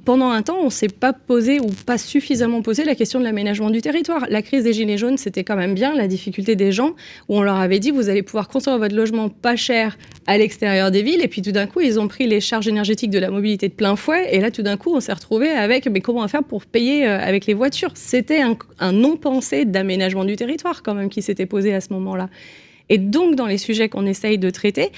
pendant 0.05 0.31
un 0.31 0.43
temps, 0.43 0.59
on 0.61 0.67
ne 0.67 0.71
s'est 0.71 0.89
pas 0.89 1.13
posé 1.13 1.61
ou 1.61 1.69
pas 1.87 1.92
suffisamment 1.99 2.63
posé 2.63 2.85
la 2.85 2.95
question 2.95 3.19
de 3.19 3.25
l'aménagement 3.25 3.71
du 3.71 3.81
territoire. 3.81 4.27
La 4.29 4.43
crise 4.43 4.65
des 4.65 4.73
Gilets 4.73 4.99
jaunes, 4.99 5.17
c'était 5.17 5.45
quand 5.45 5.57
même 5.57 5.75
bien 5.75 5.95
la 5.95 6.09
difficulté 6.09 6.57
des 6.57 6.73
gens, 6.73 6.91
où 7.29 7.39
on 7.39 7.43
leur 7.43 7.57
avait 7.57 7.79
dit, 7.79 7.91
vous 7.91 8.09
allez 8.09 8.23
pouvoir 8.23 8.49
construire 8.49 8.79
votre 8.79 8.95
logement 8.95 9.29
pas 9.29 9.57
cher 9.57 9.99
à 10.27 10.39
l'extérieur 10.39 10.91
des 10.91 11.03
villes, 11.03 11.23
et 11.23 11.29
puis 11.29 11.43
tout 11.43 11.53
d'un 11.53 11.67
coup, 11.67 11.81
ils 11.81 11.99
ont 11.99 12.09
pris 12.09 12.27
les 12.27 12.41
charges 12.41 12.69
énergétiques 12.69 13.11
de 13.11 13.19
la 13.19 13.31
mobilité 13.31 13.69
de 13.69 13.75
plein 13.75 13.97
fouet, 13.97 14.35
et 14.35 14.41
là, 14.41 14.51
tout 14.51 14.63
d'un 14.63 14.77
coup, 14.77 14.95
on 14.95 15.01
s'est 15.01 15.13
retrouvé 15.13 15.51
avec, 15.51 15.87
mais 15.89 16.01
comment 16.01 16.21
on 16.21 16.23
va 16.23 16.29
faire 16.29 16.45
pour 16.45 16.67
payer 16.67 17.07
euh, 17.07 17.19
avec 17.19 17.47
les 17.47 17.55
voitures? 17.55 17.93
C'était 17.95 18.41
un, 18.41 18.57
un 18.79 18.93
non-pensé 18.93 19.65
d'aménagement 19.65 20.25
du 20.25 20.37
territoire, 20.37 20.83
quand 20.83 20.95
même, 20.95 21.09
qui 21.09 21.23
s'était 21.23 21.47
posé 21.47 21.75
à 21.75 21.81
ce 21.81 21.93
moment-là. 21.93 22.29
Et 22.89 22.99
donc, 22.99 23.37
dans 23.37 23.47
les 23.47 23.59
sujets 23.59 23.89
qu'on 23.89 24.07
essaye 24.07 24.39
de 24.39 24.51
traiter, 24.51 24.91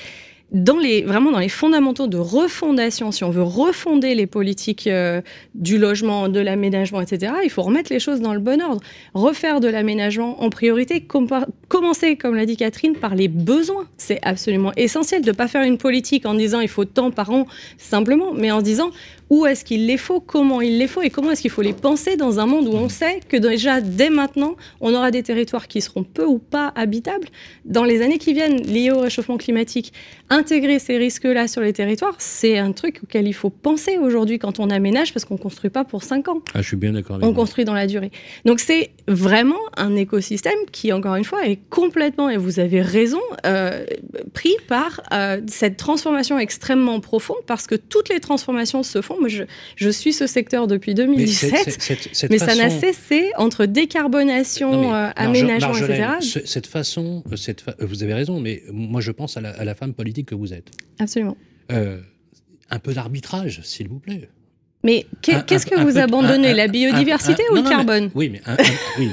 dans 0.55 0.79
les, 0.79 1.03
vraiment 1.03 1.33
dans 1.33 1.41
les 1.41 1.49
fondamentaux 1.49 2.07
de 2.07 2.17
refondation, 2.17 3.11
si 3.11 3.25
on 3.25 3.31
veut 3.31 3.43
refonder 3.43 4.15
les 4.15 4.27
politiques 4.27 4.87
euh, 4.87 5.21
du 5.57 5.79
logement, 5.79 6.29
de 6.29 6.39
l'aménagement, 6.39 7.01
etc., 7.01 7.33
il 7.43 7.51
faut 7.51 7.63
remettre 7.63 7.93
les 7.93 7.99
choses 7.99 8.21
dans 8.21 8.33
le 8.33 8.39
bon 8.39 8.63
ordre. 8.63 8.81
Refaire 9.15 9.59
de 9.59 9.67
l'aménagement 9.67 10.43
en 10.43 10.51
priorité, 10.51 11.05
commencer, 11.69 12.17
comme 12.17 12.37
l'a 12.37 12.47
dit 12.47 12.57
Catherine, 12.57 12.95
par 12.95 13.17
les 13.17 13.27
besoins. 13.27 13.87
C'est 13.97 14.21
absolument 14.23 14.71
essentiel 14.77 15.23
de 15.23 15.31
ne 15.31 15.37
pas 15.37 15.49
faire 15.49 15.63
une 15.63 15.77
politique 15.77 16.25
en 16.25 16.35
disant 16.35 16.61
il 16.61 16.69
faut 16.69 16.85
tant 16.85 17.11
par 17.11 17.31
an, 17.31 17.47
simplement, 17.77 18.33
mais 18.33 18.53
en 18.53 18.63
disant 18.63 18.91
où 19.31 19.47
est-ce 19.47 19.65
qu'il 19.65 19.87
les 19.87 19.97
faut, 19.97 20.21
comment 20.21 20.61
il 20.61 20.79
les 20.79 20.87
faut? 20.87 21.03
Et 21.03 21.11
comment 21.11 21.31
est-ce 21.31 21.43
qu'il 21.43 21.51
faut 21.51 21.63
les 21.63 21.73
penser 21.73 22.17
dans 22.17 22.41
un 22.41 22.47
monde 22.47 22.69
où 22.69 22.73
on 22.73 22.89
sait 22.89 23.21
que 23.29 23.37
déjà 23.37 23.81
dès 23.81 24.11
maintenant, 24.11 24.57
on 24.81 24.95
aura 24.95 25.11
des 25.11 25.23
territoires 25.23 25.69
qui 25.69 25.81
seront 25.81 26.05
peu 26.05 26.25
ou 26.25 26.39
pas 26.39 26.73
habitables? 26.77 27.29
Dans 27.65 27.85
les 27.85 28.03
années 28.03 28.19
qui 28.19 28.33
viennent 28.35 28.63
liés 28.63 28.91
au 28.91 29.01
réchauffement 29.01 29.37
climatique. 29.37 29.93
Intégrer 30.31 30.79
ces 30.79 30.97
risques-là 30.97 31.49
sur 31.49 31.61
les 31.61 31.73
territoires, 31.73 32.17
c'est 32.19 32.59
un 32.59 32.73
truc 32.73 33.01
auquel 33.03 33.27
il 33.27 33.35
faut 33.35 33.51
penser 33.51 33.99
aujourd'hui 33.99 34.39
quand 34.39 34.59
on 34.59 34.71
aménage 34.71 35.13
parce 35.13 35.25
qu'on 35.25 35.37
construit 35.37 35.71
pas 35.71 35.85
pour 35.85 36.03
5 36.03 36.29
ans. 36.29 36.43
Ah, 36.55 36.63
je 36.63 36.69
suis 36.69 36.77
bien 36.77 36.93
d'accord 36.93 37.19
On 37.23 37.33
construit 37.33 37.65
dans 37.65 37.75
la 37.75 37.87
durée. 37.87 38.11
Donc 38.45 38.61
c'est 38.61 38.91
vraiment 39.07 39.61
un 39.77 39.97
écosystème 39.97 40.59
qui, 40.73 40.93
encore 40.93 41.17
une 41.17 41.25
fois, 41.25 41.47
est 41.47 41.59
complètement, 41.71 42.31
et 42.31 42.37
vous 42.37 42.59
avez 42.59 42.81
raison, 42.81 43.21
euh, 43.47 43.85
pris 44.33 44.55
par 44.69 45.01
euh, 45.13 45.41
cette 45.47 45.77
transformation 45.77 46.39
extrêmement 46.39 47.01
profonde 47.01 47.39
parce 47.47 47.67
que 47.67 47.75
toutes 47.75 48.09
les 48.09 48.21
transformations 48.21 48.83
se 48.83 49.01
font 49.01 49.14
moi, 49.19 49.29
je, 49.29 49.91
suis 49.91 50.13
ce 50.13 50.27
secteur 50.27 50.67
depuis 50.67 50.95
2017, 50.95 52.29
mais, 52.31 52.39
ça 52.39 52.55
n'a 52.55 52.71
cessé 52.71 53.31
entre 53.37 53.67
décarbonation, 53.67 54.95
euh, 54.95 55.11
aménagement, 55.17 55.77
etc. 55.77 56.43
cette 56.45 56.67
façon, 56.67 57.23
euh, 57.33 57.37
cette 57.37 57.65
euh, 57.69 57.73
vous 57.81 58.03
avez 58.03 58.15
raison, 58.15 58.41
mais 58.41 58.63
moi 58.73 59.01
je 59.01 59.11
pense 59.11 59.37
à 59.37 59.41
la, 59.41 59.75
femme 59.75 59.95
politique 59.95 60.27
que 60.27 60.35
vous 60.35 60.53
êtes. 60.53 60.71
Absolument. 60.99 61.37
un 61.69 62.79
peu 62.79 62.95
d'arbitrage, 62.95 63.61
s'il 63.63 63.89
vous 63.89 63.99
plaît. 63.99 64.29
Mais 64.83 65.07
qu'est-ce 65.23 65.67
que 65.67 65.81
vous 65.81 65.99
abandonnez 65.99 66.53
La 66.53 66.69
biodiversité 66.69 67.43
ou 67.51 67.55
le 67.57 67.63
carbone 67.63 68.11
Oui, 68.15 68.29
mais 68.29 68.43
oui. 68.99 69.09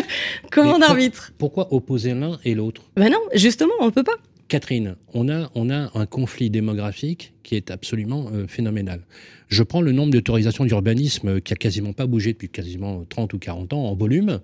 Comment 0.52 0.78
d'arbitre 0.78 1.32
Pourquoi 1.36 1.72
opposer 1.74 2.14
l'un 2.14 2.38
et 2.44 2.54
l'autre? 2.54 2.82
Ben 2.96 3.10
non, 3.10 3.18
justement, 3.34 3.74
on 3.80 3.86
ne 3.86 3.90
peut 3.90 4.04
pas. 4.04 4.16
Catherine, 4.48 4.96
on 5.12 5.28
a, 5.28 5.50
on 5.54 5.70
a 5.70 5.90
un 5.98 6.06
conflit 6.06 6.50
démographique 6.50 7.32
qui 7.42 7.56
est 7.56 7.70
absolument 7.70 8.30
phénoménal. 8.46 9.00
Je 9.48 9.62
prends 9.62 9.80
le 9.80 9.92
nombre 9.92 10.12
d'autorisations 10.12 10.64
d'urbanisme 10.64 11.40
qui 11.40 11.52
a 11.52 11.56
quasiment 11.56 11.92
pas 11.92 12.06
bougé 12.06 12.32
depuis 12.32 12.48
quasiment 12.48 13.04
30 13.08 13.34
ou 13.34 13.38
40 13.38 13.72
ans 13.72 13.84
en 13.86 13.94
volume, 13.94 14.40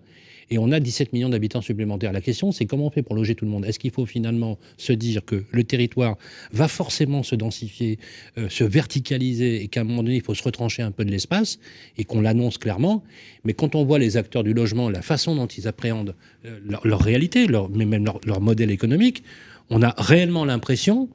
et 0.53 0.59
on 0.59 0.71
a 0.71 0.81
17 0.81 1.15
millions 1.15 1.31
d'habitants 1.31 1.63
supplémentaires. 1.63 2.13
La 2.13 2.21
question, 2.21 2.53
c'est 2.53 2.67
comment 2.67 2.87
on 2.87 2.91
fait 2.91 3.03
pour 3.03 3.15
loger 3.15 3.35
tout 3.35 3.47
le 3.47 3.51
monde? 3.51 3.65
Est-ce 3.65 3.79
qu'il 3.79 3.91
faut 3.91 4.05
finalement 4.05 4.59
se 4.77 4.93
dire 4.93 5.25
que 5.25 5.45
le 5.51 5.65
territoire 5.65 6.19
va 6.53 6.69
forcément 6.69 7.23
se 7.23 7.35
densifier, 7.35 7.99
euh, 8.37 8.51
se 8.51 8.63
verticaliser, 8.63 9.63
et 9.63 9.69
qu'à 9.69 9.81
un 9.81 9.85
moment 9.85 10.03
donné, 10.03 10.17
il 10.17 10.23
faut 10.23 10.35
se 10.35 10.43
retrancher 10.43 10.83
un 10.83 10.91
peu 10.91 11.07
de 11.07 11.11
l'espace, 11.11 11.59
et 11.97 12.05
qu'on 12.05 12.21
l'annonce 12.21 12.59
clairement? 12.59 13.03
Mais 13.45 13.55
quand 13.55 13.75
on 13.75 13.85
voit 13.85 13.99
les 13.99 14.19
acteurs 14.19 14.45
du 14.45 14.53
logement, 14.53 14.91
la 14.91 15.01
façon 15.01 15.35
dont 15.37 15.47
ils 15.47 15.67
appréhendent 15.67 16.15
euh, 16.45 16.61
leur, 16.85 17.01
réalité, 17.01 17.47
mais 17.75 17.87
même 17.87 18.05
leur 18.27 18.41
modèle 18.43 18.71
économique, 18.71 19.23
on 19.73 19.83
a 19.83 19.95
réellement 19.97 20.45
l'impression 20.45 21.09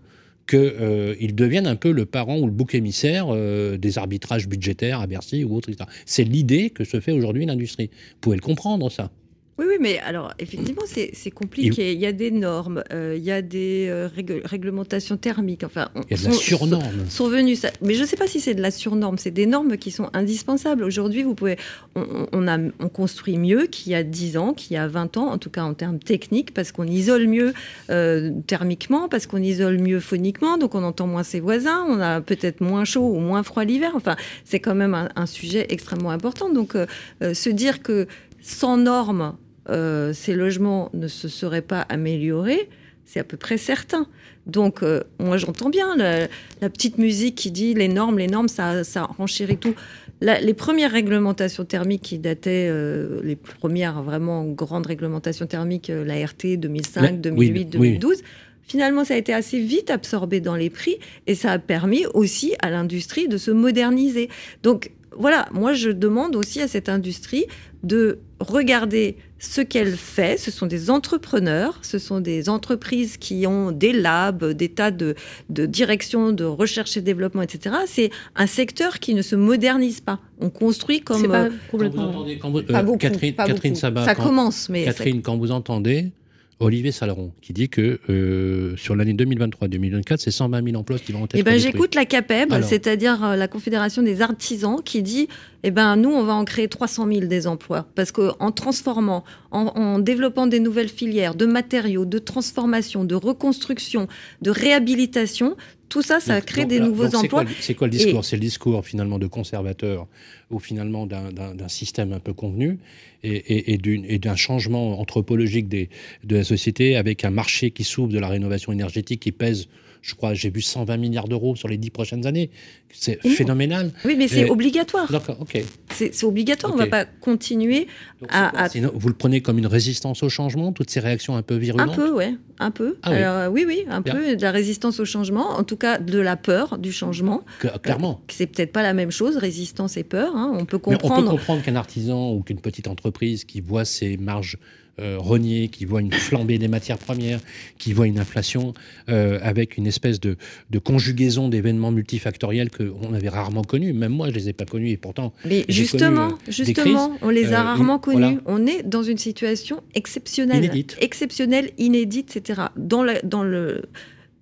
qu'ils 0.48 0.60
euh, 0.60 1.32
deviennent 1.32 1.68
un 1.68 1.76
peu 1.76 1.92
le 1.92 2.06
parent 2.06 2.40
ou 2.40 2.46
le 2.46 2.52
bouc 2.52 2.74
émissaire 2.74 3.28
euh, 3.30 3.78
des 3.78 3.98
arbitrages 3.98 4.48
budgétaires 4.48 5.00
à 5.00 5.08
Bercy 5.08 5.44
ou 5.44 5.56
autre. 5.56 5.70
C'est 6.06 6.24
l'idée 6.24 6.72
que 6.72 6.84
se 6.84 7.00
fait 7.00 7.12
aujourd'hui 7.12 7.46
l'industrie. 7.46 7.90
Vous 7.94 8.20
pouvez 8.22 8.38
le 8.38 8.42
comprendre, 8.42 8.90
ça. 8.90 9.12
Oui, 9.58 9.66
oui, 9.68 9.78
mais 9.80 9.98
alors 10.00 10.34
effectivement, 10.38 10.84
c'est 10.86 11.32
compliqué. 11.32 11.92
Il 11.92 12.00
y 12.00 12.06
a 12.06 12.12
des 12.12 12.30
normes, 12.30 12.84
euh, 12.94 13.16
il 13.18 13.24
y 13.24 13.32
a 13.32 13.42
des 13.42 13.88
euh, 13.90 14.08
réglementations 14.46 15.18
thermiques. 15.18 15.64
Enfin, 15.64 15.90
il 15.96 16.16
y 16.16 16.20
a 16.20 16.24
de 16.24 16.32
la 16.32 16.38
surnorme. 16.38 17.10
Sont, 17.10 17.28
venus, 17.28 17.66
mais 17.82 17.96
je 17.96 18.02
ne 18.02 18.06
sais 18.06 18.18
pas 18.18 18.28
si 18.28 18.40
c'est 18.40 18.54
de 18.54 18.62
la 18.62 18.70
surnorme. 18.70 19.18
C'est 19.18 19.32
des 19.32 19.48
normes 19.48 19.78
qui 19.78 19.90
sont 19.90 20.12
indispensables. 20.14 20.84
Aujourd'hui, 20.84 21.24
vous 21.24 21.34
pouvez, 21.34 21.58
on, 21.96 22.48
a, 22.48 22.60
on 22.80 22.90
construit 22.90 23.38
mieux 23.38 23.66
qu'il 23.66 23.94
y 23.94 23.96
a 23.96 24.04
10 24.04 24.38
ans, 24.38 24.54
qu'il 24.54 24.76
y 24.76 24.78
a 24.78 24.88
20 24.88 25.18
ans, 25.18 25.32
en 25.32 25.40
tout 25.40 25.50
cas 25.50 25.64
en 25.64 25.74
termes 25.74 25.98
techniques, 25.98 26.54
parce 26.54 26.72
qu'on 26.72 26.86
isole 26.86 27.26
mieux 27.26 27.54
euh, 27.90 28.32
thermiquement, 28.46 29.10
parce 29.10 29.26
qu'on 29.26 29.42
isole 29.42 29.80
mieux 29.80 30.00
phoniquement, 30.00 30.60
donc 30.60 30.76
on 30.76 30.84
entend 30.84 31.08
moins 31.08 31.24
ses 31.24 31.40
voisins, 31.40 31.84
on 31.90 32.00
a 32.00 32.22
peut-être 32.22 32.62
moins 32.62 32.86
chaud 32.86 33.10
ou 33.10 33.20
moins 33.20 33.42
froid 33.42 33.64
l'hiver. 33.64 33.94
Enfin, 33.96 34.18
c'est 34.46 34.60
quand 34.60 34.76
même 34.76 34.94
un, 34.94 35.10
un, 35.16 35.26
sujet 35.26 35.66
extrêmement 35.70 36.12
important. 36.12 36.50
Donc, 36.50 36.74
se 37.22 37.50
dire 37.50 37.82
que 37.82 38.08
sans 38.42 38.78
normes, 38.78 39.36
euh, 39.70 40.14
ces 40.14 40.34
logements 40.34 40.90
ne 40.94 41.08
se 41.08 41.28
seraient 41.28 41.62
pas 41.62 41.82
améliorés, 41.82 42.70
c'est 43.06 43.20
à 43.20 43.24
peu 43.24 43.38
près 43.38 43.58
certain. 43.58 44.08
Donc, 44.46 44.82
euh, 44.82 45.02
moi, 45.20 45.38
j'entends 45.38 45.70
bien 45.70 45.96
la, 45.96 46.28
petite 46.70 46.98
musique 46.98 47.36
qui 47.36 47.52
dit 47.52 47.74
les 47.74 47.88
normes, 47.88 48.18
les 48.18 48.28
normes, 48.28 48.48
ça, 48.48 48.84
ça 48.84 49.04
renchérit 49.04 49.58
tout. 49.58 49.76
les 50.22 50.54
premières 50.54 50.92
réglementations 50.92 51.66
thermiques 51.66 52.04
qui 52.04 52.18
dataient, 52.18 52.68
euh, 52.70 53.22
les 53.24 53.36
premières 53.36 54.02
vraiment 54.04 54.46
grandes 54.46 54.88
réglementations 54.88 55.48
thermiques, 55.48 55.92
la 55.94 56.26
RT 56.26 56.58
2005, 56.58 57.22
2008, 57.22 57.66
2012, 57.66 58.24
finalement, 58.64 59.04
ça 59.04 59.16
a 59.16 59.18
été 59.18 59.34
assez 59.34 59.60
vite 59.60 59.90
absorbé 59.90 60.40
dans 60.40 60.56
les 60.56 60.70
prix 60.70 60.98
et 61.28 61.36
ça 61.36 61.52
a 61.52 61.60
permis 61.60 62.06
aussi 62.14 62.54
à 62.62 62.70
l'industrie 62.70 63.28
de 63.28 63.38
se 63.38 63.52
moderniser. 63.52 64.30
Donc, 64.64 64.92
voilà, 65.18 65.48
moi 65.52 65.74
je 65.74 65.90
demande 65.90 66.36
aussi 66.36 66.62
à 66.62 66.68
cette 66.68 66.90
industrie 66.90 67.46
de 67.84 68.20
regarder 68.40 69.18
ce 69.40 69.62
qu'elle 69.62 69.96
fait. 69.96 70.38
Ce 70.40 70.52
sont 70.52 70.66
des 70.66 70.90
entrepreneurs, 70.90 71.80
ce 71.82 72.00
sont 72.00 72.20
des 72.20 72.50
entreprises 72.50 73.18
qui 73.18 73.46
ont 73.48 73.72
des 73.72 73.94
labs, 73.94 74.54
des 74.54 74.70
tas 74.70 74.92
de, 74.92 75.16
directions 75.50 76.32
de 76.32 76.44
recherche 76.44 76.98
et 76.98 77.02
développement, 77.02 77.42
etc. 77.42 77.76
C'est 77.86 78.10
un 78.36 78.48
secteur 78.48 79.00
qui 79.00 79.14
ne 79.14 79.22
se 79.22 79.36
modernise 79.36 80.02
pas. 80.02 80.20
On 80.40 80.50
construit 80.50 81.02
comme... 81.02 81.28
Pas 81.28 81.50
complètement... 81.72 82.26
Quand 82.42 82.52
vous 82.52 82.60
entendez, 82.94 83.34
Catherine, 83.34 83.76
Sabat, 83.76 84.06
ça 84.06 84.16
commence, 84.16 84.70
mais... 84.70 84.86
Catherine, 84.86 85.22
quand 85.22 85.38
vous 85.38 85.52
entendez 85.52 86.12
Olivier 86.60 86.92
Saleron, 86.92 87.32
qui 87.42 87.54
dit 87.54 87.70
que 87.70 88.00
euh, 88.10 88.76
sur 88.78 88.96
l'année 88.96 89.14
2023-2024, 89.14 90.18
c'est 90.18 90.32
120 90.32 90.66
000 90.66 90.76
emplois 90.76 90.98
qui 90.98 91.12
vont 91.12 91.26
être 91.26 91.36
eh 91.36 91.44
ben, 91.44 91.60
J'écoute 91.60 91.94
la 91.94 92.06
CAPEB, 92.06 92.64
c'est-à-dire 92.64 93.24
euh, 93.24 93.36
la 93.36 93.48
Confédération 93.48 94.02
des 94.02 94.22
artisans, 94.24 94.82
qui 94.84 95.04
dit 95.04 95.28
eh 95.64 95.72
ben, 95.72 95.96
nous, 95.96 96.10
on 96.10 96.24
va 96.24 96.34
en 96.34 96.46
créer 96.46 96.68
300 96.68 97.08
000 97.08 97.26
des 97.26 97.48
emplois. 97.48 97.88
Parce 97.96 98.12
qu'en 98.12 98.52
transformant, 98.52 99.24
en, 99.52 100.00
développant 100.00 100.48
des 100.48 100.60
nouvelles 100.60 100.90
filières 100.90 101.36
de 101.36 101.46
matériaux, 101.46 102.06
de 102.06 102.20
transformation, 102.20 103.04
de 103.04 103.16
reconstruction, 103.16 104.08
de 104.42 104.52
réhabilitation, 104.52 105.58
tout 105.90 106.02
ça, 106.02 106.20
ça 106.20 106.42
crée 106.42 106.66
des 106.66 106.80
nouveaux 106.80 107.16
emplois. 107.16 107.44
C'est 107.60 107.74
quoi, 107.74 107.88
le 107.88 107.92
discours 107.92 108.26
C'est 108.26 108.36
le 108.36 108.42
discours 108.42 108.86
finalement 108.86 109.20
de 109.20 109.28
conservateur 109.28 110.08
ou 110.52 110.60
finalement 110.60 111.08
d'un 111.08 111.68
système 111.68 112.14
un 112.14 112.20
peu 112.20 112.34
convenu 112.34 112.78
et, 113.24 113.74
et 113.74 114.18
d'un 114.20 114.36
changement 114.36 115.00
anthropologique 115.00 115.68
des, 115.70 115.90
de 116.24 116.36
la 116.36 116.44
société 116.44 116.98
avec 116.98 117.24
un 117.24 117.32
marché 117.32 117.72
qui 117.72 117.84
s'ouvre 117.84 118.10
de 118.10 118.20
la 118.20 118.28
rénovation 118.28 118.72
énergétique 118.72 119.22
qui 119.22 119.32
pèse 119.32 119.70
je 120.08 120.16
crois, 120.16 120.34
j'ai 120.34 120.50
vu 120.50 120.62
120 120.62 120.96
milliards 120.96 121.28
d'euros 121.28 121.58
sur 121.58 121.68
les 121.68 121.76
10 121.76 121.90
prochaines 121.90 122.26
années. 122.26 122.50
C'est 122.94 123.20
phénoménal. 123.28 123.92
Oui, 124.06 124.16
mais 124.18 124.30
c'est 124.30 124.50
obligatoire. 124.50 125.12
D'accord, 125.12 125.36
ok. 125.42 125.62
C'est 125.92 126.24
obligatoire, 126.24 126.72
on 126.72 126.78
ne 126.78 126.84
va 126.84 126.88
pas 126.88 127.04
continuer 127.04 127.88
à, 128.30 128.70
Vous 128.94 129.10
le 129.10 129.14
prenez 129.14 129.42
comme 129.42 129.58
une 129.58 129.68
résistance 129.68 130.24
au 130.24 130.30
changement, 130.30 130.72
toutes 130.72 130.90
ces 130.90 131.02
réactions 131.02 131.36
un 131.36 131.42
peu 131.42 131.56
virulentes 131.56 131.92
Un 131.92 131.96
peu, 131.96 132.10
oui, 132.12 132.38
un 132.58 132.72
peu. 132.72 132.96
Ah 133.04 133.10
Alors, 133.10 133.52
oui. 133.52 133.66
oui, 133.68 133.86
un 133.90 134.02
peu 134.02 134.38
de 134.38 134.42
la 134.42 134.52
résistance 134.52 135.02
au 135.02 135.06
changement, 135.06 135.50
en 135.58 135.66
tout 135.66 135.76
cas 135.76 136.00
de 136.00 136.20
la 136.20 136.38
peur 136.38 136.78
du 136.78 136.94
changement. 136.94 137.44
clairement. 137.84 138.22
Euh, 138.22 138.32
c'est 138.34 138.48
peut-être 138.48 138.72
pas 138.72 138.84
la 138.84 138.94
même 138.94 139.12
chose, 139.12 139.36
résistance 139.36 139.98
et 139.98 140.06
peur. 140.06 140.38
Hein. 140.38 140.54
On 140.58 140.64
peut 140.64 140.80
comprendre. 140.80 141.28
on 141.28 141.32
peut 141.32 141.38
comprendre 141.38 141.64
qu'un 141.64 141.76
artisan 141.76 142.32
ou 142.32 142.44
qu'une 142.44 142.62
petite 142.62 142.88
entreprise 142.88 143.44
qui 143.44 143.60
voit 143.60 143.84
ses 143.84 144.16
marges 144.16 144.58
euh, 145.00 145.18
renier, 145.20 145.68
qui 145.68 145.86
voit 145.86 146.02
une 146.02 146.12
flambée 146.12 146.58
des 146.58 146.68
matières 146.68 146.98
premières, 146.98 147.40
qui 147.78 147.94
voit 147.94 148.08
une 148.08 148.18
inflation 148.18 148.74
euh, 149.10 149.38
avec 149.44 149.78
une 149.78 149.86
espèce 149.86 150.20
de, 150.20 150.36
conjugaison 150.84 151.50
d'événements 151.50 151.92
multifactoriels 151.92 152.72
qu'on 152.72 153.14
avait 153.14 153.30
rarement 153.30 153.64
connus. 153.64 153.94
Même 153.94 154.12
moi, 154.12 154.30
je 154.30 154.34
les 154.34 154.50
ai 154.50 154.54
pas 154.54 154.66
connus 154.66 154.90
et 154.90 154.98
pourtant. 154.98 155.34
Mais 155.46 155.66
justement, 155.70 156.30
euh, 156.30 156.52
justement, 156.52 157.16
on 157.22 157.30
les 157.30 157.54
a 157.54 157.62
rarement 157.62 158.00
connus. 158.00 158.40
On 158.48 158.66
est 158.66 158.82
dans 158.82 159.04
une 159.04 159.20
situation 159.20 159.84
exceptionnelle, 159.94 160.66
inédite. 160.66 160.98
exceptionnelle, 161.00 161.70
inédite, 161.78 162.36
etc. 162.36 162.64
Dans, 162.76 163.06
dans 163.24 163.44
le 163.44 163.84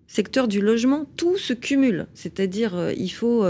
secteur 0.07 0.47
du 0.47 0.61
logement, 0.61 1.05
tout 1.17 1.37
se 1.37 1.51
cumule. 1.51 2.07
C'est-à-dire, 2.13 2.91
il 2.95 3.09
faut 3.09 3.43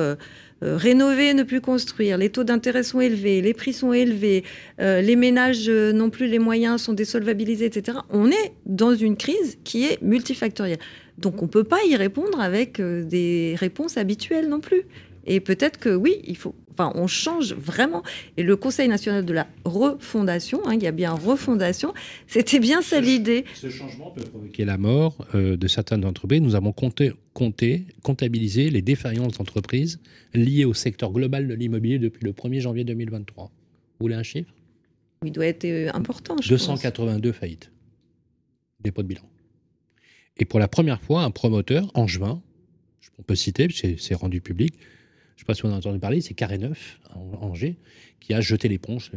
euh, 0.64 0.78
rénover, 0.78 1.34
ne 1.34 1.44
plus 1.44 1.60
construire, 1.60 2.18
les 2.18 2.30
taux 2.30 2.46
d'intérêt 2.46 2.84
sont 2.84 3.02
élevés, 3.02 3.42
les 3.42 3.54
prix 3.54 3.74
sont 3.74 3.92
élevés, 3.92 4.46
euh, 4.80 5.02
les 5.02 5.18
ménages 5.18 5.68
euh, 5.68 5.92
n'ont 5.92 6.10
plus 6.10 6.28
les 6.28 6.40
moyens, 6.40 6.82
sont 6.82 6.94
désolvabilisés, 6.94 7.66
etc. 7.66 7.98
On 8.10 8.32
est 8.32 8.54
dans 8.66 8.96
une 8.96 9.18
crise 9.18 9.58
qui 9.66 9.86
est 9.86 10.02
multifactorielle. 10.02 10.80
Donc 11.18 11.42
on 11.42 11.46
ne 11.46 11.50
peut 11.50 11.66
pas 11.66 11.84
y 11.90 11.96
répondre 11.98 12.40
avec 12.40 12.82
des 12.82 13.56
réponses 13.58 13.98
habituelles 13.98 14.48
non 14.48 14.60
plus. 14.60 14.84
Et 15.26 15.40
peut-être 15.40 15.78
que 15.78 15.90
oui, 15.90 16.22
il 16.26 16.38
faut. 16.38 16.56
Enfin, 16.78 16.92
on 16.96 17.08
change 17.08 17.54
vraiment. 17.54 18.04
Et 18.38 18.44
le 18.44 18.56
Conseil 18.56 18.88
national 18.88 19.24
de 19.24 19.34
la 19.34 19.48
refondation, 19.64 20.60
hein, 20.66 20.74
il 20.76 20.84
y 20.84 20.88
a 20.88 20.92
bien 20.92 21.14
refondation, 21.14 21.94
c'était 22.28 22.60
bien 22.60 22.82
ça 22.82 23.00
l'idée. 23.00 23.46
Ce 23.54 23.70
changement 23.70 24.12
peut 24.12 24.24
provoquer 24.24 24.66
la 24.66 24.78
mort 24.78 25.26
de 25.34 25.68
certaines 25.68 26.06
entreprises. 26.06 26.42
Nous 26.42 26.56
avons 26.56 26.74
compté, 26.74 27.14
compté, 27.34 27.86
comptabilisé 28.04 28.70
les 28.70 28.82
défaillances 28.82 29.38
d'entreprises 29.38 30.00
liées 30.34 30.66
au 30.66 30.74
secteur 30.74 31.12
global 31.12 31.48
de 31.48 31.54
l'immobilier 31.54 32.00
depuis 32.00 32.26
le 32.26 32.34
1er 32.34 32.60
janvier 32.60 32.84
2023. 32.84 33.46
Vous 33.46 33.52
voulez 34.00 34.16
un 34.16 34.24
chiffre? 34.24 34.54
Il 35.24 35.32
doit 35.32 35.48
être 35.48 35.66
euh, 35.66 35.90
important. 35.94 36.36
Je 36.42 36.50
282 36.50 37.32
faillites. 37.32 37.72
Dépôt 38.82 39.02
de 39.02 39.08
bilan. 39.08 39.24
Et 40.38 40.46
pour 40.46 40.60
la 40.60 40.68
première 40.68 41.02
fois, 41.02 41.24
un 41.24 41.32
promoteur, 41.32 41.90
Angevin, 41.94 42.42
on 43.18 43.24
peut 43.24 43.36
citer, 43.36 43.68
c'est 43.72 44.16
rendu 44.16 44.42
public, 44.42 44.76
je 45.36 45.42
ne 45.42 45.44
sais 45.44 45.46
pas 45.46 45.54
si 45.54 45.66
on 45.66 45.74
a 45.74 45.78
entendu 45.78 46.00
parler, 46.00 46.22
c'est 46.22 46.34
Carré 46.34 46.58
Neuf, 46.58 47.00
en 47.14 47.46
Angers, 47.46 47.76
qui 48.22 48.34
a 48.34 48.40
jeté 48.40 48.70
l'éponge 48.70 49.12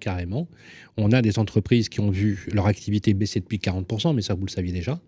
carrément. 0.00 0.48
On 0.96 1.12
a 1.12 1.20
des 1.20 1.38
entreprises 1.38 1.90
qui 1.90 2.00
ont 2.00 2.10
vu 2.10 2.48
leur 2.52 2.66
activité 2.66 3.12
baisser 3.12 3.40
depuis 3.40 3.58
40%, 3.58 4.14
mais 4.14 4.22
ça, 4.22 4.34
vous 4.34 4.46
le 4.46 4.50
saviez 4.50 4.72
déjà. 4.72 5.00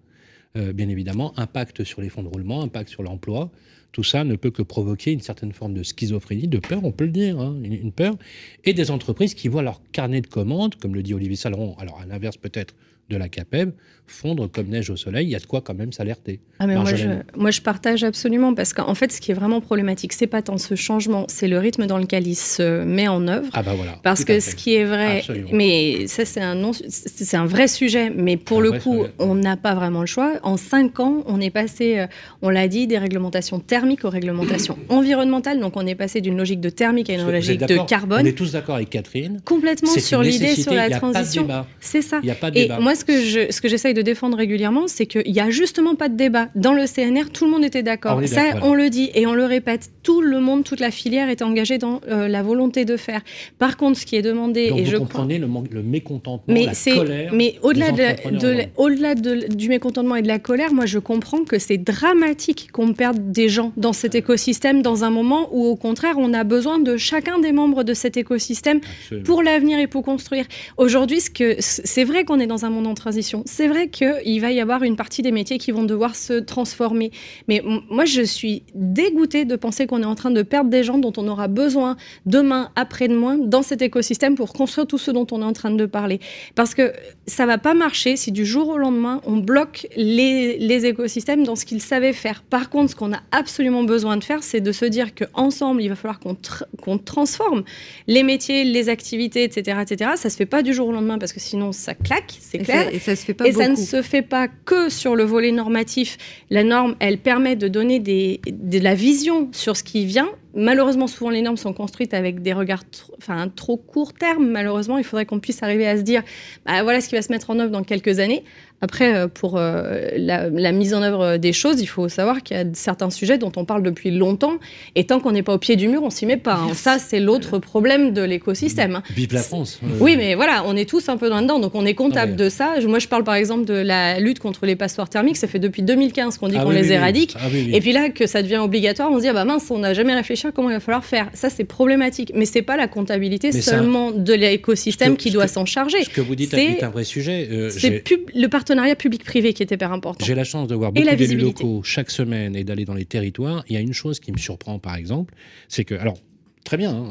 Euh, 0.57 0.73
bien 0.73 0.89
évidemment, 0.89 1.39
impact 1.39 1.85
sur 1.85 2.01
les 2.03 2.09
fonds 2.09 2.23
de 2.23 2.29
roulement, 2.29 2.63
impact 2.63 2.91
sur 2.91 3.03
l'emploi. 3.03 3.51
Tout 3.93 4.05
ça 4.05 4.25
ne 4.25 4.37
peut 4.37 4.51
que 4.51 4.63
provoquer 4.63 5.13
une 5.13 5.21
certaine 5.21 5.53
forme 5.53 5.75
de 5.75 5.83
schizophrénie, 5.83 6.49
de 6.49 6.59
peur, 6.59 6.85
on 6.85 6.93
peut 6.93 7.05
le 7.05 7.11
dire, 7.11 7.41
hein, 7.41 7.57
une, 7.63 7.93
peur. 7.93 8.17
Et 8.65 8.75
des 8.75 8.91
entreprises 8.91 9.35
qui 9.35 9.49
voient 9.49 9.63
leur 9.63 9.81
carnet 9.93 10.21
de 10.21 10.27
commandes, 10.27 10.75
comme 10.75 10.95
le 10.95 11.03
dit 11.03 11.15
Olivier 11.15 11.37
Saleron, 11.37 11.77
alors 11.79 12.01
à 12.01 12.07
l'inverse 12.07 12.37
peut-être 12.37 12.75
de 13.09 13.17
la 13.17 13.29
CAPEB 13.29 13.73
fondre 14.07 14.49
comme 14.51 14.69
neige 14.69 14.91
au 14.91 14.97
soleil, 14.97 15.27
il 15.27 15.31
y 15.31 15.37
a 15.37 15.39
de 15.39 15.47
quoi 15.47 15.61
quand 15.61 15.75
même 15.75 15.93
s'alerter. 15.93 16.41
Ah 16.59 16.67
moi, 16.67 16.85
je, 16.95 17.09
moi, 17.37 17.51
je, 17.51 17.61
partage 17.61 18.05
absolument 18.05 18.55
parce 18.55 18.73
qu'en 18.73 18.95
fait, 18.95 19.13
ce 19.13 19.21
qui 19.21 19.33
est 19.33 19.35
vraiment 19.35 19.61
problématique, 19.61 20.13
c'est 20.13 20.27
pas 20.27 20.43
tant 20.43 20.59
ce 20.59 20.75
changement, 20.75 21.27
c'est 21.29 21.49
le 21.49 21.59
rythme 21.59 21.87
dans 21.87 21.99
lequel 21.99 22.27
il 22.27 22.37
se 22.37 22.85
met 22.85 23.09
en 23.09 23.27
œuvre. 23.27 23.49
Ah 23.53 23.63
bah 23.63 23.75
voilà. 23.75 23.99
Parce 24.03 24.25
que 24.25 24.39
ce 24.41 24.55
qui 24.55 24.75
est 24.75 24.85
vrai, 24.85 25.23
mais 25.53 26.07
ça 26.07 26.25
c'est 26.25 26.41
un 26.41 26.55
non, 26.55 26.71
c'est 26.73 27.37
un 27.37 27.47
vrai 27.47 27.69
sujet, 27.69 28.11
mais 28.11 28.37
pour 28.37 28.61
le 28.61 28.73
coup, 28.73 29.05
on 29.19 29.35
n'a 29.35 29.57
pas 29.57 29.75
vraiment 29.75 30.01
le 30.01 30.07
choix. 30.07 30.35
En 30.43 30.57
cinq 30.57 31.01
ans, 31.01 31.25
on 31.27 31.41
est 31.41 31.51
passé, 31.51 31.99
euh, 31.99 32.07
on 32.43 32.51
l'a 32.51 32.69
dit, 32.69 32.87
des 32.87 32.99
réglementations 32.99 33.59
thermiques 33.77 34.07
aux 34.07 34.11
réglementations 34.11 34.79
environnementales. 34.89 35.61
Donc 35.61 35.77
on 35.77 35.87
est 35.87 35.95
passé 35.95 36.23
d'une 36.23 36.39
logique 36.39 36.61
de 36.61 36.71
thermique 36.71 37.11
à 37.11 37.15
une 37.15 37.31
logique 37.31 37.61
de 37.61 37.79
carbone. 37.87 38.23
On 38.23 38.25
est 38.25 38.33
tous 38.33 38.53
d'accord 38.53 38.77
avec 38.77 38.89
Catherine. 38.89 39.41
Complètement 39.45 39.91
sur 39.91 40.23
l'idée 40.23 40.55
sur 40.57 40.73
la 40.73 40.89
transition. 40.89 41.47
C'est 41.81 42.01
ça. 42.01 42.21
Il 42.23 42.31
a 42.31 42.35
pas 42.35 42.51
de 42.51 42.55
débat. 42.55 42.79
Et 42.79 42.83
moi, 42.83 42.95
ce 42.95 43.05
que 43.05 43.21
je, 43.21 43.53
ce 43.53 43.61
que 43.61 43.69
j'essaye 43.69 43.93
de 43.93 44.01
défendre 44.01 44.39
régulièrement, 44.39 44.87
c'est 44.87 45.05
qu'il 45.05 45.31
n'y 45.31 45.41
a 45.41 45.51
justement 45.51 45.95
pas 45.95 46.09
de 46.09 46.17
débat. 46.17 46.49
Dans 46.55 46.73
le 46.73 46.87
CNR, 46.87 47.31
tout 47.33 47.45
le 47.45 47.51
monde 47.51 47.65
était 47.65 47.83
d'accord. 47.83 48.21
Ah, 48.23 48.27
Ça, 48.27 48.43
on 48.63 48.73
le 48.73 48.89
dit 48.89 49.11
et 49.15 49.27
on 49.27 49.35
le 49.35 49.45
répète. 49.45 49.91
Tout 50.03 50.23
le 50.23 50.41
monde, 50.41 50.65
toute 50.65 50.81
la 50.81 50.91
filière 50.91 51.29
était 51.29 51.45
engagée 51.45 51.77
dans 51.77 52.01
euh, 52.09 52.29
la 52.29 52.43
volonté 52.43 52.85
de 52.85 52.97
faire. 52.97 53.21
Par 53.59 53.77
contre, 53.77 53.99
ce 53.99 54.07
qui 54.07 54.17
est 54.17 54.23
demandé, 54.23 54.71
Donc 54.71 54.79
et 54.79 54.85
vous 54.85 54.91
je 54.91 54.97
comprenez 54.97 55.39
le, 55.39 55.49
le, 55.71 55.83
mécontentement, 55.83 56.55
mais 56.55 56.67
la 56.67 56.95
colère. 56.95 57.33
Mais 57.35 57.57
au-delà 57.63 57.93
de, 57.93 58.65
au-delà 58.77 59.15
du 59.15 59.69
mécontentement 59.69 60.17
et 60.17 60.23
de 60.23 60.29
la 60.29 60.39
colère, 60.39 60.73
moi, 60.73 60.87
je 60.87 60.99
comprends 60.99 61.45
que 61.45 61.59
c'est 61.59 61.79
dramatique 61.79 62.71
qu'on 62.73 62.95
perde 62.95 63.33
des 63.33 63.49
gens 63.49 63.66
dans 63.77 63.93
cet 63.93 64.15
écosystème 64.15 64.83
dans 64.83 65.05
un 65.05 65.11
moment 65.11 65.49
où, 65.53 65.65
au 65.67 65.77
contraire, 65.77 66.17
on 66.19 66.33
a 66.33 66.45
besoin 66.45 66.79
de 66.79 66.97
chacun 66.97 67.39
des 67.39 67.53
membres 67.53 67.85
de 67.85 67.95
cet 67.95 68.17
écosystème 68.17 68.81
pour 69.25 69.43
l'avenir 69.43 69.79
et 69.79 69.87
pour 69.87 70.03
construire. 70.03 70.47
Aujourd'hui, 70.77 71.21
ce 71.21 71.31
c'est 71.61 72.05
vrai 72.05 72.25
qu'on 72.25 72.41
est 72.41 72.47
dans 72.47 72.65
un 72.65 72.71
monde 72.71 72.87
en 72.87 72.95
transition. 72.95 73.43
C'est 73.47 73.69
vrai 73.69 73.89
qu'il 73.89 74.41
va 74.41 74.53
y 74.53 74.61
avoir 74.61 74.83
une 74.83 74.97
partie 74.97 75.23
des 75.23 75.33
métiers 75.33 75.59
qui 75.59 75.71
vont 75.71 75.85
devoir 75.85 76.17
se 76.17 76.35
transformer. 76.35 77.11
Mais 77.49 77.63
moi, 77.91 78.05
je 78.05 78.23
suis 78.23 78.63
dégoûtée 78.75 79.45
de 79.45 79.57
penser 79.57 79.87
qu'on 79.87 80.03
est 80.03 80.07
en 80.07 80.15
train 80.15 80.31
de 80.31 80.43
perdre 80.43 80.71
des 80.71 80.83
gens 80.83 80.99
dont 80.99 81.13
on 81.17 81.27
aura 81.29 81.49
besoin 81.49 81.97
demain, 82.25 82.71
après-demain, 82.77 83.39
dans 83.39 83.63
cet 83.63 83.83
écosystème 83.83 84.35
pour 84.35 84.53
construire 84.53 84.87
tout 84.87 84.99
ce 84.99 85.11
dont 85.11 85.27
on 85.33 85.43
est 85.43 85.45
en 85.45 85.53
train 85.53 85.71
de 85.71 85.87
parler. 85.87 86.21
Parce 86.55 86.75
que 86.75 86.93
ça 87.27 87.47
va 87.47 87.59
pas 87.59 87.75
marcher 87.75 88.17
si 88.17 88.33
du 88.33 88.47
jour 88.47 88.69
au 88.69 88.79
lendemain, 88.79 89.21
on 89.27 89.39
bloque 89.39 89.87
les, 89.97 90.59
les 90.59 90.87
écosystèmes 90.87 91.45
dans 91.45 91.57
ce 91.57 91.65
qu'ils 91.65 91.83
savaient 91.83 92.13
faire. 92.13 92.43
Par 92.43 92.71
contre, 92.71 92.91
ce 92.91 92.97
qu'on 92.97 93.13
a 93.13 93.21
absolument 93.33 93.56
besoin 93.85 94.17
de 94.17 94.25
faire, 94.25 94.43
c'est 94.43 94.61
de 94.61 94.73
se 94.73 94.85
dire 94.85 95.15
qu'ensemble, 95.15 95.83
il 95.83 95.89
va 95.89 95.97
falloir 95.97 96.21
qu'on 96.21 96.99
transforme 96.99 97.65
les 98.07 98.23
métiers, 98.23 98.65
les 98.65 98.89
activités, 98.89 99.45
etc., 99.45 99.79
etc. 99.83 100.13
Ça 100.17 100.31
se 100.31 100.37
fait 100.37 100.47
pas 100.47 100.63
du 100.63 100.75
jour 100.75 100.89
au 100.89 100.93
lendemain 100.93 101.19
parce 101.19 101.33
que 101.33 101.41
sinon, 101.41 101.73
ça 101.73 101.95
claque, 101.95 102.35
c'est 102.41 102.59
clair. 102.59 102.93
et 102.93 102.99
ça 102.99 103.17
se 103.17 103.25
fait 103.25 103.35
pas 103.35 103.47
Et 103.47 103.53
ça 103.53 103.69
ne 103.69 103.77
se 103.77 104.03
fait 104.03 104.23
pas 104.23 104.49
que 104.49 104.89
sur 104.89 105.17
le 105.17 105.25
volet 105.25 105.53
normatif. 105.53 106.19
La 106.51 106.65
norme, 106.65 106.97
elle 107.01 107.19
permet 107.19 107.57
de 107.57 107.69
donner 107.69 108.01
des, 108.01 108.41
de 108.47 108.79
la 108.79 108.95
vision 108.95 109.49
sur 109.53 109.77
ce 109.77 109.83
qui 109.83 110.07
vient. 110.07 110.31
Malheureusement, 110.57 111.07
souvent 111.07 111.29
les 111.29 111.43
normes 111.43 111.59
sont 111.59 111.75
construites 111.75 112.15
avec 112.15 112.41
des 112.41 112.55
regards 112.55 112.83
enfin, 113.19 113.49
trop 113.55 113.77
court 113.77 114.15
terme. 114.15 114.49
Malheureusement, 114.49 114.97
il 114.97 115.05
faudrait 115.05 115.27
qu'on 115.27 115.39
puisse 115.39 115.63
arriver 115.63 115.87
à 115.87 115.99
se 115.99 116.03
dire, 116.03 116.23
bah, 116.65 116.83
voilà 116.83 117.03
ce 117.03 117.09
qui 117.09 117.15
va 117.15 117.23
se 117.23 117.31
mettre 117.31 117.51
en 117.51 117.59
œuvre 117.59 117.71
dans 117.71 117.85
quelques 117.85 118.19
années. 118.19 118.43
Après, 118.83 119.15
euh, 119.15 119.27
pour 119.27 119.57
euh, 119.57 120.09
la, 120.17 120.73
mise 120.73 120.93
en 120.93 121.03
œuvre 121.03 121.39
des 121.39 121.55
choses, 121.55 121.81
il 121.81 121.87
faut 121.87 122.11
savoir 122.11 122.43
qu'il 122.43 122.57
y 122.57 122.61
a 122.61 122.65
certains 122.75 123.09
sujets 123.09 123.39
dont 123.39 123.53
on 123.57 123.65
parle 123.65 123.83
depuis 123.83 124.11
longtemps, 124.11 124.55
et 124.95 125.05
tant 125.05 125.19
qu'on 125.19 125.33
n'est 125.33 125.43
pas 125.43 125.55
au 125.55 125.59
pied 125.59 125.77
du 125.77 125.89
mur, 125.89 126.03
on 126.03 126.11
s'y 126.11 126.27
met 126.27 126.37
pas. 126.37 126.57
Hein. 126.57 126.75
Ça, 126.75 126.99
c'est 126.99 127.21
l'autre 127.21 127.59
problème 127.59 128.13
de 128.13 128.23
l'écosystème. 128.23 128.97
Hein. 128.97 129.03
Vive 129.15 129.33
la 129.33 129.41
France. 129.41 129.81
Oui, 130.01 130.17
mais 130.19 130.35
voilà, 130.35 130.63
on 130.67 130.77
est 130.77 130.89
tous 130.89 131.09
un 131.09 131.17
peu 131.17 131.31
dans 131.31 131.41
dedans, 131.41 131.59
donc 131.59 131.75
on 131.75 131.87
est 131.87 131.95
comptable 131.95 132.37
de 132.37 132.51
ça. 132.51 132.75
Moi, 132.87 132.99
je 132.99 133.09
parle 133.09 133.25
par 133.25 133.35
exemple 133.35 133.65
de 133.65 133.75
la 133.75 134.21
lutte 134.21 134.41
contre 134.41 134.67
les 134.67 134.77
passoires 134.77 135.09
thermiques. 135.09 135.39
Ça 135.39 135.49
fait 135.49 135.59
depuis 135.59 135.83
2015 135.83 136.37
qu'on 136.37 136.49
dit 136.49 136.57
ah 136.59 136.65
qu'on 136.65 136.71
les 136.71 136.93
éradique, 136.93 137.35
ah 137.39 137.49
et 137.55 137.81
puis 137.81 137.93
là 137.93 138.11
que 138.11 138.27
ça 138.27 138.43
devient 138.43 138.59
obligatoire, 138.59 139.11
on 139.11 139.17
se 139.17 139.23
dit 139.23 139.29
ah 139.29 139.33
bah 139.33 139.45
mince, 139.45 139.71
on 139.71 139.79
n'a 139.79 139.95
jamais 139.95 140.15
réfléchi 140.15 140.46
comment 140.53 140.71
il 140.71 140.75
va 140.75 140.81
falloir 140.81 141.05
faire. 141.05 141.31
Ça, 141.35 141.51
c'est 141.51 141.65
problématique, 141.65 142.33
mais 142.35 142.45
c'est 142.45 142.63
pas 142.63 142.77
la 142.77 142.89
comptabilité 142.89 143.53
seulement 143.53 144.11
de 144.11 144.33
l'écosystème 144.33 145.17
qui 145.17 145.31
doit 145.31 145.49
s'en 145.49 145.65
charger. 145.65 146.03
Ce 146.05 146.11
que 146.11 146.21
vous 146.21 146.35
dites 146.35 146.55
est 146.55 146.83
un 146.83 146.91
vrai 146.91 147.05
sujet. 147.05 147.49
Euh, 147.51 147.71
c'est 147.71 148.05
le 148.35 148.49
partenariat 148.49 148.97
public-privé 148.97 149.53
qui 149.53 149.63
est 149.63 149.71
hyper 149.71 149.93
important. 149.93 150.25
J'ai 150.25 150.35
la 150.35 150.45
chance 150.45 150.69
de 150.69 150.75
voir 150.75 150.93
beaucoup 150.93 151.17
d'élus 151.17 151.39
locaux 151.39 151.83
chaque 151.83 152.11
semaine 152.11 152.57
et 152.57 152.65
d'aller 152.65 152.85
dans 152.85 152.95
les 152.95 153.05
territoires. 153.05 153.65
Il 153.69 153.75
y 153.75 153.77
a 153.77 153.81
une 153.81 153.93
chose 153.93 154.21
qui 154.21 154.33
me 154.33 154.39
surprend, 154.39 154.79
par 154.79 154.97
exemple, 154.97 155.35
c'est 155.69 155.85
que, 155.85 155.95
alors, 155.95 156.19
très 156.67 156.77
bien, 156.77 156.95
hein, 156.95 157.09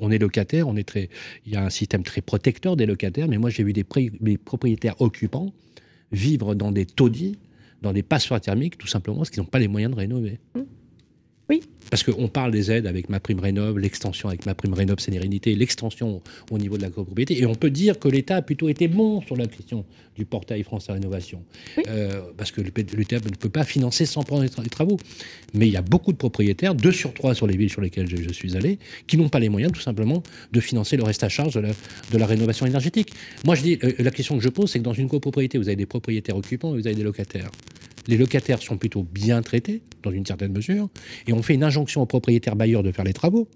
on, 0.00 0.10
est 0.10 0.18
locataire, 0.18 0.68
on 0.68 0.76
est 0.76 0.88
très, 0.88 1.10
il 1.44 1.52
y 1.52 1.56
a 1.56 1.62
un 1.62 1.70
système 1.70 2.02
très 2.02 2.22
protecteur 2.22 2.76
des 2.76 2.86
locataires, 2.86 3.28
mais 3.28 3.36
moi 3.36 3.50
j'ai 3.50 3.64
vu 3.64 3.72
des, 3.72 3.84
propriétaires 3.84 5.00
occupants 5.00 5.52
vivre 6.12 6.54
dans 6.54 6.72
des 6.72 6.86
taudis, 6.86 7.36
dans 7.82 7.92
des 7.92 8.04
passoires 8.04 8.40
thermiques, 8.40 8.78
tout 8.78 8.86
simplement 8.86 9.18
parce 9.18 9.30
qu'ils 9.30 9.42
n'ont 9.42 9.48
pas 9.48 9.58
les 9.58 9.68
moyens 9.68 9.92
de 9.92 9.98
rénover. 9.98 10.38
Mmh. 10.54 10.60
Oui. 11.48 11.62
Parce 11.90 12.02
qu'on 12.02 12.26
parle 12.26 12.50
des 12.50 12.72
aides 12.72 12.86
avec 12.86 13.08
ma 13.08 13.20
prime 13.20 13.38
rénov, 13.38 13.78
l'extension 13.78 14.28
avec 14.28 14.44
ma 14.46 14.54
prime 14.56 14.74
rénov 14.74 14.98
sérénité, 14.98 15.54
l'extension 15.54 16.20
au 16.50 16.58
niveau 16.58 16.76
de 16.76 16.82
la 16.82 16.90
copropriété. 16.90 17.38
Et 17.38 17.46
on 17.46 17.54
peut 17.54 17.70
dire 17.70 18.00
que 18.00 18.08
l'État 18.08 18.36
a 18.36 18.42
plutôt 18.42 18.68
été 18.68 18.88
bon 18.88 19.20
sur 19.22 19.36
la 19.36 19.46
question 19.46 19.84
du 20.16 20.24
portail 20.24 20.64
France 20.64 20.88
Rénovation. 20.88 21.44
Euh, 21.86 22.22
parce 22.36 22.50
que 22.50 22.60
l'État 22.60 23.16
ne 23.16 23.36
peut 23.36 23.48
pas 23.48 23.62
financer 23.62 24.06
sans 24.06 24.24
prendre 24.24 24.42
les, 24.42 24.68
travaux. 24.68 24.96
Mais 25.54 25.68
il 25.68 25.72
y 25.72 25.76
a 25.76 25.82
beaucoup 25.82 26.12
de 26.12 26.16
propriétaires, 26.16 26.74
deux 26.74 26.90
sur 26.90 27.14
trois 27.14 27.34
sur 27.34 27.46
les 27.46 27.56
villes 27.56 27.70
sur 27.70 27.80
lesquelles 27.80 28.08
je, 28.08 28.32
suis 28.32 28.56
allé, 28.56 28.80
qui 29.06 29.16
n'ont 29.16 29.28
pas 29.28 29.38
les 29.38 29.48
moyens 29.48 29.72
tout 29.72 29.80
simplement 29.80 30.24
de 30.52 30.60
financer 30.60 30.96
le 30.96 31.04
reste 31.04 31.22
à 31.22 31.28
charge 31.28 31.54
de 31.54 32.18
la, 32.18 32.26
rénovation 32.26 32.66
énergétique. 32.66 33.12
Moi, 33.44 33.54
je 33.54 33.62
dis, 33.62 33.78
euh, 33.84 33.92
la 34.00 34.10
question 34.10 34.36
que 34.36 34.42
je 34.42 34.48
pose, 34.48 34.70
c'est 34.72 34.80
que 34.80 34.84
dans 34.84 34.92
une 34.92 35.08
copropriété, 35.08 35.58
vous 35.58 35.68
avez 35.68 35.76
des 35.76 35.86
propriétaires 35.86 36.36
occupants 36.36 36.74
et 36.74 36.80
vous 36.80 36.86
avez 36.88 36.96
des 36.96 37.04
locataires. 37.04 37.50
Les 38.08 38.16
locataires 38.16 38.62
sont 38.62 38.76
plutôt 38.76 39.02
bien 39.02 39.42
traités, 39.42 39.82
dans 40.02 40.10
une 40.10 40.26
certaine 40.26 40.52
mesure, 40.52 40.88
et 41.26 41.32
on 41.32 41.42
fait 41.42 41.54
une 41.54 41.64
injonction 41.64 42.02
aux 42.02 42.06
propriétaires 42.06 42.56
bailleurs 42.56 42.82
de 42.82 42.92
faire 42.92 43.04
les 43.04 43.12
travaux. 43.12 43.48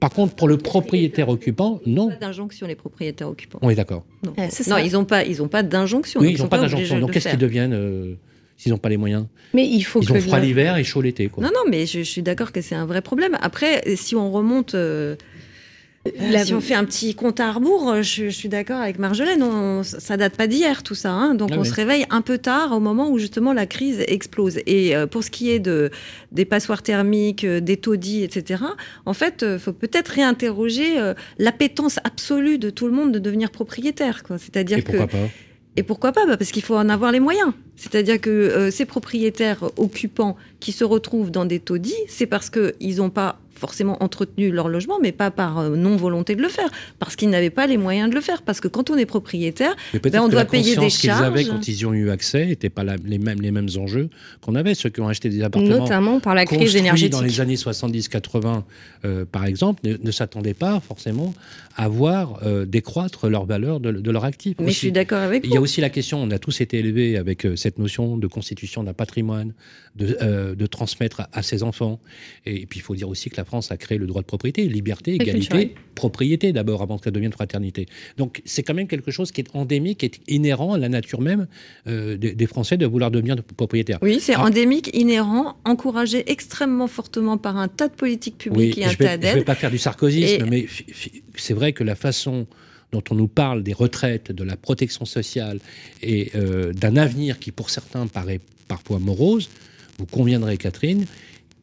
Par 0.00 0.10
contre, 0.10 0.34
pour 0.34 0.48
le 0.48 0.58
propriétaire 0.58 1.28
occupant, 1.28 1.80
non. 1.86 2.10
Pas 2.10 2.16
d'injonction, 2.16 2.66
les 2.66 2.74
propriétaires 2.74 3.28
occupants. 3.28 3.58
On 3.62 3.70
est 3.70 3.74
d'accord. 3.74 4.04
Non, 4.22 4.32
ils 4.78 4.92
n'ont 4.92 5.04
pas, 5.04 5.24
ils 5.24 5.36
pas 5.48 5.62
d'injonction. 5.62 6.20
Oui, 6.20 6.32
ils 6.32 6.42
n'ont 6.42 6.48
pas 6.48 6.58
d'injonction. 6.58 6.98
Donc, 6.98 7.12
qu'est-ce 7.12 7.28
qu'ils 7.28 7.38
deviennent 7.38 7.72
euh, 7.72 8.14
s'ils 8.56 8.72
n'ont 8.72 8.78
pas 8.78 8.88
les 8.88 8.96
moyens? 8.96 9.26
Mais 9.54 9.66
il 9.66 9.82
faut 9.82 10.02
ils 10.02 10.12
ont 10.12 10.20
froid 10.20 10.40
l'hiver 10.40 10.76
et 10.76 10.84
chaud 10.84 11.00
l'été. 11.00 11.30
Non, 11.38 11.48
non, 11.54 11.70
mais 11.70 11.86
je, 11.86 12.00
suis 12.00 12.22
d'accord 12.22 12.52
que 12.52 12.60
c'est 12.60 12.74
un 12.74 12.86
vrai 12.86 13.02
problème. 13.02 13.38
Après, 13.40 13.82
si 13.96 14.14
on 14.16 14.30
remonte. 14.30 14.74
Euh, 14.74 15.16
si 16.44 16.54
on 16.54 16.60
fait 16.60 16.74
un 16.74 16.84
petit 16.84 17.14
compte 17.14 17.40
à 17.40 17.50
rebours, 17.52 17.90
euh, 17.90 18.02
je, 18.02 18.28
suis 18.28 18.48
d'accord 18.48 18.80
avec 18.80 18.98
Marjolaine, 18.98 19.42
on, 19.42 19.82
ça 19.82 20.16
date 20.16 20.36
pas 20.36 20.46
d'hier 20.46 20.82
tout 20.82 20.94
ça. 20.94 21.10
Hein. 21.10 21.34
donc 21.34 21.50
ah 21.52 21.56
on 21.58 21.64
se 21.64 21.72
réveille 21.72 22.04
un 22.10 22.20
peu 22.20 22.38
tard 22.38 22.72
au 22.72 22.80
moment 22.80 23.10
où 23.10 23.18
justement 23.18 23.52
la 23.52 23.66
crise 23.66 24.04
explose. 24.06 24.58
Et 24.66 24.94
euh, 24.94 25.06
pour 25.06 25.24
ce 25.24 25.30
qui 25.30 25.50
est 25.50 25.60
de, 25.60 25.90
des 26.32 26.44
passoires 26.44 26.82
thermiques, 26.82 27.44
euh, 27.44 27.60
des 27.60 27.76
taudis, 27.76 28.22
etc., 28.22 28.64
en 29.06 29.14
fait, 29.14 29.44
il 29.48 29.58
faut 29.58 29.72
peut-être 29.72 30.08
réinterroger 30.08 30.96
l'appétence 31.38 31.98
absolue 32.04 32.58
de 32.58 32.70
tout 32.70 32.86
le 32.86 32.92
monde 32.92 33.12
de 33.12 33.18
devenir 33.18 33.50
propriétaire. 33.50 34.22
C'est-à-dire 34.38 34.84
que. 34.84 34.98
Pas? 34.98 35.08
Et 35.76 35.82
pourquoi 35.82 36.12
pas? 36.12 36.24
Bah, 36.26 36.36
Parce 36.36 36.52
qu'il 36.52 36.62
faut 36.62 36.76
en 36.76 36.88
avoir 36.88 37.10
les 37.10 37.20
moyens. 37.20 37.52
C'est-à-dire 37.76 38.20
que 38.20 38.70
ces 38.70 38.84
propriétaires 38.84 39.64
occupants 39.76 40.36
qui 40.60 40.72
se 40.72 40.84
retrouvent 40.84 41.30
dans 41.30 41.44
des 41.44 41.58
taudis, 41.58 41.96
c'est 42.08 42.26
parce 42.26 42.50
qu'ils 42.50 42.96
n'ont 42.96 43.10
pas 43.10 43.40
forcément 43.56 44.02
entretenu 44.02 44.50
leur 44.50 44.68
logement, 44.68 44.98
mais 45.00 45.12
pas 45.12 45.30
par 45.30 45.58
euh, 45.58 45.76
non-volonté 45.76 46.34
de 46.34 46.42
le 46.42 46.48
faire, 46.48 46.68
parce 46.98 47.16
qu'ils 47.16 47.30
n'avaient 47.30 47.50
pas 47.50 47.66
les 47.66 47.76
moyens 47.76 48.10
de 48.10 48.14
le 48.14 48.20
faire. 48.20 48.42
Parce 48.42 48.60
que 48.60 48.68
quand 48.68 48.90
on 48.90 48.96
est 48.96 49.06
propriétaire, 49.06 49.74
ben, 50.02 50.20
on 50.20 50.28
doit 50.28 50.44
payer 50.44 50.76
des 50.76 50.90
charges. 50.90 51.00
qu'ils 51.00 51.10
avaient 51.10 51.44
quand 51.44 51.68
ils 51.68 51.80
y 51.80 51.86
ont 51.86 51.94
eu 51.94 52.10
accès 52.10 52.46
n'étaient 52.46 52.70
pas 52.70 52.84
les, 52.84 53.18
mêmes, 53.18 53.40
les 53.40 53.50
mêmes 53.50 53.68
enjeux 53.76 54.10
qu'on 54.40 54.54
avait, 54.54 54.74
ceux 54.74 54.90
qui 54.90 55.00
ont 55.00 55.08
acheté 55.08 55.28
des 55.28 55.42
appartements. 55.42 55.78
Notamment 55.78 56.20
par 56.20 56.34
la 56.34 56.46
crise 56.46 56.76
énergétique. 56.76 57.12
dans 57.12 57.22
les 57.22 57.40
années 57.40 57.54
70-80, 57.54 58.62
euh, 59.04 59.24
par 59.24 59.44
exemple, 59.44 59.82
ne, 59.84 60.10
s'attendaient 60.10 60.54
pas 60.54 60.80
forcément 60.80 61.34
à 61.76 61.88
voir 61.88 62.40
euh, 62.44 62.66
décroître 62.66 63.28
leur 63.28 63.46
valeur 63.46 63.80
de, 63.80 64.10
leur 64.10 64.24
actif. 64.24 64.54
Mais 64.60 64.70
je 64.70 64.78
suis 64.78 64.92
d'accord 64.92 65.18
avec 65.18 65.44
vous. 65.44 65.50
Il 65.50 65.54
y 65.54 65.56
a 65.56 65.60
aussi 65.60 65.80
la 65.80 65.90
question, 65.90 66.22
on 66.22 66.30
a 66.30 66.38
tous 66.38 66.60
été 66.60 66.78
élevés 66.78 67.16
avec 67.16 67.46
cette 67.56 67.78
notion 67.78 68.16
de 68.16 68.26
constitution 68.26 68.84
d'un 68.84 68.92
patrimoine, 68.92 69.52
de, 69.96 70.54
de 70.54 70.66
transmettre 70.66 71.20
à, 71.20 71.28
à, 71.32 71.42
ses 71.42 71.62
enfants. 71.62 72.00
Et, 72.46 72.66
puis 72.66 72.78
il 72.78 72.82
faut 72.82 72.94
dire 72.94 73.08
aussi 73.08 73.30
que 73.30 73.36
la 73.36 73.43
France 73.44 73.70
a 73.70 73.76
créé 73.76 73.98
le 73.98 74.06
droit 74.06 74.22
de 74.22 74.26
propriété, 74.26 74.66
liberté, 74.68 75.14
égalité, 75.14 75.74
propriété 75.94 76.52
d'abord, 76.52 76.82
avant 76.82 76.98
que 76.98 77.04
ça 77.04 77.10
devienne 77.10 77.32
fraternité. 77.32 77.86
Donc 78.16 78.42
c'est 78.44 78.62
quand 78.62 78.74
même 78.74 78.88
quelque 78.88 79.10
chose 79.10 79.32
qui 79.32 79.40
est 79.40 79.48
endémique, 79.54 79.98
qui 79.98 80.06
est 80.06 80.20
inhérent 80.28 80.74
à 80.74 80.78
la 80.78 80.88
nature 80.88 81.20
même 81.20 81.46
euh, 81.86 82.16
des, 82.16 82.46
Français 82.46 82.76
de 82.76 82.86
vouloir 82.86 83.10
devenir 83.10 83.36
propriétaires. 83.56 83.98
Oui, 84.02 84.18
c'est 84.20 84.36
endémique, 84.36 84.90
inhérent, 84.94 85.56
encouragé 85.64 86.30
extrêmement 86.30 86.86
fortement 86.86 87.38
par 87.38 87.56
un 87.56 87.68
tas 87.68 87.88
de 87.88 87.94
politiques 87.94 88.38
publiques 88.38 88.78
et 88.78 88.84
un 88.84 88.94
tas 88.94 89.16
d'aides. 89.16 89.30
Je 89.30 89.34
ne 89.34 89.38
vais 89.40 89.44
pas 89.44 89.54
faire 89.54 89.70
du 89.70 89.78
sarkozysme, 89.78 90.46
mais 90.48 90.66
c'est 91.36 91.54
vrai 91.54 91.72
que 91.72 91.84
la 91.84 91.94
façon 91.94 92.46
dont 92.92 93.02
on 93.10 93.14
nous 93.14 93.28
parle 93.28 93.62
des 93.62 93.72
retraites, 93.72 94.30
de 94.30 94.44
la 94.44 94.56
protection 94.56 95.04
sociale 95.04 95.58
et 96.02 96.30
euh, 96.36 96.72
d'un 96.72 96.96
avenir 96.96 97.40
qui 97.40 97.50
pour 97.50 97.70
certains 97.70 98.06
paraît 98.06 98.40
parfois 98.68 98.98
morose, 99.00 99.50
vous 99.98 100.06
conviendrez, 100.06 100.56
Catherine, 100.56 101.04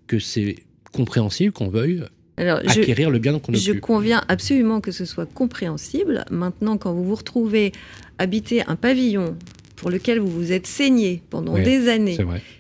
que 0.07 0.19
c'est 0.19 0.57
compréhensible 0.91 1.53
qu'on 1.53 1.69
veuille 1.69 2.03
acquérir 2.37 3.09
le 3.09 3.19
bien 3.19 3.37
qu'on 3.39 3.53
Je 3.53 3.73
conviens 3.73 4.23
absolument 4.27 4.81
que 4.81 4.91
ce 4.91 5.05
soit 5.05 5.25
compréhensible. 5.25 6.25
Maintenant, 6.31 6.77
quand 6.77 6.93
vous 6.93 7.03
vous 7.03 7.15
retrouvez 7.15 7.71
habiter 8.17 8.63
un 8.67 8.75
pavillon 8.75 9.35
pour 9.75 9.89
lequel 9.89 10.19
vous 10.19 10.29
vous 10.29 10.51
êtes 10.51 10.67
saigné 10.67 11.23
pendant 11.31 11.55
des 11.55 11.89
années 11.89 12.17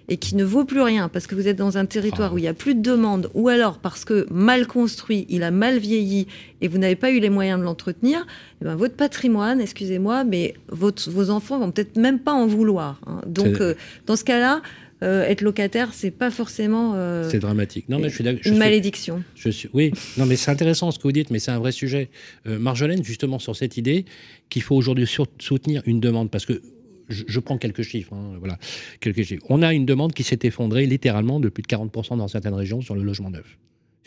et 0.09 0.17
qui 0.17 0.35
ne 0.35 0.43
vaut 0.43 0.65
plus 0.65 0.81
rien 0.81 1.07
parce 1.07 1.27
que 1.27 1.35
vous 1.35 1.47
êtes 1.47 1.55
dans 1.55 1.77
un 1.77 1.85
territoire 1.85 2.31
ah. 2.31 2.33
où 2.33 2.39
il 2.39 2.41
n'y 2.41 2.47
a 2.47 2.55
plus 2.55 2.73
de 2.73 2.81
demande 2.81 3.29
ou 3.35 3.47
alors 3.47 3.77
parce 3.77 4.05
que 4.05 4.25
mal 4.31 4.65
construit, 4.65 5.27
il 5.29 5.43
a 5.43 5.51
mal 5.51 5.77
vieilli 5.77 6.25
et 6.61 6.67
vous 6.67 6.79
n'avez 6.79 6.95
pas 6.95 7.11
eu 7.11 7.19
les 7.19 7.29
moyens 7.29 7.59
de 7.59 7.63
l'entretenir, 7.63 8.25
eh 8.59 8.65
ben 8.65 8.75
votre 8.75 8.95
patrimoine, 8.95 9.61
excusez-moi, 9.61 10.23
mais 10.23 10.55
votre, 10.69 11.11
vos 11.11 11.29
enfants 11.29 11.59
vont 11.59 11.69
peut-être 11.69 11.95
même 11.95 12.17
pas 12.17 12.33
en 12.33 12.47
vouloir. 12.47 12.99
Hein. 13.05 13.21
Donc, 13.27 13.61
euh, 13.61 13.75
dans 14.07 14.15
ce 14.15 14.23
cas-là, 14.23 14.63
euh, 15.03 15.25
être 15.25 15.41
locataire, 15.41 15.93
c'est 15.93 16.11
pas 16.11 16.29
forcément. 16.29 16.93
Euh, 16.95 17.27
c'est 17.29 17.39
dramatique. 17.39 17.89
Non, 17.89 17.97
mais 17.97 18.09
je 18.09 18.15
suis 18.15 18.49
Une 18.49 18.57
malédiction. 18.57 19.23
Je 19.35 19.49
suis, 19.49 19.69
oui, 19.73 19.91
non, 20.17 20.27
mais 20.27 20.35
c'est 20.35 20.51
intéressant 20.51 20.91
ce 20.91 20.99
que 20.99 21.03
vous 21.03 21.11
dites, 21.11 21.31
mais 21.31 21.39
c'est 21.39 21.51
un 21.51 21.57
vrai 21.57 21.71
sujet. 21.71 22.09
Euh, 22.45 22.59
Marjolaine, 22.59 23.03
justement, 23.03 23.39
sur 23.39 23.55
cette 23.55 23.77
idée 23.77 24.05
qu'il 24.49 24.61
faut 24.61 24.75
aujourd'hui 24.75 25.07
soutenir 25.39 25.81
une 25.85 25.99
demande, 25.99 26.29
parce 26.29 26.45
que 26.45 26.61
je, 27.09 27.39
prends 27.39 27.57
quelques 27.57 27.81
chiffres. 27.81 28.13
Hein, 28.13 28.35
voilà, 28.39 28.57
quelques 28.99 29.23
chiffres. 29.23 29.43
On 29.49 29.63
a 29.63 29.73
une 29.73 29.85
demande 29.85 30.13
qui 30.13 30.23
s'est 30.23 30.39
effondrée 30.43 30.85
littéralement 30.85 31.39
de 31.39 31.49
plus 31.49 31.63
de 31.63 31.67
40% 31.67 32.17
dans 32.17 32.27
certaines 32.27 32.53
régions 32.53 32.81
sur 32.81 32.95
le 32.95 33.01
logement 33.01 33.31
neuf. 33.31 33.57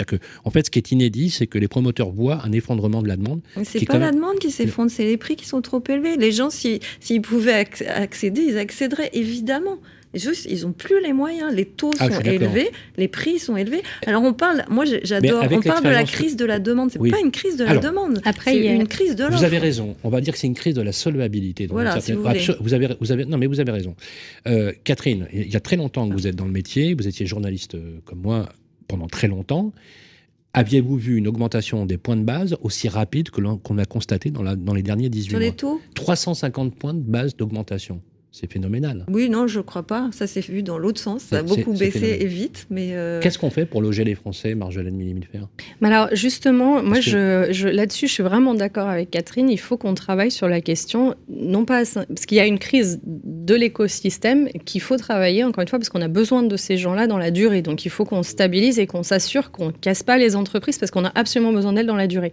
Que, 0.06 0.16
en 0.44 0.50
fait, 0.50 0.66
ce 0.66 0.70
qui 0.70 0.78
est 0.78 0.90
inédit, 0.90 1.30
c'est 1.30 1.46
que 1.46 1.56
les 1.56 1.68
promoteurs 1.68 2.10
voient 2.10 2.44
un 2.44 2.50
effondrement 2.50 3.00
de 3.00 3.06
la 3.08 3.16
demande. 3.16 3.42
C'est 3.62 3.84
pas 3.86 3.98
la 3.98 4.10
demande 4.10 4.38
qui 4.38 4.50
s'effondre, 4.50 4.90
c'est 4.90 5.04
les 5.04 5.16
prix 5.16 5.36
qui 5.36 5.46
sont 5.46 5.60
trop 5.60 5.82
élevés. 5.88 6.16
Les 6.16 6.32
gens, 6.32 6.50
s'ils 6.50 7.22
pouvaient 7.22 7.66
accéder, 7.86 8.42
ils 8.42 8.58
accéderaient 8.58 9.10
évidemment. 9.12 9.78
Juste, 10.14 10.46
ils 10.48 10.62
n'ont 10.62 10.72
plus 10.72 11.02
les 11.02 11.12
moyens. 11.12 11.52
Les 11.54 11.64
taux 11.64 11.92
ah, 11.98 12.10
sont 12.10 12.20
élevés, 12.20 12.70
les 12.96 13.08
prix 13.08 13.38
sont 13.38 13.56
élevés. 13.56 13.82
Alors 14.06 14.22
on 14.22 14.32
parle, 14.32 14.64
moi 14.68 14.84
j'adore, 14.84 15.44
on 15.50 15.60
parle 15.60 15.84
de 15.84 15.88
la 15.88 16.04
crise 16.04 16.36
de 16.36 16.44
la 16.44 16.58
demande. 16.58 16.90
C'est 16.90 16.98
pas 16.98 17.20
une 17.20 17.30
crise 17.30 17.56
de 17.56 17.64
la 17.64 17.78
demande. 17.78 18.20
Après, 18.24 18.52
c'est 18.52 18.74
une 18.74 18.88
crise 18.88 19.16
de 19.16 19.24
l'offre. 19.24 19.38
Vous 19.38 19.44
avez 19.44 19.58
raison. 19.58 19.96
On 20.04 20.08
va 20.08 20.20
dire 20.20 20.32
que 20.32 20.38
c'est 20.38 20.46
une 20.46 20.54
crise 20.54 20.74
de 20.74 20.82
la 20.82 20.92
solvabilité. 20.92 21.66
Voilà, 21.66 22.00
si 22.00 22.12
vous, 22.12 22.26
avez, 22.74 22.96
vous 23.00 23.12
avez, 23.12 23.24
non 23.24 23.38
mais 23.38 23.46
vous 23.46 23.60
avez 23.60 23.72
raison. 23.72 23.94
Euh, 24.46 24.72
Catherine, 24.84 25.26
il 25.32 25.50
y 25.50 25.56
a 25.56 25.60
très 25.60 25.76
longtemps 25.76 26.08
que 26.08 26.14
vous 26.14 26.26
êtes 26.26 26.36
dans 26.36 26.44
le 26.44 26.52
métier. 26.52 26.94
Vous 26.94 27.08
étiez 27.08 27.26
journaliste 27.26 27.74
euh, 27.74 27.98
comme 28.04 28.20
moi 28.20 28.48
pendant 28.88 29.06
très 29.06 29.28
longtemps. 29.28 29.72
Aviez-vous 30.52 30.96
vu 30.96 31.16
une 31.16 31.26
augmentation 31.26 31.84
des 31.84 31.98
points 31.98 32.16
de 32.16 32.22
base 32.22 32.56
aussi 32.62 32.88
rapide 32.88 33.30
que 33.30 33.40
qu'on 33.40 33.78
a 33.78 33.84
constaté 33.84 34.30
dans, 34.30 34.42
la, 34.42 34.54
dans 34.54 34.72
les 34.72 34.82
derniers 34.82 35.08
18 35.08 35.32
mois 35.32 35.40
Sur 35.40 35.50
les 35.50 35.56
taux? 35.56 35.80
350 35.94 36.76
points 36.76 36.94
de 36.94 37.00
base 37.00 37.36
d'augmentation 37.36 38.00
c'est 38.34 38.52
phénoménal. 38.52 39.06
Oui, 39.08 39.30
non, 39.30 39.46
je 39.46 39.58
ne 39.58 39.62
crois 39.62 39.84
pas. 39.84 40.10
Ça 40.10 40.26
s'est 40.26 40.40
vu 40.40 40.64
dans 40.64 40.76
l'autre 40.76 41.00
sens. 41.00 41.22
Ça 41.22 41.38
a 41.38 41.42
beaucoup 41.44 41.72
baissé 41.72 42.18
et 42.20 42.26
vite. 42.26 42.66
Mais 42.68 42.88
euh, 42.94 43.20
Qu'est-ce 43.20 43.38
qu'on 43.38 43.50
fait 43.50 43.64
pour 43.64 43.80
loger 43.80 44.02
les 44.02 44.16
Français, 44.16 44.56
Marjolaine 44.56 44.96
Millimilfer 44.96 45.42
mais 45.80 45.86
Alors, 45.86 46.08
justement, 46.10 46.82
moi, 46.82 46.98
je, 46.98 47.68
là-dessus, 47.68 48.08
je 48.08 48.12
suis 48.12 48.24
vraiment 48.24 48.54
d'accord 48.54 48.88
avec 48.88 49.12
Catherine. 49.12 49.48
Il 49.48 49.60
faut 49.60 49.76
qu'on 49.76 49.94
travaille 49.94 50.32
sur 50.32 50.48
la 50.48 50.60
question, 50.60 51.14
non 51.28 51.64
pas. 51.64 51.84
Parce 51.84 52.26
qu'il 52.26 52.36
y 52.36 52.40
a 52.40 52.46
une 52.46 52.58
crise 52.58 52.98
de 53.04 53.54
l'écosystème 53.54 54.48
qu'il 54.64 54.80
faut 54.80 54.96
travailler, 54.96 55.44
encore 55.44 55.62
une 55.62 55.68
fois, 55.68 55.78
parce 55.78 55.88
qu'on 55.88 56.02
a 56.02 56.08
besoin 56.08 56.42
de 56.42 56.56
ces 56.56 56.76
gens-là 56.76 57.06
dans 57.06 57.18
la 57.18 57.30
durée. 57.30 57.62
Donc, 57.62 57.84
il 57.84 57.90
faut 57.90 58.04
qu'on 58.04 58.24
stabilise 58.24 58.80
et 58.80 58.88
qu'on 58.88 59.04
s'assure 59.04 59.52
qu'on 59.52 59.66
ne 59.66 59.70
casse 59.70 60.02
pas 60.02 60.18
les 60.18 60.34
entreprises 60.34 60.78
parce 60.78 60.90
qu'on 60.90 61.04
a 61.04 61.12
absolument 61.14 61.52
besoin 61.52 61.72
d'elles 61.72 61.86
dans 61.86 61.94
la 61.94 62.08
durée. 62.08 62.32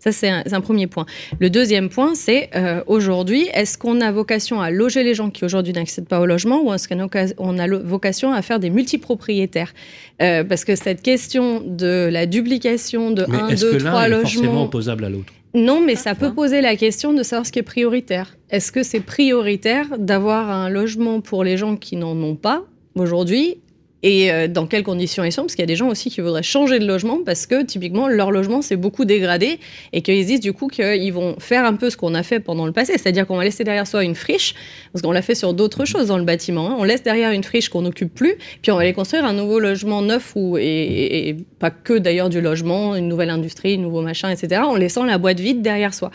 Ça, 0.00 0.12
c'est 0.12 0.28
un, 0.28 0.60
premier 0.62 0.86
point. 0.86 1.04
Le 1.40 1.50
deuxième 1.50 1.90
point, 1.90 2.14
c'est 2.14 2.48
euh, 2.56 2.82
aujourd'hui, 2.86 3.48
est-ce 3.52 3.76
qu'on 3.76 4.00
a 4.00 4.10
vocation 4.10 4.60
à 4.60 4.70
loger 4.70 5.04
les 5.04 5.12
gens 5.12 5.28
qui 5.28 5.44
aujourd'hui 5.44 5.74
n'accèdent 5.74 6.08
pas 6.08 6.20
au 6.20 6.26
logement 6.26 6.62
ou 6.64 6.72
est-ce 6.72 6.88
qu'on 6.88 7.58
a 7.58 7.66
vocation 7.78 8.32
à 8.32 8.40
faire 8.40 8.58
des 8.58 8.70
multipropriétaires? 8.70 9.74
Euh, 10.22 10.42
Parce 10.42 10.64
que 10.64 10.74
cette 10.74 11.02
question 11.02 11.60
de 11.60 12.08
la 12.10 12.24
duplication 12.24 13.10
de 13.10 13.24
1, 13.24 13.54
2, 13.54 13.78
3 13.78 14.08
logements... 14.08 14.20
Est 14.20 14.22
forcément 14.22 14.64
opposable 14.64 15.04
à 15.04 15.10
l'autre? 15.10 15.32
Non, 15.52 15.82
mais 15.84 15.96
ça 15.96 16.14
peut 16.14 16.32
poser 16.32 16.62
la 16.62 16.76
question 16.76 17.12
de 17.12 17.22
savoir 17.22 17.44
ce 17.44 17.52
qui 17.52 17.58
est 17.58 17.64
prioritaire. 17.64 18.36
Est-ce 18.48 18.72
que 18.72 18.82
c'est 18.82 19.00
prioritaire 19.00 19.86
d'avoir 19.98 20.48
un 20.50 20.70
logement 20.70 21.20
pour 21.20 21.44
les 21.44 21.56
gens 21.56 21.76
qui 21.76 21.96
n'en 21.96 22.16
ont 22.16 22.36
pas? 22.36 22.64
Aujourd'hui 22.94 23.58
et 24.02 24.32
euh, 24.32 24.48
dans 24.48 24.66
quelles 24.66 24.82
conditions 24.82 25.24
ils 25.24 25.32
sont, 25.32 25.42
parce 25.42 25.54
qu'il 25.54 25.62
y 25.62 25.64
a 25.64 25.66
des 25.66 25.76
gens 25.76 25.88
aussi 25.88 26.10
qui 26.10 26.20
voudraient 26.20 26.42
changer 26.42 26.78
de 26.78 26.86
logement 26.86 27.18
parce 27.24 27.46
que 27.46 27.62
typiquement 27.62 28.08
leur 28.08 28.30
logement 28.30 28.62
s'est 28.62 28.76
beaucoup 28.76 29.04
dégradé 29.04 29.58
et 29.92 30.02
qu'ils 30.02 30.24
disent 30.24 30.40
du 30.40 30.52
coup 30.52 30.68
qu'ils 30.68 31.12
vont 31.12 31.36
faire 31.38 31.64
un 31.64 31.74
peu 31.74 31.90
ce 31.90 31.96
qu'on 31.96 32.14
a 32.14 32.22
fait 32.22 32.40
pendant 32.40 32.66
le 32.66 32.72
passé, 32.72 32.92
c'est-à-dire 32.92 33.26
qu'on 33.26 33.36
va 33.36 33.44
laisser 33.44 33.64
derrière 33.64 33.86
soi 33.86 34.04
une 34.04 34.14
friche, 34.14 34.54
parce 34.92 35.02
qu'on 35.02 35.12
l'a 35.12 35.22
fait 35.22 35.34
sur 35.34 35.54
d'autres 35.54 35.84
choses 35.84 36.08
dans 36.08 36.18
le 36.18 36.24
bâtiment, 36.24 36.70
hein. 36.70 36.76
on 36.78 36.84
laisse 36.84 37.02
derrière 37.02 37.32
une 37.32 37.44
friche 37.44 37.68
qu'on 37.68 37.82
n'occupe 37.82 38.14
plus, 38.14 38.36
puis 38.62 38.72
on 38.72 38.76
va 38.76 38.82
aller 38.82 38.92
construire 38.92 39.24
un 39.24 39.32
nouveau 39.32 39.58
logement 39.58 40.02
neuf 40.02 40.32
ou 40.34 40.56
et, 40.58 41.36
pas 41.58 41.70
que 41.70 41.98
d'ailleurs 41.98 42.30
du 42.30 42.40
logement, 42.40 42.96
une 42.96 43.08
nouvelle 43.08 43.30
industrie, 43.30 43.74
un 43.74 43.78
nouveau 43.78 44.00
machin, 44.00 44.30
etc., 44.30 44.62
en 44.64 44.76
laissant 44.76 45.04
la 45.04 45.18
boîte 45.18 45.40
vide 45.40 45.62
derrière 45.62 45.92
soi. 45.92 46.10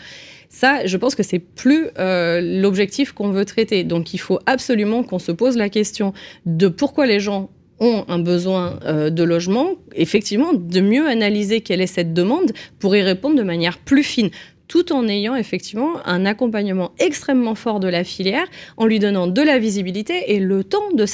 Ça, 0.48 0.86
je 0.86 0.96
pense 0.96 1.14
que 1.14 1.22
c'est 1.22 1.38
plus 1.38 1.88
euh, 1.98 2.40
l'objectif 2.40 3.12
qu'on 3.12 3.30
veut 3.30 3.44
traiter. 3.44 3.84
Donc, 3.84 4.14
il 4.14 4.18
faut 4.18 4.38
absolument 4.46 5.02
qu'on 5.02 5.18
se 5.18 5.32
pose 5.32 5.56
la 5.56 5.68
question 5.68 6.12
de 6.46 6.68
pourquoi 6.68 7.06
les 7.06 7.20
gens 7.20 7.50
ont 7.80 8.04
un 8.08 8.18
besoin 8.18 8.78
euh, 8.84 9.10
de 9.10 9.22
logement, 9.22 9.72
effectivement, 9.94 10.52
de 10.52 10.80
mieux 10.80 11.06
analyser 11.06 11.60
quelle 11.60 11.80
est 11.80 11.86
cette 11.86 12.14
demande 12.14 12.52
pour 12.78 12.96
y 12.96 13.02
répondre 13.02 13.36
de 13.36 13.42
manière 13.42 13.78
plus 13.78 14.02
fine 14.02 14.30
tout 14.68 14.92
en 14.92 15.06
ayant 15.08 15.36
effectivement 15.36 16.04
un 16.06 16.26
accompagnement 16.26 16.92
extrêmement 16.98 17.54
fort 17.54 17.80
de 17.80 17.88
la 17.88 18.04
filière, 18.04 18.46
en 18.76 18.86
lui 18.86 18.98
donnant 18.98 19.26
de 19.26 19.42
la 19.42 19.58
visibilité 19.58 20.34
et 20.34 20.40
le 20.40 20.64
temps 20.64 20.90
de 20.92 21.06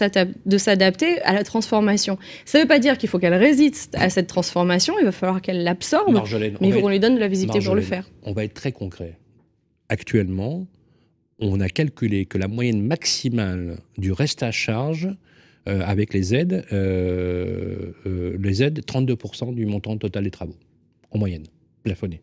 s'adapter 0.59 1.21
à 1.23 1.33
la 1.33 1.45
transformation. 1.45 2.19
Ça 2.45 2.59
ne 2.59 2.63
veut 2.65 2.69
pas 2.69 2.79
dire 2.79 2.99
qu'il 2.99 3.09
faut 3.09 3.19
qu'elle 3.19 3.35
résiste 3.35 3.95
à 3.99 4.11
cette 4.11 4.27
transformation, 4.27 4.95
il 4.99 5.05
va 5.05 5.13
falloir 5.13 5.43
qu'elle 5.43 5.65
l'absorbe, 5.65 6.23
mais 6.61 6.69
il 6.69 6.73
faut 6.73 6.81
qu'on 6.81 6.89
lui 6.89 7.01
donne 7.01 7.15
de 7.15 7.21
la 7.21 7.29
visibilité 7.29 7.65
pour 7.65 7.75
le 7.75 7.83
faire. 7.83 8.09
On 8.23 8.33
va 8.33 8.45
être 8.45 8.55
très 8.55 8.73
concret. 8.73 9.19
Actuellement, 9.89 10.67
on 11.39 11.61
a 11.61 11.69
calculé 11.69 12.25
que 12.25 12.39
la 12.39 12.49
moyenne 12.49 12.81
maximale 12.83 13.79
du 13.99 14.13
reste 14.13 14.43
à 14.43 14.51
charge 14.51 15.09
euh, 15.69 15.81
avec 15.85 16.13
les 16.13 16.35
aides, 16.35 16.65
euh, 16.73 17.93
euh, 18.07 18.37
les 18.43 18.65
aides, 18.65 18.81
32% 18.81 19.55
du 19.55 19.65
montant 19.65 19.97
total 19.97 20.25
des 20.25 20.31
travaux, 20.33 20.57
en 21.13 21.19
moyenne, 21.19 21.45
plafonné. 21.85 22.21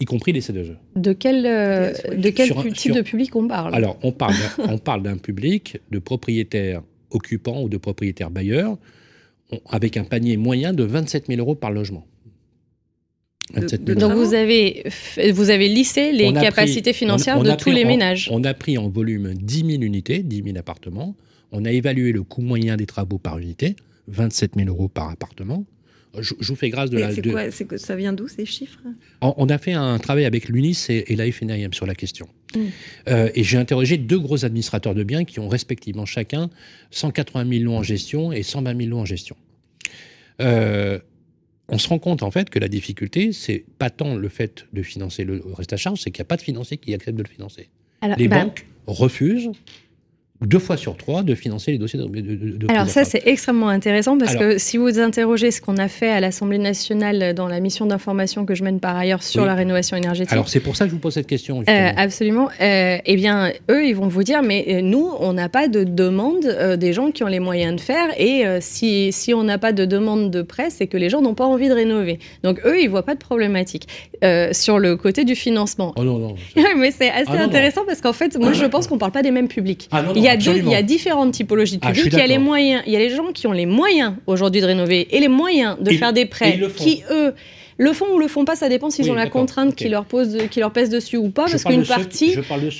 Y 0.00 0.06
compris 0.06 0.32
les 0.32 0.40
C2E. 0.40 0.76
De 0.94 1.12
quel, 1.12 1.42
de 1.42 2.30
quel 2.30 2.72
type 2.72 2.92
de 2.92 3.02
public 3.02 3.36
on 3.36 3.46
parle? 3.46 3.74
Alors, 3.74 3.98
on 4.02 4.12
parle, 4.12 4.34
on 4.58 4.78
parle 4.78 5.02
d'un 5.02 5.18
public 5.18 5.78
de 5.90 5.98
propriétaires 5.98 6.82
occupants 7.10 7.62
ou 7.62 7.68
de 7.68 7.76
propriétaires 7.76 8.30
bailleurs 8.30 8.78
avec 9.68 9.98
un 9.98 10.04
panier 10.04 10.38
moyen 10.38 10.72
de 10.72 10.84
27 10.84 11.26
000 11.28 11.40
euros 11.40 11.54
par 11.54 11.70
logement. 11.70 12.06
Donc 13.54 14.12
vous 14.12 14.34
avez, 14.34 14.84
vous 15.32 15.50
avez 15.50 15.68
lissé 15.68 16.12
les 16.12 16.32
capacités 16.32 16.92
financières 16.92 17.42
de 17.42 17.52
tous 17.52 17.70
les 17.70 17.84
ménages. 17.84 18.30
On 18.32 18.42
a 18.44 18.54
pris 18.54 18.78
en 18.78 18.88
volume 18.88 19.34
10 19.34 19.66
000 19.66 19.82
unités, 19.82 20.22
10 20.22 20.42
000 20.44 20.56
appartements. 20.56 21.14
On 21.52 21.64
a 21.64 21.70
évalué 21.70 22.12
le 22.12 22.22
coût 22.22 22.42
moyen 22.42 22.76
des 22.76 22.86
travaux 22.86 23.18
par 23.18 23.38
unité, 23.38 23.76
27 24.08 24.52
000 24.56 24.68
euros 24.68 24.88
par 24.88 25.10
appartement. 25.10 25.64
Je, 26.18 26.34
vous 26.40 26.56
fais 26.56 26.70
grâce 26.70 26.90
de 26.90 26.98
la. 26.98 27.10
C'est 27.50 27.66
quoi 27.66 27.78
Ça 27.78 27.96
vient 27.96 28.12
d'où 28.12 28.28
ces 28.28 28.46
chiffres? 28.46 28.80
On, 29.20 29.48
a 29.48 29.58
fait 29.58 29.74
un 29.74 29.98
travail 29.98 30.24
avec 30.24 30.48
l'UNIS 30.48 30.86
et, 30.88 31.14
la 31.14 31.30
FNIM 31.30 31.72
sur 31.72 31.86
la 31.86 31.94
question. 31.94 32.26
Hmm. 32.54 32.60
Euh, 33.08 33.30
et 33.34 33.42
j'ai 33.42 33.58
interrogé 33.58 33.98
deux 33.98 34.18
gros 34.18 34.44
administrateurs 34.44 34.94
de 34.94 35.04
biens 35.04 35.24
qui 35.24 35.40
ont 35.40 35.48
respectivement 35.48 36.06
chacun 36.06 36.48
180 36.90 37.48
000 37.58 37.64
lots 37.64 37.74
en 37.74 37.82
gestion 37.82 38.32
et 38.32 38.42
120 38.42 38.78
000 38.78 38.90
lots 38.90 38.98
en 38.98 39.04
gestion. 39.04 39.36
Euh, 40.40 40.98
on 41.68 41.78
se 41.78 41.88
rend 41.88 41.98
compte 41.98 42.22
en 42.22 42.30
fait 42.30 42.50
que 42.50 42.58
la 42.58 42.68
difficulté, 42.68 43.32
c'est 43.32 43.64
pas 43.78 43.90
tant 43.90 44.14
le 44.14 44.28
fait 44.28 44.66
de 44.72 44.82
financer 44.82 45.24
le 45.24 45.42
reste 45.54 45.72
à 45.72 45.76
charge, 45.76 46.00
c'est 46.00 46.10
qu'il 46.10 46.20
n'y 46.20 46.26
a 46.26 46.28
pas 46.28 46.36
de 46.36 46.42
financier 46.42 46.76
qui 46.76 46.94
accepte 46.94 47.18
de 47.18 47.22
le 47.22 47.28
financer. 47.28 47.68
les 48.16 48.28
bah 48.28 48.44
banques 48.44 48.66
refusent 48.86 49.50
deux 50.40 50.58
fois 50.58 50.76
sur 50.76 50.96
trois 50.96 51.22
de 51.22 51.34
financer 51.34 51.72
les 51.72 51.78
dossiers 51.78 51.98
de, 51.98 52.06
de, 52.06 52.70
Alors 52.70 52.88
ça, 52.88 53.04
c'est 53.04 53.22
extrêmement 53.26 53.68
intéressant 53.68 54.18
parce 54.18 54.36
que 54.36 54.58
si 54.58 54.76
vous 54.76 54.98
interrogez 54.98 55.50
ce 55.50 55.60
qu'on 55.60 55.78
a 55.78 55.88
fait 55.88 56.10
à 56.10 56.20
l'Assemblée 56.20 56.58
nationale 56.58 57.34
dans 57.34 57.48
la 57.48 57.60
mission 57.60 57.86
d'information 57.86 58.44
que 58.44 58.54
je 58.54 58.62
mène 58.62 58.80
par 58.80 58.96
ailleurs 58.96 59.22
sur 59.22 59.46
la 59.46 59.54
rénovation 59.54 59.96
énergétique. 59.96 60.32
Alors 60.32 60.48
c'est 60.48 60.60
pour 60.60 60.76
ça 60.76 60.84
que 60.84 60.90
je 60.90 60.94
vous 60.94 61.00
pose 61.00 61.14
cette 61.14 61.26
question. 61.26 61.62
Euh, 61.68 61.90
absolument. 61.96 62.48
Euh, 62.60 62.98
eh 63.04 63.16
bien, 63.16 63.52
eux, 63.70 63.86
ils 63.86 63.94
vont 63.94 64.08
vous 64.08 64.22
dire, 64.22 64.42
mais 64.42 64.66
euh, 64.68 64.80
nous, 64.82 65.10
on 65.20 65.32
n'a 65.32 65.48
pas 65.48 65.68
de 65.68 65.84
demande 65.84 66.46
des 66.78 66.92
gens 66.92 67.10
qui 67.10 67.24
ont 67.24 67.28
les 67.28 67.40
moyens 67.40 67.76
de 67.76 67.80
faire 67.80 68.08
et 68.18 68.44
si, 68.60 69.12
si 69.12 69.32
on 69.34 69.42
n'a 69.42 69.58
pas 69.58 69.72
de 69.72 69.84
demande 69.84 70.30
de 70.30 70.42
prêt, 70.42 70.68
c'est 70.70 70.86
que 70.86 70.96
les 70.96 71.08
gens 71.08 71.22
n'ont 71.22 71.34
pas 71.34 71.46
envie 71.46 71.68
de 71.68 71.74
rénover. 71.74 72.18
Donc 72.42 72.60
eux, 72.64 72.80
ils 72.80 72.88
voient 72.88 73.04
pas 73.04 73.14
de 73.14 73.20
problématique. 73.20 73.88
sur 74.52 74.78
le 74.78 74.96
côté 74.96 75.24
du 75.24 75.34
financement. 75.34 75.92
Oh 75.96 76.04
non, 76.04 76.18
non. 76.18 76.34
mais 76.76 76.90
c'est 76.90 77.10
assez 77.10 77.24
ah 77.28 77.42
intéressant 77.42 77.82
parce 77.86 78.00
qu'en 78.00 78.12
fait, 78.12 78.38
moi, 78.38 78.52
je 78.52 78.64
pense 78.66 78.86
qu'on 78.86 78.98
parle 78.98 79.12
pas 79.12 79.22
des 79.22 79.30
mêmes 79.30 79.48
publics. 79.48 79.88
Ah 79.92 80.02
non, 80.02 80.12
il 80.34 80.68
y 80.68 80.74
a 80.74 80.82
différentes 80.82 81.32
typologies 81.32 81.78
de 81.78 81.82
ah, 81.84 81.92
publics. 81.92 82.12
il 82.12 82.18
y 82.18 82.22
a 82.22 82.26
les 82.26 82.38
moyens, 82.38 82.82
il 82.86 82.92
y 82.92 82.96
a 82.96 82.98
les 82.98 83.10
gens 83.10 83.32
qui 83.32 83.46
ont 83.46 83.52
les 83.52 83.66
moyens 83.66 84.14
aujourd'hui 84.26 84.60
de 84.60 84.66
rénover 84.66 85.08
et 85.14 85.20
les 85.20 85.28
moyens 85.28 85.76
de 85.80 85.90
faire 85.92 86.12
des 86.12 86.26
prêts 86.26 86.58
qui 86.76 87.02
eux 87.10 87.34
le 87.78 87.92
font 87.92 88.06
ou 88.14 88.18
le 88.18 88.28
font 88.28 88.44
pas, 88.44 88.56
ça 88.56 88.68
dépend 88.68 88.90
s'ils 88.90 89.10
ont 89.10 89.14
la 89.14 89.28
contrainte 89.28 89.74
qui 89.74 89.88
leur 89.88 90.04
pose, 90.04 90.38
qui 90.50 90.60
leur 90.60 90.72
pèse 90.72 90.90
dessus 90.90 91.16
ou 91.16 91.30
pas, 91.30 91.46
parce 91.50 91.64
qu'une 91.64 91.84
partie, 91.84 92.36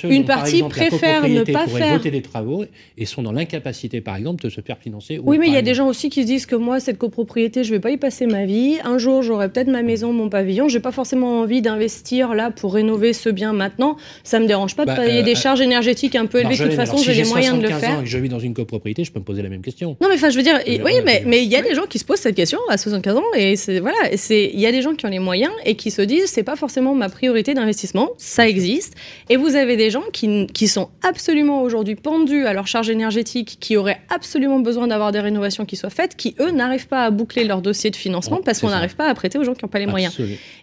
une 0.09 0.25
partie 0.25 0.63
préfère 0.63 1.27
ne 1.27 1.43
pas 1.43 1.67
faire. 1.67 1.99
des 1.99 2.21
travaux 2.21 2.63
et 2.97 3.05
sont 3.05 3.21
dans 3.21 3.31
l'incapacité, 3.31 4.01
par 4.01 4.15
exemple, 4.15 4.43
de 4.43 4.49
se 4.49 4.61
faire 4.61 4.77
financer. 4.77 5.19
Oui, 5.21 5.37
mais 5.37 5.47
il 5.47 5.53
y 5.53 5.57
a 5.57 5.61
des 5.61 5.73
gens 5.73 5.87
aussi 5.87 6.09
qui 6.09 6.21
se 6.21 6.27
disent 6.27 6.45
que 6.45 6.55
moi, 6.55 6.79
cette 6.79 6.97
copropriété, 6.97 7.63
je 7.63 7.71
vais 7.71 7.79
pas 7.79 7.91
y 7.91 7.97
passer 7.97 8.25
ma 8.25 8.45
vie. 8.45 8.77
Un 8.83 8.97
jour, 8.97 9.21
j'aurai 9.21 9.49
peut-être 9.49 9.67
ma 9.67 9.83
maison, 9.83 10.13
mon 10.13 10.29
pavillon. 10.29 10.67
J'ai 10.69 10.79
pas 10.79 10.91
forcément 10.91 11.41
envie 11.41 11.61
d'investir 11.61 12.33
là 12.33 12.51
pour 12.51 12.73
rénover 12.73 13.13
ce 13.13 13.29
bien 13.29 13.53
maintenant. 13.53 13.97
Ça 14.23 14.39
me 14.39 14.47
dérange 14.47 14.75
pas 14.75 14.83
de 14.85 14.91
bah, 14.91 14.95
payer 14.95 15.23
des 15.23 15.31
euh, 15.31 15.35
charges 15.35 15.61
énergétiques 15.61 16.15
un 16.15 16.25
peu 16.25 16.39
élevées. 16.39 16.57
De 16.57 16.63
toute 16.63 16.73
façon, 16.73 16.97
j'ai 16.97 17.13
les 17.13 17.25
moyens 17.25 17.57
de 17.57 17.63
le 17.63 17.69
faire. 17.69 17.97
Ans 17.97 18.01
et 18.01 18.03
que 18.03 18.09
je 18.09 18.17
vis 18.17 18.29
dans 18.29 18.39
une 18.39 18.53
copropriété, 18.53 19.03
je 19.03 19.11
peux 19.11 19.19
me 19.19 19.25
poser 19.25 19.41
la 19.41 19.49
même 19.49 19.61
question. 19.61 19.97
Non, 20.01 20.07
mais 20.09 20.15
enfin, 20.15 20.29
je 20.29 20.37
veux 20.37 20.43
dire, 20.43 20.59
oui, 20.65 20.93
mais 21.05 21.23
mais 21.25 21.43
il 21.43 21.49
y 21.49 21.55
a 21.55 21.61
des 21.61 21.75
gens 21.75 21.85
qui 21.85 21.99
se 21.99 22.05
posent 22.05 22.19
cette 22.19 22.35
question 22.35 22.59
à 22.69 22.77
75 22.77 23.17
ans 23.17 23.23
et 23.35 23.55
c'est 23.55 23.79
voilà, 23.79 23.97
c'est 24.15 24.49
il 24.53 24.59
y 24.59 24.65
a 24.65 24.71
des 24.71 24.81
gens 24.89 24.95
qui 24.95 25.05
ont 25.05 25.09
les 25.09 25.19
moyens 25.19 25.51
et 25.65 25.75
qui 25.75 25.91
se 25.91 26.01
disent 26.01 26.25
c'est 26.25 26.43
pas 26.43 26.55
forcément 26.55 26.95
ma 26.95 27.09
priorité 27.09 27.53
d'investissement, 27.53 28.11
ça 28.17 28.47
existe. 28.47 28.95
Et 29.29 29.37
vous 29.37 29.55
avez 29.55 29.77
des 29.77 29.89
gens 29.89 30.03
qui, 30.13 30.47
qui 30.47 30.67
sont 30.67 30.89
absolument 31.03 31.61
aujourd'hui 31.61 31.95
pendus 31.95 32.45
à 32.45 32.53
leur 32.53 32.67
charge 32.67 32.89
énergétique, 32.89 33.57
qui 33.59 33.77
auraient 33.77 34.01
absolument 34.09 34.59
besoin 34.59 34.87
d'avoir 34.87 35.11
des 35.11 35.19
rénovations 35.19 35.65
qui 35.65 35.75
soient 35.75 35.89
faites, 35.89 36.15
qui 36.15 36.35
eux 36.39 36.51
n'arrivent 36.51 36.87
pas 36.87 37.05
à 37.05 37.11
boucler 37.11 37.43
leur 37.43 37.61
dossier 37.61 37.89
de 37.89 37.95
financement 37.95 38.41
parce 38.43 38.59
qu'on 38.59 38.69
n'arrive 38.69 38.95
pas 38.95 39.07
à 39.07 39.13
prêter 39.13 39.37
aux 39.37 39.43
gens 39.43 39.53
qui 39.53 39.65
n'ont 39.65 39.69
pas 39.69 39.79
les 39.79 39.87
moyens. 39.87 40.15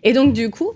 Et 0.02 0.12
donc 0.12 0.32
du 0.32 0.50
coup, 0.50 0.72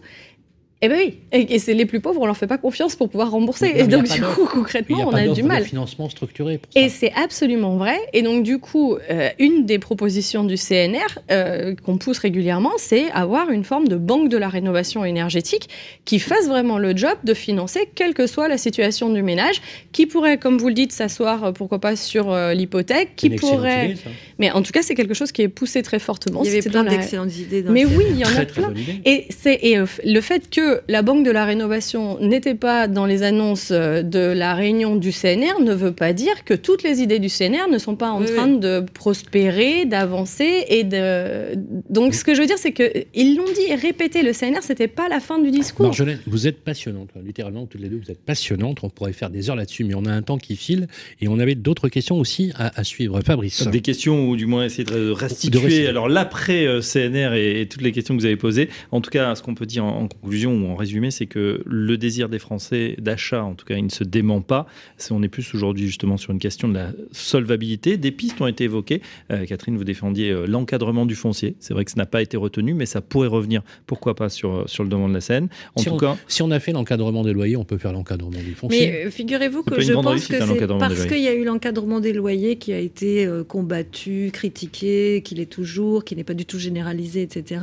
eh 0.80 0.86
bien 0.86 0.96
oui, 0.96 1.18
et, 1.32 1.58
c'est 1.58 1.74
les 1.74 1.86
plus 1.86 1.98
pauvres, 1.98 2.20
on 2.20 2.26
leur 2.26 2.36
fait 2.36 2.46
pas 2.46 2.56
confiance 2.56 2.94
pour 2.94 3.08
pouvoir 3.08 3.32
rembourser. 3.32 3.72
et 3.74 3.82
donc 3.88 4.04
du 4.04 4.20
coup, 4.20 4.46
concrètement, 4.46 5.08
on 5.08 5.12
a 5.12 5.26
du 5.26 5.42
mal. 5.42 5.64
financement 5.64 6.08
structuré. 6.08 6.58
Pour 6.58 6.72
ça. 6.72 6.80
Et 6.80 6.88
c'est 6.88 7.12
absolument 7.14 7.76
vrai. 7.76 7.96
Et 8.12 8.22
donc 8.22 8.44
du 8.44 8.58
coup, 8.58 8.96
euh, 9.10 9.28
une 9.40 9.66
des 9.66 9.80
propositions 9.80 10.44
du 10.44 10.54
CNR 10.54 11.18
euh, 11.32 11.74
qu'on 11.74 11.98
pousse 11.98 12.18
régulièrement, 12.18 12.70
c'est 12.76 13.10
avoir 13.10 13.50
une 13.50 13.64
forme 13.64 13.88
de 13.88 13.96
banque 13.96 14.28
de 14.28 14.36
la 14.36 14.48
rénovation 14.48 15.04
énergétique 15.04 15.68
qui 16.04 16.20
fasse 16.20 16.46
vraiment 16.46 16.78
le 16.78 16.96
job 16.96 17.16
de 17.24 17.34
financer, 17.34 17.90
quelle 17.96 18.14
que 18.14 18.28
soit 18.28 18.46
la 18.46 18.56
situation 18.56 19.12
du 19.12 19.24
ménage, 19.24 19.60
qui 19.90 20.06
pourrait, 20.06 20.38
comme 20.38 20.58
vous 20.58 20.68
le 20.68 20.74
dites, 20.74 20.92
s'asseoir, 20.92 21.42
euh, 21.42 21.52
pourquoi 21.52 21.80
pas, 21.80 21.96
sur 21.96 22.32
l'hypothèque, 22.54 23.16
qui 23.16 23.30
pourrait. 23.30 23.96
Mais 24.38 24.52
en 24.52 24.62
tout 24.62 24.70
cas, 24.70 24.82
c'est 24.82 24.94
quelque 24.94 25.14
chose 25.14 25.32
qui 25.32 25.42
est 25.42 25.48
poussé 25.48 25.82
très 25.82 25.98
fortement. 25.98 26.42
Il 26.44 26.50
y 26.50 26.56
avait 26.56 26.70
plein 26.70 26.84
d'excellentes 26.84 27.36
idées. 27.36 27.64
Mais 27.68 27.84
oui, 27.84 28.04
il 28.10 28.18
y 28.18 28.24
en 28.24 28.36
a 28.36 28.44
plein. 28.44 28.72
Et 29.04 29.26
c'est 29.30 29.60
le 30.04 30.20
fait 30.20 30.48
que 30.48 30.67
la 30.88 31.02
Banque 31.02 31.24
de 31.24 31.30
la 31.30 31.44
Rénovation 31.44 32.18
n'était 32.20 32.54
pas 32.54 32.88
dans 32.88 33.06
les 33.06 33.22
annonces 33.22 33.70
euh, 33.70 34.02
de 34.02 34.18
la 34.18 34.54
réunion 34.54 34.96
du 34.96 35.12
CNR 35.12 35.60
ne 35.62 35.74
veut 35.74 35.92
pas 35.92 36.12
dire 36.12 36.44
que 36.44 36.54
toutes 36.54 36.82
les 36.82 37.02
idées 37.02 37.18
du 37.18 37.28
CNR 37.28 37.68
ne 37.70 37.78
sont 37.78 37.96
pas 37.96 38.10
en 38.10 38.22
train 38.22 38.48
de 38.48 38.84
prospérer, 38.94 39.84
d'avancer 39.84 40.64
et 40.68 40.84
de. 40.84 41.54
Donc, 41.90 42.14
ce 42.14 42.24
que 42.24 42.34
je 42.34 42.40
veux 42.40 42.46
dire, 42.46 42.58
c'est 42.58 42.72
qu'ils 42.72 43.36
l'ont 43.36 43.44
dit 43.44 43.70
et 43.70 43.74
répété. 43.74 44.22
Le 44.22 44.32
CNR, 44.32 44.62
c'était 44.62 44.88
pas 44.88 45.08
la 45.08 45.20
fin 45.20 45.38
du 45.38 45.50
discours. 45.50 45.86
Marjolaine, 45.86 46.20
vous 46.26 46.46
êtes 46.46 46.62
passionnante, 46.62 47.10
littéralement 47.24 47.66
toutes 47.66 47.80
les 47.80 47.88
deux, 47.88 48.00
vous 48.04 48.10
êtes 48.10 48.24
passionnante. 48.24 48.78
On 48.82 48.90
pourrait 48.90 49.12
faire 49.12 49.30
des 49.30 49.50
heures 49.50 49.56
là-dessus, 49.56 49.84
mais 49.84 49.94
on 49.94 50.04
a 50.04 50.12
un 50.12 50.22
temps 50.22 50.38
qui 50.38 50.56
file 50.56 50.86
et 51.20 51.28
on 51.28 51.38
avait 51.38 51.54
d'autres 51.54 51.88
questions 51.88 52.18
aussi 52.18 52.52
à, 52.56 52.84
suivre. 52.84 53.20
Fabrice. 53.20 53.66
Des 53.68 53.80
questions 53.80 54.28
ou 54.28 54.36
du 54.36 54.46
moins 54.46 54.64
essayer 54.64 54.84
de 54.84 55.10
restituer. 55.10 55.86
alors 55.86 56.08
l'après 56.08 56.66
euh, 56.66 56.80
CNR 56.80 57.34
et, 57.34 57.66
toutes 57.68 57.82
les 57.82 57.92
questions 57.92 58.16
que 58.16 58.20
vous 58.20 58.26
avez 58.26 58.36
posées. 58.36 58.68
En 58.92 59.00
tout 59.00 59.10
cas, 59.10 59.34
ce 59.34 59.42
qu'on 59.42 59.54
peut 59.54 59.66
dire 59.66 59.84
en, 59.84 60.02
en 60.02 60.08
conclusion 60.08 60.57
en 60.66 60.76
résumé, 60.76 61.10
c'est 61.10 61.26
que 61.26 61.62
le 61.64 61.98
désir 61.98 62.28
des 62.28 62.38
Français 62.38 62.94
d'achat, 62.98 63.42
en 63.42 63.54
tout 63.54 63.64
cas, 63.64 63.76
il 63.76 63.84
ne 63.84 63.90
se 63.90 64.04
dément 64.04 64.40
pas. 64.40 64.66
On 65.10 65.22
est 65.22 65.28
plus 65.28 65.54
aujourd'hui 65.54 65.86
justement 65.86 66.16
sur 66.16 66.32
une 66.32 66.38
question 66.38 66.68
de 66.68 66.74
la 66.74 66.92
solvabilité. 67.12 67.96
Des 67.96 68.10
pistes 68.10 68.40
ont 68.40 68.46
été 68.46 68.64
évoquées. 68.64 69.00
Euh, 69.30 69.46
Catherine, 69.46 69.76
vous 69.76 69.84
défendiez 69.84 70.30
euh, 70.30 70.46
l'encadrement 70.46 71.06
du 71.06 71.14
foncier. 71.14 71.56
C'est 71.60 71.74
vrai 71.74 71.84
que 71.84 71.90
ça 71.90 71.96
n'a 71.96 72.06
pas 72.06 72.22
été 72.22 72.36
retenu, 72.36 72.74
mais 72.74 72.86
ça 72.86 73.00
pourrait 73.00 73.28
revenir, 73.28 73.62
pourquoi 73.86 74.14
pas, 74.14 74.28
sur, 74.28 74.68
sur 74.68 74.82
le 74.82 74.90
devant 74.90 75.08
de 75.08 75.14
la 75.14 75.20
Seine. 75.20 75.48
En 75.74 75.80
si 75.80 75.88
tout 75.88 75.94
on, 75.94 75.98
cas, 75.98 76.16
si 76.28 76.42
on 76.42 76.50
a 76.50 76.60
fait 76.60 76.72
l'encadrement 76.72 77.22
des 77.22 77.32
loyers, 77.32 77.56
on 77.56 77.64
peut 77.64 77.78
faire 77.78 77.92
l'encadrement 77.92 78.38
du 78.38 78.54
foncier. 78.54 78.90
Mais 78.90 79.06
euh, 79.06 79.10
figurez-vous 79.10 79.62
que 79.62 79.80
je 79.80 79.92
pense 79.92 80.26
que 80.26 80.38
c'est 80.38 80.66
parce 80.78 81.06
qu'il 81.06 81.20
y 81.20 81.28
a 81.28 81.34
eu 81.34 81.44
l'encadrement 81.44 82.00
des 82.00 82.12
loyers 82.12 82.56
qui 82.56 82.72
a 82.72 82.78
été 82.78 83.28
combattu, 83.48 84.30
critiqué, 84.32 85.22
qu'il 85.22 85.40
est 85.40 85.46
toujours, 85.46 86.04
qui 86.04 86.16
n'est 86.16 86.24
pas 86.24 86.34
du 86.34 86.46
tout 86.46 86.58
généralisé, 86.58 87.22
etc 87.22 87.60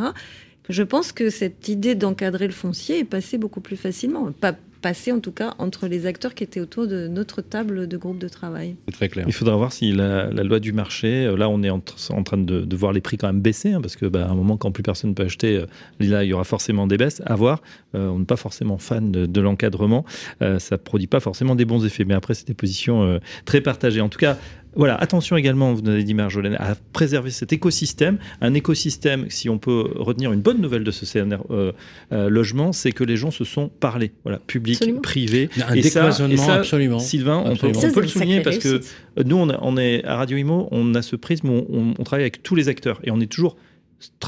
je 0.69 0.83
pense 0.83 1.11
que 1.11 1.29
cette 1.29 1.67
idée 1.67 1.95
d'encadrer 1.95 2.47
le 2.47 2.53
foncier 2.53 2.99
est 2.99 3.05
passée 3.05 3.37
beaucoup 3.37 3.61
plus 3.61 3.77
facilement. 3.77 4.31
Pas 4.31 4.53
passée 4.85 5.11
en 5.11 5.19
tout 5.19 5.31
cas 5.31 5.55
entre 5.57 5.87
les 5.87 6.05
acteurs 6.05 6.35
qui 6.35 6.43
étaient 6.43 6.59
autour 6.59 6.85
de 6.85 7.07
notre 7.07 7.41
table 7.41 7.87
de 7.87 7.97
groupe 7.97 8.19
de 8.19 8.27
travail. 8.27 8.75
C'est 8.87 8.93
très 8.93 9.09
clair. 9.09 9.25
Il 9.27 9.33
faudra 9.33 9.55
voir 9.55 9.73
si 9.73 9.91
la, 9.91 10.29
loi 10.29 10.59
du 10.59 10.73
marché, 10.73 11.25
euh, 11.25 11.35
là 11.35 11.49
on 11.49 11.63
est 11.63 11.71
en, 11.71 11.79
train 11.79 12.37
de, 12.37 12.75
voir 12.75 12.93
les 12.93 13.01
prix 13.01 13.17
quand 13.17 13.25
même 13.25 13.41
baisser, 13.41 13.71
hein, 13.71 13.81
parce 13.81 13.95
que 13.95 14.05
bah, 14.05 14.27
à 14.27 14.29
un 14.29 14.35
moment 14.35 14.57
quand 14.57 14.71
plus 14.71 14.83
personne 14.83 15.09
ne 15.09 15.15
peut 15.15 15.23
acheter, 15.23 15.57
euh, 15.57 15.65
là 15.99 16.23
il 16.23 16.27
y 16.27 16.33
aura 16.33 16.43
forcément 16.43 16.85
des 16.85 16.97
baisses. 16.97 17.23
À 17.25 17.35
voir, 17.35 17.63
euh, 17.95 18.09
on 18.09 18.19
n'est 18.19 18.25
pas 18.25 18.35
forcément 18.35 18.77
fan 18.77 19.11
de, 19.11 19.41
l'encadrement, 19.41 20.05
ça 20.39 20.59
ne 20.71 20.75
produit 20.75 21.07
pas 21.07 21.19
forcément 21.19 21.55
des 21.55 21.65
bons 21.65 21.83
effets, 21.83 22.05
mais 22.05 22.13
après 22.13 22.35
c'est 22.35 22.47
des 22.47 22.53
positions 22.53 23.19
très 23.45 23.61
partagées. 23.61 24.01
En 24.01 24.09
tout 24.09 24.19
cas, 24.19 24.37
voilà, 24.75 24.95
attention 24.95 25.37
également, 25.37 25.73
vous 25.73 25.87
avez 25.87 26.03
dit 26.03 26.13
Marjolaine, 26.13 26.55
à 26.59 26.75
préserver 26.93 27.31
cet 27.31 27.53
écosystème. 27.53 28.17
Un 28.41 28.53
écosystème, 28.53 29.29
si 29.29 29.49
on 29.49 29.57
peut 29.57 29.85
retenir 29.95 30.33
une 30.33 30.41
bonne 30.41 30.59
nouvelle 30.61 30.83
de 30.83 30.91
ce 30.91 31.05
CNR 31.05 31.37
euh, 31.49 31.71
euh, 32.11 32.29
logement, 32.29 32.73
c'est 32.73 32.91
que 32.91 33.03
les 33.03 33.15
gens 33.15 33.31
se 33.31 33.45
sont 33.45 33.69
parlé. 33.69 34.11
Voilà, 34.23 34.39
public, 34.39 35.01
privé. 35.01 35.49
Un 35.67 35.73
et 35.73 35.81
décloisonnement, 35.81 36.45
ça, 36.45 36.55
absolument. 36.55 36.99
Sylvain, 36.99 37.41
on 37.45 37.55
peut, 37.55 37.71
le 38.01 38.07
souligner 38.07 38.41
parce 38.41 38.57
que 38.57 38.81
nous, 39.23 39.37
on, 39.37 39.77
est 39.77 40.03
à 40.03 40.17
Radio 40.17 40.37
Imo, 40.37 40.67
on 40.71 40.93
a 40.93 41.01
ce 41.01 41.15
prisme, 41.15 41.49
on, 41.49 41.93
on 41.97 42.03
travaille 42.03 42.23
avec 42.23 42.43
tous 42.43 42.55
les 42.55 42.67
acteurs 42.67 42.99
et 43.03 43.11
on 43.11 43.21
est 43.21 43.31
toujours 43.31 43.55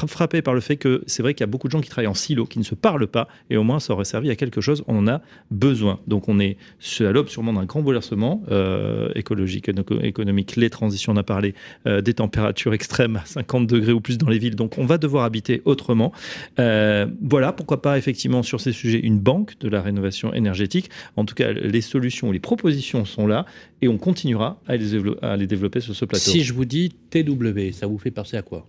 frappé 0.07 0.41
par 0.41 0.53
le 0.53 0.61
fait 0.61 0.78
que 0.78 1.03
c'est 1.07 1.22
vrai 1.24 1.34
qu'il 1.34 1.41
y 1.41 1.43
a 1.43 1.47
beaucoup 1.47 1.68
de 1.68 1.72
gens 1.72 1.82
qui 1.82 1.89
travaillent 1.89 2.07
en 2.07 2.13
silo, 2.13 2.45
qui 2.45 2.59
ne 2.59 2.63
se 2.63 2.76
parlent 2.76 3.07
pas, 3.07 3.28
et 3.49 3.57
au 3.57 3.63
moins 3.63 3.80
ça 3.80 3.93
aurait 3.93 4.05
servi 4.05 4.30
à 4.30 4.36
quelque 4.36 4.61
chose. 4.61 4.84
On 4.88 4.97
en 4.97 5.07
a 5.07 5.22
besoin. 5.51 5.99
Donc 6.07 6.30
on 6.30 6.39
est 6.39 6.57
à 6.99 7.11
l'aube 7.11 7.28
sûrement 7.28 7.53
d'un 7.53 7.65
grand 7.65 7.82
bouleversement 7.82 8.43
euh, 8.51 9.09
écologique, 9.15 9.70
économique. 10.01 10.55
Les 10.55 10.70
transitions, 10.70 11.13
on 11.13 11.18
a 11.18 11.24
parlé 11.24 11.53
euh, 11.86 12.01
des 12.01 12.13
températures 12.13 12.74
extrêmes 12.74 13.18
à 13.18 13.26
50 13.26 13.68
degrés 13.68 13.91
ou 13.91 14.01
plus 14.01 14.18
dans 14.18 14.30
les 14.30 14.39
villes. 14.39 14.55
Donc 14.55 14.78
on 14.78 14.86
va 14.86 14.97
devoir 14.97 15.24
habiter 15.24 15.61
autrement. 15.65 16.11
Euh, 16.59 17.07
voilà, 17.22 17.51
pourquoi 17.51 17.82
pas 17.82 17.97
effectivement 17.97 18.43
sur 18.43 18.61
ces 18.61 18.72
sujets 18.72 18.99
une 18.99 19.20
banque 19.20 19.57
de 19.59 19.70
la 19.70 19.82
rénovation 19.82 20.34
énergétique. 20.34 20.89
En 21.15 21.26
tout 21.26 21.36
cas, 21.36 21.51
les 21.51 21.82
solutions, 21.82 22.32
les 22.32 22.39
propositions 22.39 23.05
sont 23.05 23.28
là, 23.28 23.45
et 23.82 23.88
on 23.88 23.97
continuera 23.97 24.59
à 24.68 24.76
les, 24.76 25.47
développer 25.47 25.80
sur 25.80 25.95
ce 25.95 26.05
plateau. 26.05 26.32
Si 26.32 26.43
je 26.43 26.53
vous 26.53 26.65
dis 26.65 26.93
TW, 27.09 27.72
ça 27.72 27.88
vous 27.88 27.97
fait 27.97 28.11
penser 28.11 28.38
à 28.38 28.41
quoi? 28.41 28.65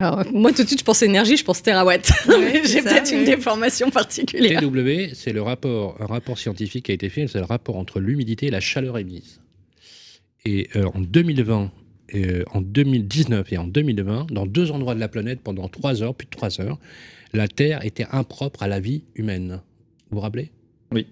Alors, 0.00 0.24
moi, 0.32 0.52
tout 0.52 0.62
de 0.62 0.66
suite, 0.66 0.80
je 0.80 0.84
pense 0.84 1.02
énergie, 1.02 1.36
je 1.36 1.44
pense 1.44 1.62
terawatt. 1.62 2.10
J'ai 2.64 2.82
peut-être 2.82 3.12
une 3.12 3.24
déformation 3.24 3.90
particulière. 3.90 4.60
TW, 4.60 5.14
c'est 5.14 5.32
le 5.32 5.40
rapport, 5.40 5.96
un 6.00 6.06
rapport 6.06 6.36
scientifique 6.36 6.86
qui 6.86 6.90
a 6.90 6.94
été 6.94 7.08
fait, 7.08 7.28
c'est 7.28 7.38
le 7.38 7.44
rapport 7.44 7.76
entre 7.76 8.00
l'humidité 8.00 8.46
et 8.46 8.50
la 8.50 8.60
chaleur 8.60 8.98
émise. 8.98 9.40
Et 10.44 10.68
euh, 10.74 10.86
en 10.94 11.00
2020, 11.00 11.70
euh, 12.16 12.44
en 12.52 12.60
2019 12.60 13.52
et 13.52 13.58
en 13.58 13.64
2020, 13.64 14.32
dans 14.32 14.46
deux 14.46 14.72
endroits 14.72 14.96
de 14.96 15.00
la 15.00 15.08
planète, 15.08 15.40
pendant 15.40 15.68
trois 15.68 16.02
heures, 16.02 16.14
plus 16.14 16.26
de 16.26 16.30
trois 16.30 16.60
heures, 16.60 16.78
la 17.32 17.46
Terre 17.46 17.84
était 17.84 18.06
impropre 18.10 18.64
à 18.64 18.68
la 18.68 18.80
vie 18.80 19.04
humaine. 19.14 19.60
Vous 20.10 20.16
vous 20.16 20.20
rappelez? 20.20 20.50
Oui. 20.92 21.06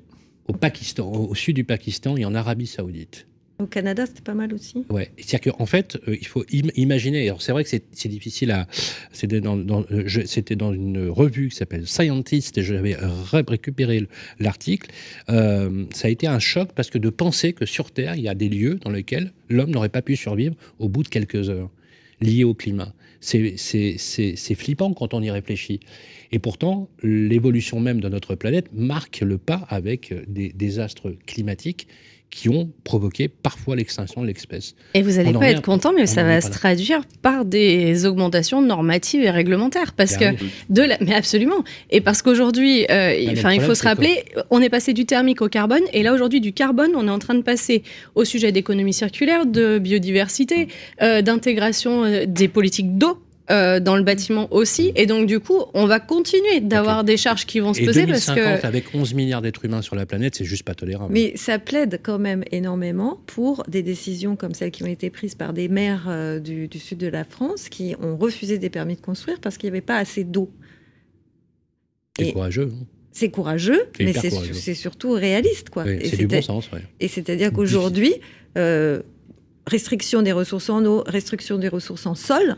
Au 0.48 0.54
Pakistan, 0.54 1.10
au 1.10 1.34
sud 1.36 1.54
du 1.54 1.64
Pakistan 1.64 2.16
et 2.16 2.24
en 2.24 2.34
Arabie 2.34 2.66
Saoudite. 2.66 3.26
Au 3.62 3.66
Canada, 3.66 4.06
c'était 4.06 4.22
pas 4.22 4.34
mal 4.34 4.52
aussi. 4.52 4.84
Ouais, 4.90 5.12
c'est-à-dire 5.16 5.52
qu'en 5.52 5.66
fait, 5.66 5.96
euh, 6.08 6.16
il 6.20 6.26
faut 6.26 6.44
imaginer. 6.50 7.32
c'est 7.38 7.52
vrai 7.52 7.62
que 7.62 7.70
c'est 7.70 8.08
difficile 8.08 8.50
à. 8.50 8.66
C'était 9.12 9.40
dans, 9.40 9.84
c'était 10.26 10.56
dans 10.56 10.72
une 10.72 11.08
revue 11.08 11.48
qui 11.48 11.56
s'appelle 11.56 11.86
Scientist 11.86 12.58
et 12.58 12.62
j'avais 12.62 12.96
récupéré 13.32 14.08
l'article. 14.40 14.90
Euh, 15.28 15.84
ça 15.92 16.08
a 16.08 16.10
été 16.10 16.26
un 16.26 16.40
choc 16.40 16.70
parce 16.74 16.90
que 16.90 16.98
de 16.98 17.08
penser 17.08 17.52
que 17.52 17.64
sur 17.64 17.92
Terre, 17.92 18.16
il 18.16 18.22
y 18.22 18.28
a 18.28 18.34
des 18.34 18.48
lieux 18.48 18.80
dans 18.82 18.90
lesquels 18.90 19.32
l'homme 19.48 19.70
n'aurait 19.70 19.88
pas 19.88 20.02
pu 20.02 20.16
survivre 20.16 20.56
au 20.80 20.88
bout 20.88 21.04
de 21.04 21.08
quelques 21.08 21.48
heures, 21.48 21.70
liés 22.20 22.44
au 22.44 22.54
climat. 22.54 22.92
C'est 23.20 24.54
flippant 24.56 24.92
quand 24.92 25.14
on 25.14 25.22
y 25.22 25.30
réfléchit. 25.30 25.78
Et 26.32 26.40
pourtant, 26.40 26.88
l'évolution 27.04 27.78
même 27.78 28.00
de 28.00 28.08
notre 28.08 28.34
planète 28.34 28.70
marque 28.72 29.20
le 29.20 29.38
pas 29.38 29.66
avec 29.68 30.12
des 30.26 30.48
désastres 30.48 31.14
climatiques 31.26 31.86
qui 32.32 32.48
ont 32.48 32.70
provoqué 32.82 33.28
parfois 33.28 33.76
l'extinction 33.76 34.22
de 34.22 34.26
l'espèce. 34.26 34.74
Et 34.94 35.02
vous 35.02 35.12
n'allez 35.12 35.34
pas 35.34 35.50
être 35.50 35.60
content, 35.60 35.92
mais 35.94 36.06
ça 36.06 36.24
va 36.24 36.40
se 36.40 36.50
traduire 36.50 37.02
par 37.20 37.44
des 37.44 38.06
augmentations 38.06 38.62
normatives 38.62 39.22
et 39.22 39.30
réglementaires. 39.30 39.92
Parce 39.92 40.16
que 40.16 40.24
de 40.70 40.82
la... 40.82 40.96
Mais 41.02 41.14
absolument. 41.14 41.62
Et 41.90 42.00
parce 42.00 42.22
qu'aujourd'hui, 42.22 42.86
euh, 42.90 43.32
enfin, 43.32 43.52
il 43.52 43.60
faut 43.60 43.74
se 43.74 43.84
rappeler, 43.84 44.24
on 44.48 44.62
est 44.62 44.70
passé 44.70 44.94
du 44.94 45.04
thermique 45.04 45.42
au 45.42 45.48
carbone, 45.48 45.82
et 45.92 46.02
là 46.02 46.14
aujourd'hui, 46.14 46.40
du 46.40 46.54
carbone, 46.54 46.92
on 46.96 47.06
est 47.06 47.10
en 47.10 47.18
train 47.18 47.34
de 47.34 47.42
passer 47.42 47.82
au 48.14 48.24
sujet 48.24 48.50
d'économie 48.50 48.94
circulaire, 48.94 49.44
de 49.44 49.78
biodiversité, 49.78 50.68
euh, 51.02 51.20
d'intégration 51.20 52.04
euh, 52.04 52.24
des 52.26 52.48
politiques 52.48 52.96
d'eau 52.96 53.18
euh, 53.52 53.80
dans 53.80 53.96
le 53.96 54.02
bâtiment 54.02 54.48
aussi. 54.50 54.92
Et 54.96 55.04
donc, 55.04 55.26
du 55.26 55.38
coup, 55.38 55.60
on 55.74 55.86
va 55.86 56.00
continuer 56.00 56.60
d'avoir 56.60 57.04
des 57.04 57.18
charges 57.18 57.44
qui 57.44 57.60
vont 57.60 57.74
se 57.74 57.82
peser. 57.84 58.06
parce 58.06 58.26
que... 58.26 58.64
avec 58.66 58.94
11 58.94 59.12
milliards 59.12 59.42
d'êtres 59.42 59.64
humains 59.66 59.82
sur 59.82 59.94
la 59.94 60.06
planète, 60.06 60.34
c'est 60.36 60.44
juste 60.44 60.62
pas 60.62 60.74
tolérable. 60.74 61.12
Mais 61.12 61.36
ça 61.36 61.58
plaide 61.58 62.00
quand 62.02 62.18
même 62.18 62.44
énormément 62.50 63.20
pour 63.26 63.64
des 63.68 63.82
décisions 63.82 64.36
comme 64.36 64.54
celles 64.54 64.70
qui 64.70 64.82
ont 64.84 64.88
été 64.88 65.10
prises 65.10 65.34
par 65.34 65.52
des 65.52 65.68
maires 65.68 66.06
euh, 66.08 66.40
du, 66.40 66.68
sud 66.78 66.98
de 66.98 67.08
la 67.08 67.24
France 67.24 67.68
qui 67.68 67.94
ont 68.00 68.16
refusé 68.16 68.56
des 68.56 68.70
permis 68.70 68.96
de 68.96 69.02
construire 69.02 69.38
parce 69.38 69.58
qu'il 69.58 69.68
n'y 69.68 69.76
avait 69.76 69.82
pas 69.82 69.98
assez 69.98 70.24
d'eau. 70.24 70.50
C'est 72.18 72.32
courageux. 72.32 72.72
Hein. 72.72 72.86
c'est 73.12 73.30
courageux, 73.30 73.82
mais 74.00 74.14
c'est 74.14 74.74
surtout 74.74 75.12
réaliste. 75.12 75.68
quoi. 75.68 75.84
c'est 75.84 76.16
du 76.16 76.26
bon 76.26 76.40
sens. 76.40 76.70
Et 77.00 77.08
c'est-à-dire 77.08 77.52
qu'aujourd'hui, 77.52 78.14
euh, 78.56 79.02
restriction 79.66 80.22
des 80.22 80.32
ressources 80.32 80.70
en 80.70 80.84
eau, 80.84 81.04
restriction 81.06 81.58
des 81.58 81.68
ressources 81.68 82.06
en 82.06 82.14
sol, 82.14 82.56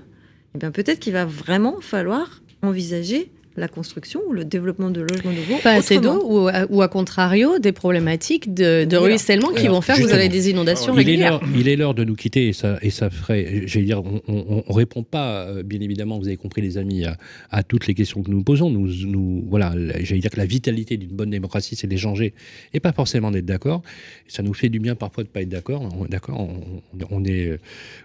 eh 0.55 0.59
bien 0.59 0.71
peut-être 0.71 1.01
qu'il 1.01 1.13
va 1.13 1.25
vraiment 1.25 1.81
falloir 1.81 2.43
envisager 2.63 3.31
la 3.57 3.69
construction 3.69 4.21
ou 4.29 4.33
le 4.33 4.45
développement 4.45 4.91
de 4.91 5.01
logements 5.01 5.33
nouveaux. 5.33 5.59
Pas 5.63 5.73
assez 5.73 5.99
d'eau 5.99 6.23
ou, 6.25 6.49
ou, 6.71 6.83
à 6.83 6.89
contrario 6.89 7.59
des 7.59 7.73
problématiques 7.73 8.53
de, 8.53 8.97
ruissellement 8.97 9.53
qui 9.53 9.69
vont 9.69 9.81
faire 9.81 9.97
que 9.97 10.03
vous 10.03 10.13
avez 10.13 10.29
des 10.29 10.51
inondations 10.51 10.93
régulières. 10.93 11.41
il 11.57 11.69
est 11.69 11.77
l'heure 11.77 11.95
de 11.95 12.05
nous 12.05 12.15
quitter 12.15 12.49
et 12.49 12.53
ça, 12.53 12.79
et 12.83 12.91
ça 12.91 13.11
ferait, 13.11 13.63
j'allais 13.67 13.87
dire, 13.87 14.03
on, 14.29 14.63
ne 14.67 14.73
répond 14.73 15.03
pas, 15.03 15.47
euh, 15.47 15.63
bien 15.63 15.81
évidemment, 15.81 16.19
vous 16.19 16.27
avez 16.27 16.37
compris 16.37 16.63
les 16.63 16.79
amis, 16.79 17.05
à, 17.51 17.63
toutes 17.63 17.87
les 17.87 17.95
questions 17.95 18.23
que 18.23 18.31
nous 18.31 18.43
posons. 18.43 18.71
Nous, 18.71 19.07
nous 19.07 19.45
voilà, 19.49 19.73
j'allais 20.01 20.21
dire 20.21 20.31
que 20.31 20.39
la 20.39 20.47
vitalité 20.47 20.97
d'une 20.97 21.15
bonne 21.15 21.31
démocratie, 21.31 21.77
c'est 21.77 21.87
d'échanger 21.87 22.35
et 22.73 22.81
pas 22.81 22.93
forcément 22.93 23.31
d'être 23.31 23.47
d'accord. 23.47 23.83
Ça 24.29 24.43
nous 24.43 24.55
fait 24.55 24.69
du 24.69 24.81
bien 24.81 24.95
parfois 24.95 25.25
de 25.25 25.29
pas 25.29 25.43
être 25.43 25.49
d'accord. 25.49 25.89
D'accord, 26.09 26.41
on, 26.41 26.81
on, 27.11 27.25
est, 27.25 27.59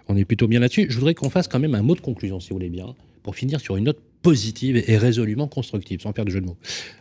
on 0.08 0.16
est 0.16 0.24
plutôt 0.24 0.48
bien 0.48 0.60
là-dessus. 0.60 0.86
Je 0.88 0.96
voudrais 0.96 1.14
qu'on 1.14 1.30
fasse 1.30 1.48
quand 1.48 1.58
même 1.60 1.74
un 1.74 1.82
mot 1.82 1.94
de 1.94 2.00
conclusion, 2.00 2.40
si 2.40 2.50
vous 2.50 2.56
voulez 2.56 2.70
bien 2.70 2.94
pour 3.22 3.36
finir 3.36 3.60
sur 3.60 3.76
une 3.76 3.84
note 3.84 4.00
positive 4.22 4.82
et 4.86 4.96
résolument 4.96 5.48
constructive, 5.48 6.00
sans 6.00 6.12
faire 6.12 6.24
de 6.24 6.30
jeu 6.30 6.40
de 6.40 6.46
mots. 6.46 6.56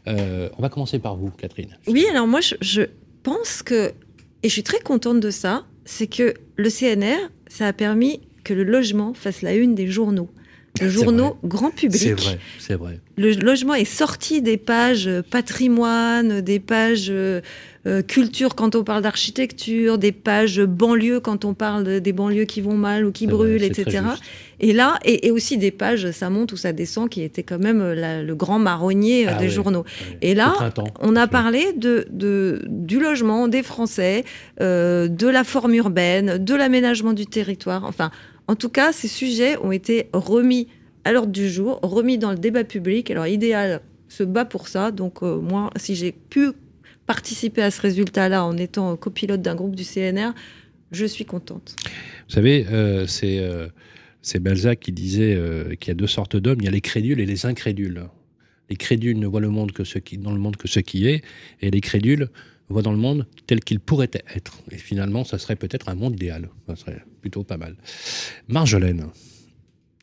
Euh, 0.07 0.49
on 0.57 0.61
va 0.61 0.69
commencer 0.69 0.99
par 0.99 1.15
vous, 1.15 1.29
Catherine. 1.31 1.77
Oui, 1.87 2.05
alors 2.09 2.27
moi, 2.27 2.39
je, 2.41 2.81
pense 3.23 3.61
que, 3.61 3.91
et 4.43 4.47
je 4.47 4.53
suis 4.53 4.63
très 4.63 4.79
contente 4.79 5.19
de 5.19 5.29
ça, 5.29 5.65
c'est 5.85 6.07
que 6.07 6.33
le 6.55 6.69
CNR, 6.69 7.29
ça 7.47 7.67
a 7.67 7.73
permis 7.73 8.21
que 8.43 8.53
le 8.53 8.63
logement 8.63 9.13
fasse 9.13 9.41
la 9.41 9.55
une 9.55 9.75
des 9.75 9.87
journaux. 9.87 10.29
Le 10.81 10.87
journaux 10.87 11.37
grand 11.43 11.71
public. 11.71 11.99
C'est 11.99 12.13
vrai, 12.13 12.39
c'est 12.59 12.75
vrai. 12.75 12.99
Le 13.17 13.31
logement 13.33 13.73
est 13.73 13.85
sorti 13.85 14.41
des 14.41 14.55
pages 14.55 15.09
patrimoine, 15.29 16.41
des 16.41 16.59
pages 16.59 17.11
euh, 17.87 18.01
culture 18.01 18.55
quand 18.55 18.75
on 18.75 18.83
parle 18.83 19.03
d'architecture, 19.03 19.97
des 19.97 20.11
pages 20.11 20.61
banlieues 20.61 21.21
quand 21.21 21.45
on 21.45 21.53
parle 21.53 22.01
des 22.01 22.13
banlieues 22.13 22.43
qui 22.43 22.59
vont 22.59 22.75
mal 22.75 23.05
ou 23.05 23.13
qui 23.13 23.25
brûlent, 23.25 23.63
etc. 23.63 24.01
Et 24.59 24.73
là, 24.73 24.99
et, 25.05 25.31
aussi 25.31 25.57
des 25.57 25.71
pages, 25.71 26.11
ça 26.11 26.29
monte 26.29 26.51
ou 26.51 26.57
ça 26.57 26.73
descend, 26.73 27.09
qui 27.09 27.21
était 27.21 27.43
quand 27.43 27.57
même 27.57 27.79
euh, 27.79 28.21
le 28.21 28.35
grand 28.35 28.59
marronnier 28.59 29.27
euh, 29.27 29.31
ah 29.33 29.37
des 29.37 29.47
journaux. 29.47 29.85
Et 30.21 30.35
là, 30.35 30.73
on 30.99 31.15
a 31.15 31.27
parlé 31.27 31.71
de, 31.71 32.05
du 32.67 32.99
logement 32.99 33.47
des 33.47 33.63
Français, 33.63 34.25
de 34.59 35.27
la 35.27 35.43
forme 35.45 35.75
urbaine, 35.75 36.37
de 36.37 36.55
l'aménagement 36.55 37.13
du 37.13 37.27
territoire. 37.27 37.85
Enfin, 37.85 38.11
en 38.47 38.55
tout 38.55 38.69
cas, 38.69 38.91
ces 38.91 39.07
sujets 39.07 39.57
ont 39.63 39.71
été 39.71 40.09
remis 40.11 40.67
à 41.05 41.13
l'ordre 41.13 41.31
du 41.31 41.49
jour, 41.49 41.79
remis 41.81 42.17
dans 42.17 42.31
le 42.31 42.37
débat 42.37 42.65
public. 42.65 43.09
Alors, 43.09 43.25
idéal 43.25 43.79
se 44.09 44.23
bat 44.23 44.43
pour 44.43 44.67
ça. 44.67 44.91
Donc, 44.91 45.21
moi, 45.21 45.69
si 45.77 45.95
j'ai 45.95 46.11
pu 46.11 46.51
participer 47.09 47.63
à 47.63 47.71
ce 47.71 47.81
résultat-là 47.81 48.45
en 48.45 48.55
étant 48.55 48.95
copilote 48.95 49.41
d'un 49.41 49.55
groupe 49.55 49.75
du 49.75 49.83
CNR, 49.83 50.35
je 50.91 51.05
suis 51.05 51.25
contente. 51.25 51.75
Vous 52.27 52.35
savez, 52.35 52.67
euh, 52.69 53.07
euh, 53.23 53.69
c'est 54.21 54.39
Balzac 54.39 54.79
qui 54.79 54.91
disait 54.91 55.33
euh, 55.33 55.73
qu'il 55.73 55.87
y 55.87 55.91
a 55.91 55.95
deux 55.95 56.05
sortes 56.05 56.35
d'hommes, 56.35 56.59
il 56.61 56.65
y 56.65 56.67
a 56.67 56.71
les 56.71 56.81
crédules 56.81 57.19
et 57.19 57.25
les 57.25 57.47
incrédules. 57.47 58.03
Les 58.69 58.75
crédules 58.75 59.17
ne 59.17 59.25
voient 59.25 59.41
le 59.41 59.49
monde 59.49 59.71
que 59.71 59.83
ce 59.83 59.97
qui, 59.97 60.19
dans 60.19 60.31
le 60.31 60.37
monde 60.37 60.55
que 60.55 60.67
ce 60.67 60.79
qui 60.81 61.07
est, 61.07 61.23
et 61.61 61.71
les 61.71 61.81
crédules 61.81 62.29
voient 62.69 62.83
dans 62.83 62.91
le 62.91 62.99
monde 62.99 63.25
tel 63.47 63.61
qu'il 63.61 63.79
pourrait 63.79 64.11
être. 64.13 64.59
Et 64.69 64.77
finalement, 64.77 65.23
ça 65.23 65.39
serait 65.39 65.55
peut-être 65.55 65.89
un 65.89 65.95
monde 65.95 66.13
idéal. 66.13 66.47
Ça 66.67 66.75
serait 66.75 67.03
plutôt 67.21 67.43
pas 67.43 67.57
mal. 67.57 67.75
Marjolaine. 68.47 69.07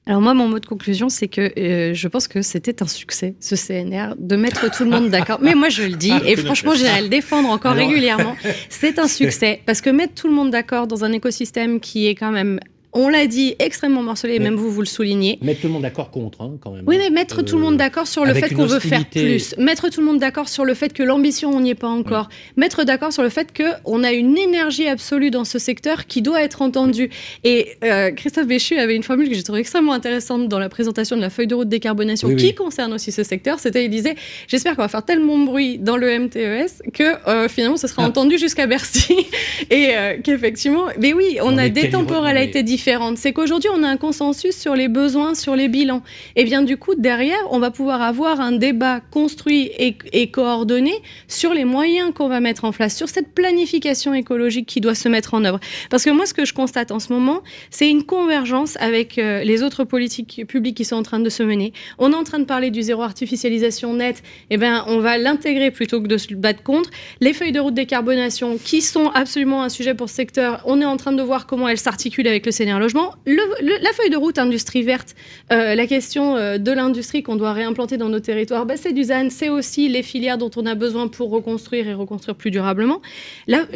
Alors 0.08 0.20
moi, 0.20 0.34
mon 0.34 0.48
mot 0.48 0.60
de 0.60 0.66
conclusion, 0.66 1.08
c'est 1.08 1.26
que 1.26 1.52
euh, 1.58 1.92
je 1.92 2.06
pense 2.06 2.28
que 2.28 2.40
c'était 2.40 2.80
un 2.80 2.86
succès, 2.86 3.34
ce 3.40 3.56
CNR, 3.56 4.14
de 4.16 4.36
mettre 4.36 4.70
tout 4.70 4.84
le 4.84 4.90
monde 4.90 5.10
d'accord. 5.10 5.38
Mais 5.42 5.56
moi, 5.56 5.68
je 5.68 5.82
le 5.82 5.96
dis, 5.96 6.12
et 6.24 6.36
franchement, 6.36 6.74
j'irai 6.74 7.02
le 7.02 7.08
défendre 7.08 7.48
encore 7.48 7.74
régulièrement. 7.74 8.36
C'est 8.68 9.00
un 9.00 9.08
succès, 9.08 9.60
parce 9.66 9.80
que 9.80 9.90
mettre 9.90 10.14
tout 10.14 10.28
le 10.28 10.34
monde 10.34 10.50
d'accord 10.50 10.86
dans 10.86 11.04
un 11.04 11.10
écosystème 11.10 11.80
qui 11.80 12.06
est 12.06 12.14
quand 12.14 12.30
même 12.30 12.60
on 12.96 13.08
l'a 13.10 13.26
dit, 13.26 13.54
extrêmement 13.58 14.02
morcelé, 14.02 14.38
même 14.38 14.54
vous, 14.54 14.70
vous 14.70 14.80
le 14.80 14.86
soulignez. 14.86 15.38
Mettre 15.42 15.60
tout 15.60 15.66
le 15.66 15.74
monde 15.74 15.82
d'accord 15.82 16.10
contre, 16.10 16.40
hein, 16.40 16.56
quand 16.60 16.70
même. 16.70 16.84
Oui, 16.86 16.96
mais 16.98 17.10
mettre 17.10 17.42
tout 17.42 17.56
le 17.56 17.62
monde 17.62 17.74
euh, 17.74 17.78
d'accord 17.78 18.06
sur 18.06 18.24
le 18.24 18.32
fait 18.32 18.54
qu'on 18.54 18.64
veut 18.64 18.80
faire 18.80 19.04
plus. 19.04 19.54
Mettre 19.58 19.90
tout 19.90 20.00
le 20.00 20.06
monde 20.06 20.18
d'accord 20.18 20.48
sur 20.48 20.64
le 20.64 20.72
fait 20.72 20.92
que 20.92 21.02
l'ambition, 21.02 21.50
on 21.50 21.60
n'y 21.60 21.70
est 21.70 21.74
pas 21.74 21.88
encore. 21.88 22.28
Mettre 22.56 22.84
d'accord 22.84 23.12
sur 23.12 23.22
le 23.22 23.28
fait 23.28 23.52
qu'on 23.54 24.02
a 24.02 24.12
une 24.12 24.38
énergie 24.38 24.88
absolue 24.88 25.30
dans 25.30 25.44
ce 25.44 25.58
secteur 25.58 26.06
qui 26.06 26.22
doit 26.22 26.42
être 26.42 26.62
entendue. 26.62 27.10
Et 27.44 27.68
euh, 27.84 28.10
Christophe 28.12 28.46
Béchu 28.46 28.78
avait 28.78 28.96
une 28.96 29.02
formule 29.02 29.28
que 29.28 29.34
j'ai 29.34 29.42
trouvée 29.42 29.60
extrêmement 29.60 29.92
intéressante 29.92 30.48
dans 30.48 30.58
la 30.58 30.70
présentation 30.70 31.16
de 31.16 31.20
la 31.20 31.30
feuille 31.30 31.46
de 31.46 31.54
route 31.54 31.68
décarbonation 31.68 32.34
qui 32.34 32.54
concerne 32.54 32.94
aussi 32.94 33.12
ce 33.12 33.22
secteur. 33.22 33.58
C'était, 33.58 33.84
il 33.84 33.90
disait, 33.90 34.14
j'espère 34.48 34.74
qu'on 34.74 34.82
va 34.82 34.88
faire 34.88 35.04
tellement 35.04 35.38
de 35.38 35.44
bruit 35.44 35.78
dans 35.78 35.98
le 35.98 36.18
MTES 36.18 36.82
que 36.94 37.28
euh, 37.28 37.48
finalement, 37.48 37.76
ce 37.76 37.88
sera 37.88 38.04
ah. 38.04 38.08
entendu 38.08 38.38
jusqu'à 38.38 38.66
Bercy. 38.66 39.14
Et 39.70 39.92
qu'effectivement, 40.22 40.86
mais 41.00 41.12
oui, 41.12 41.38
on 41.42 41.58
a 41.58 41.68
des 41.68 41.90
temporalités 41.90 42.62
différentes 42.62 42.85
C'est 43.16 43.32
qu'aujourd'hui, 43.32 43.68
on 43.74 43.82
a 43.82 43.88
un 43.88 43.96
consensus 43.96 44.56
sur 44.56 44.76
les 44.76 44.88
besoins, 44.88 45.34
sur 45.34 45.56
les 45.56 45.68
bilans. 45.68 46.02
Et 46.36 46.44
bien 46.44 46.62
du 46.62 46.76
coup, 46.76 46.94
derrière, 46.94 47.38
on 47.50 47.58
va 47.58 47.70
pouvoir 47.70 48.00
avoir 48.00 48.40
un 48.40 48.52
débat 48.52 49.00
construit 49.00 49.70
et, 49.78 49.96
et 50.12 50.30
coordonné 50.30 50.92
sur 51.26 51.52
les 51.52 51.64
moyens 51.64 52.12
qu'on 52.14 52.28
va 52.28 52.40
mettre 52.40 52.64
en 52.64 52.72
place, 52.72 52.96
sur 52.96 53.08
cette 53.08 53.34
planification 53.34 54.14
écologique 54.14 54.66
qui 54.66 54.80
doit 54.80 54.94
se 54.94 55.08
mettre 55.08 55.34
en 55.34 55.44
œuvre. 55.44 55.58
Parce 55.90 56.04
que 56.04 56.10
moi, 56.10 56.26
ce 56.26 56.34
que 56.34 56.44
je 56.44 56.54
constate 56.54 56.92
en 56.92 57.00
ce 57.00 57.12
moment, 57.12 57.42
c'est 57.70 57.90
une 57.90 58.04
convergence 58.04 58.76
avec 58.78 59.18
euh, 59.18 59.42
les 59.42 59.62
autres 59.62 59.84
politiques 59.84 60.42
publiques 60.46 60.76
qui 60.76 60.84
sont 60.84 60.96
en 60.96 61.02
train 61.02 61.20
de 61.20 61.28
se 61.28 61.42
mener. 61.42 61.72
On 61.98 62.12
est 62.12 62.16
en 62.16 62.24
train 62.24 62.38
de 62.38 62.44
parler 62.44 62.70
du 62.70 62.82
zéro 62.82 63.02
artificialisation 63.02 63.94
net. 63.94 64.22
Eh 64.50 64.56
bien, 64.58 64.84
on 64.86 64.98
va 64.98 65.18
l'intégrer 65.18 65.70
plutôt 65.70 66.00
que 66.00 66.06
de 66.06 66.18
se 66.18 66.34
battre 66.34 66.62
contre. 66.62 66.90
Les 67.20 67.32
feuilles 67.32 67.52
de 67.52 67.60
route 67.60 67.74
décarbonation, 67.74 68.58
qui 68.62 68.80
sont 68.80 69.08
absolument 69.08 69.62
un 69.62 69.68
sujet 69.68 69.94
pour 69.94 70.08
ce 70.08 70.14
secteur, 70.14 70.62
on 70.66 70.80
est 70.80 70.84
en 70.84 70.96
train 70.96 71.12
de 71.12 71.22
voir 71.22 71.46
comment 71.46 71.68
elles 71.68 71.78
s'articulent 71.78 72.28
avec 72.28 72.46
le 72.46 72.52
CNR 72.76 72.80
Logement. 72.80 73.14
la 73.26 73.92
feuille 73.92 74.10
de 74.10 74.16
route 74.16 74.38
industrie 74.38 74.82
verte, 74.82 75.14
euh, 75.52 75.74
la 75.74 75.86
question 75.86 76.36
euh, 76.36 76.58
de 76.58 76.72
l'industrie 76.72 77.22
qu'on 77.22 77.36
doit 77.36 77.52
réimplanter 77.52 77.96
dans 77.96 78.08
nos 78.08 78.20
territoires, 78.20 78.66
bah, 78.66 78.74
c'est 78.76 78.92
du 78.92 79.04
ZAN, 79.04 79.28
c'est 79.30 79.48
aussi 79.48 79.88
les 79.88 80.02
filières 80.02 80.38
dont 80.38 80.50
on 80.56 80.66
a 80.66 80.74
besoin 80.74 81.08
pour 81.08 81.30
reconstruire 81.30 81.88
et 81.88 81.94
reconstruire 81.94 82.36
plus 82.36 82.50
durablement. 82.50 83.00
La, 83.46 83.66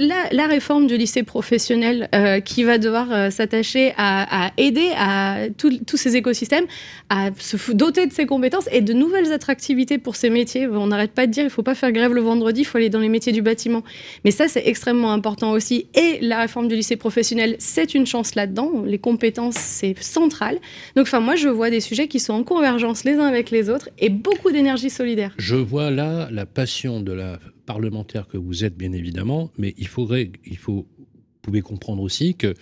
réforme 0.47 0.87
du 0.89 0.97
lycée 0.97 1.23
professionnel 1.23 2.09
euh, 2.15 2.41
qui 2.41 2.65
va 2.65 2.79
devoir 2.79 3.31
s'attacher 3.31 3.93
à, 3.97 4.51
aider 4.57 4.91
à 4.97 5.49
tous 5.57 5.97
ces 5.97 6.17
écosystèmes 6.17 6.65
à 7.09 7.31
se 7.39 7.73
doter 7.73 8.07
de 8.07 8.13
ces 8.13 8.27
compétences 8.27 8.69
et 8.73 8.81
de 8.81 8.93
nouvelles 8.93 9.33
attractivités 9.33 9.99
pour 9.99 10.17
ces 10.17 10.31
métiers. 10.31 10.67
On 10.67 10.89
n'arrête 10.89 11.13
pas 11.13 11.27
de 11.27 11.33
dire 11.33 11.43
il 11.43 11.47
ne 11.47 11.51
faut 11.51 11.63
pas 11.63 11.75
faire 11.75 11.93
grève 11.93 12.15
le 12.15 12.21
vendredi, 12.21 12.63
il 12.63 12.65
faut 12.65 12.79
aller 12.79 12.89
dans 12.89 12.99
les 12.99 13.09
métiers 13.09 13.33
du 13.33 13.43
bâtiment. 13.43 13.83
Mais 14.25 14.31
ça, 14.31 14.49
c'est 14.49 14.67
extrêmement 14.67 15.13
important 15.13 15.53
aussi. 15.53 15.87
Et 15.95 16.19
la 16.21 16.41
réforme 16.41 16.69
du 16.69 16.75
lycée 16.75 16.97
professionnel, 16.97 17.57
c'est 17.59 17.95
une 17.95 18.07
chance 18.07 18.35
là-dedans. 18.35 18.71
Les 18.85 18.99
compétences, 18.99 19.57
c'est 19.57 20.01
central. 20.03 20.59
Donc, 20.97 21.07
enfin, 21.07 21.21
moi, 21.21 21.37
je 21.37 21.49
vois 21.49 21.71
des 21.71 21.81
sujets 21.81 22.09
qui 22.09 22.21
sont 22.21 22.33
en 22.33 22.45
convergence 22.45 23.05
les 23.05 23.15
uns 23.15 23.27
avec 23.27 23.51
les 23.51 23.71
autres 23.71 23.89
et 23.99 24.09
beaucoup 24.09 24.51
d'énergie 24.51 24.91
solidaire. 24.91 25.35
Je 25.39 25.57
vois 25.57 25.91
là 25.91 26.29
la 26.31 26.47
passion 26.47 27.01
de 27.01 27.13
la 27.13 27.39
parlementaire 27.67 28.27
que 28.27 28.37
vous 28.37 28.65
êtes, 28.65 28.77
bien 28.77 28.93
évidemment, 28.93 29.51
mais 29.59 29.75
il 29.79 29.87
faudrait, 29.87 30.31
il 30.45 30.57
faut, 30.57 30.87
vous 30.99 31.41
pouvez 31.43 31.61
comprendre 31.61 32.03
aussi 32.03 32.35
que 32.35 32.55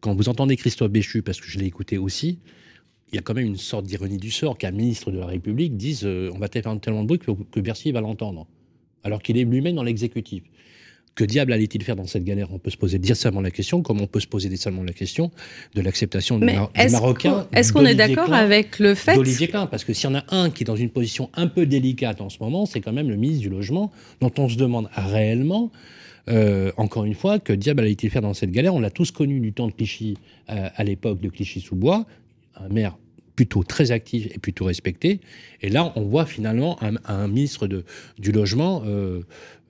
quand 0.00 0.14
vous 0.14 0.28
entendez 0.28 0.56
Christophe 0.56 0.90
Béchu, 0.90 1.22
parce 1.22 1.40
que 1.40 1.48
je 1.48 1.58
l'ai 1.58 1.66
écouté 1.66 1.98
aussi, 1.98 2.38
il 3.10 3.16
y 3.16 3.18
a 3.18 3.22
quand 3.22 3.34
même 3.34 3.46
une 3.46 3.56
sorte 3.56 3.86
d'ironie 3.86 4.18
du 4.18 4.30
sort 4.30 4.58
qu'un 4.58 4.70
ministre 4.70 5.10
de 5.10 5.18
la 5.18 5.26
République 5.26 5.76
dise 5.76 6.02
euh, 6.04 6.30
on 6.34 6.38
va 6.38 6.48
faire 6.48 6.64
tellement 6.80 7.02
de 7.02 7.06
bruit 7.06 7.18
que, 7.18 7.30
que 7.30 7.60
Bercy 7.60 7.92
va 7.92 8.00
l'entendre, 8.00 8.46
alors 9.02 9.22
qu'il 9.22 9.38
est 9.38 9.44
lui-même 9.44 9.76
dans 9.76 9.82
l'exécutif. 9.82 10.42
Que 11.14 11.24
diable 11.24 11.52
allait-il 11.52 11.82
faire 11.84 11.94
dans 11.94 12.06
cette 12.06 12.24
galère? 12.24 12.48
On 12.52 12.58
peut 12.58 12.70
se 12.70 12.76
poser 12.76 12.98
décemment 12.98 13.40
la 13.40 13.52
question, 13.52 13.82
comme 13.82 14.00
on 14.00 14.06
peut 14.06 14.18
se 14.18 14.26
poser 14.26 14.48
décemment 14.48 14.82
la 14.82 14.92
question 14.92 15.30
de 15.74 15.80
l'acceptation 15.80 16.38
du, 16.38 16.46
Marocain. 16.46 17.46
Est-ce 17.52 17.72
qu'on 17.72 17.84
est, 17.84 17.94
d'accord 17.94 18.32
avec 18.32 18.80
le 18.80 18.94
fait 18.94 19.14
d'Olivier 19.14 19.46
Klein 19.46 19.66
Parce 19.66 19.84
que 19.84 19.92
s'il 19.92 20.10
y 20.10 20.12
en 20.12 20.16
a 20.16 20.24
un 20.30 20.50
qui 20.50 20.64
est 20.64 20.66
dans 20.66 20.74
une 20.74 20.90
position 20.90 21.30
un 21.34 21.46
peu 21.46 21.66
délicate 21.66 22.20
en 22.20 22.30
ce 22.30 22.38
moment, 22.40 22.66
c'est 22.66 22.80
quand 22.80 22.92
même 22.92 23.08
le 23.08 23.16
ministre 23.16 23.42
du 23.42 23.48
Logement, 23.48 23.92
dont 24.20 24.32
on 24.38 24.48
se 24.48 24.56
demande 24.56 24.88
réellement. 24.92 25.70
Euh, 26.28 26.72
encore 26.78 27.04
une 27.04 27.14
fois, 27.14 27.38
que 27.38 27.52
diable 27.52 27.82
allait-il 27.82 28.10
faire 28.10 28.22
dans 28.22 28.34
cette 28.34 28.50
galère? 28.50 28.74
On 28.74 28.80
l'a 28.80 28.90
tous 28.90 29.10
connu 29.10 29.38
du 29.40 29.52
temps 29.52 29.68
de 29.68 29.72
Clichy 29.72 30.16
euh, 30.50 30.68
à 30.74 30.82
l'époque 30.82 31.20
de 31.20 31.28
Clichy-sous-Bois, 31.28 32.06
un 32.56 32.68
maire 32.70 32.96
plutôt 33.36 33.62
très 33.62 33.90
actif 33.90 34.26
et 34.34 34.38
plutôt 34.38 34.64
respecté. 34.64 35.20
Et 35.60 35.68
là, 35.68 35.92
on 35.96 36.02
voit 36.02 36.24
finalement 36.24 36.78
un, 36.80 37.28
ministre 37.28 37.66
de, 37.66 37.84
du 38.18 38.32
logement 38.32 38.82
euh, 38.86 39.22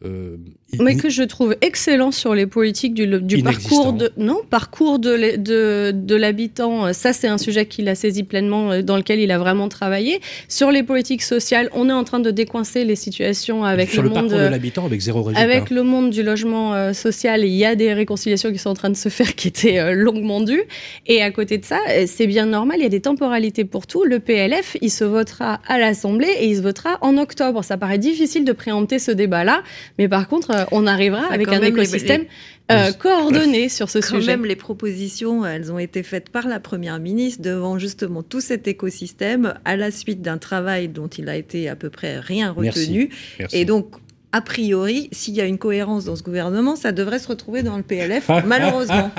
euh, 0.05 0.37
mais 0.81 0.97
que 0.97 1.09
je 1.09 1.23
trouve 1.23 1.57
excellent 1.61 2.11
sur 2.11 2.35
les 2.35 2.47
politiques 2.47 2.95
du, 2.95 3.07
du 3.07 3.43
parcours 3.43 3.93
de 3.93 4.13
non 4.17 4.41
parcours 4.51 4.99
de, 4.99 5.37
de, 5.37 5.93
de 5.95 6.15
l'habitant. 6.15 6.93
Ça, 6.93 7.13
c'est 7.13 7.29
un 7.29 7.39
sujet 7.39 7.65
qu'il 7.67 7.89
a 7.89 7.95
saisi 7.95 8.23
pleinement, 8.23 8.73
euh, 8.73 8.83
dans 8.83 8.97
lequel 8.97 9.21
il 9.21 9.31
a 9.31 9.39
vraiment 9.39 9.69
travaillé. 9.69 10.21
Sur 10.49 10.71
les 10.71 10.83
politiques 10.83 11.23
sociales, 11.23 11.71
on 11.73 11.89
est 11.89 11.93
en 11.93 12.05
train 12.05 12.21
de 12.21 12.31
décoincer 12.31 12.85
les 12.85 12.97
situations 12.97 13.65
avec 13.65 13.91
sur 13.91 14.03
le, 14.03 14.11
monde 14.11 14.29
de 14.29 14.37
l'habitant, 14.37 14.85
avec 14.85 15.01
zéro 15.01 15.23
résultat. 15.23 15.41
Avec 15.41 15.71
le 15.71 15.83
monde 15.83 16.11
du 16.11 16.23
logement 16.23 16.75
euh, 16.75 16.93
social, 16.93 17.45
il 17.45 17.55
y 17.55 17.65
a 17.65 17.75
des 17.75 17.95
réconciliations 17.95 18.53
qui 18.53 18.59
sont 18.59 18.71
en 18.71 18.75
train 18.75 18.91
de 18.91 18.97
se 18.97 19.09
faire, 19.09 19.35
qui 19.35 19.49
étaient 19.49 19.95
longuement 19.95 20.41
dues. 20.41 20.65
Et 21.07 21.23
à 21.23 21.31
côté 21.31 21.57
de 21.57 21.65
ça, 21.65 21.79
c'est 22.07 22.27
bien 22.27 22.47
normal. 22.47 22.79
Il 22.81 22.83
y 22.83 22.87
a 22.87 22.91
des 22.91 23.01
temporalités 23.01 23.65
pour 23.65 23.87
tout. 23.87 24.05
Le 24.05 24.19
PLF, 24.19 24.77
il 24.83 24.91
se 24.91 25.05
votera 25.05 25.61
à 25.67 25.79
l'Assemblée 25.79 26.33
et 26.41 26.49
il 26.49 26.57
se 26.57 26.63
votera 26.63 26.99
en 27.01 27.17
octobre. 27.17 27.65
Ça 27.65 27.79
paraît 27.79 27.99
difficile 27.99 28.45
de 28.45 28.53
préempter 28.53 28.99
ce 28.99 29.13
débat-là 29.13 29.63
mais 29.99 30.09
par 30.09 30.29
contre, 30.29 30.51
euh, 30.51 30.65
on 30.73 30.87
arrivera 30.87 31.27
avec 31.27 31.49
un 31.49 31.63
écosystème 31.63 32.25
euh, 32.73 32.93
coordonné 32.93 33.69
sur 33.69 33.91
ce 33.91 33.99
quand 33.99 34.17
sujet. 34.17 34.33
Même 34.33 34.45
les 34.45 34.57
propositions, 34.57 35.45
elles 35.45 35.73
ont 35.73 35.79
été 35.79 36.03
faites 36.03 36.31
par 36.31 36.49
la 36.49 36.61
première 36.61 36.99
ministre 36.99 37.43
devant 37.43 37.79
justement 37.79 38.23
tout 38.23 38.41
cet 38.41 38.67
écosystème 38.69 39.55
à 39.65 39.77
la 39.77 39.91
suite 39.91 40.23
d'un 40.23 40.39
travail 40.39 40.89
dont 40.89 41.09
il 41.09 41.29
a 41.29 41.37
été 41.37 41.69
à 41.69 41.77
peu 41.77 41.91
près 41.91 42.19
rien 42.19 42.51
retenu. 42.51 43.11
Et 43.53 43.65
donc, 43.65 43.97
a 44.33 44.41
priori, 44.41 45.09
s'il 45.13 45.35
y 45.35 45.41
a 45.41 45.45
une 45.45 45.59
cohérence 45.59 46.07
dans 46.07 46.17
ce 46.17 46.23
gouvernement, 46.23 46.75
ça 46.75 46.91
devrait 46.91 47.21
se 47.21 47.29
retrouver 47.29 47.63
dans 47.63 47.77
le 47.77 47.83
PLF, 47.83 48.29
malheureusement. 48.47 49.11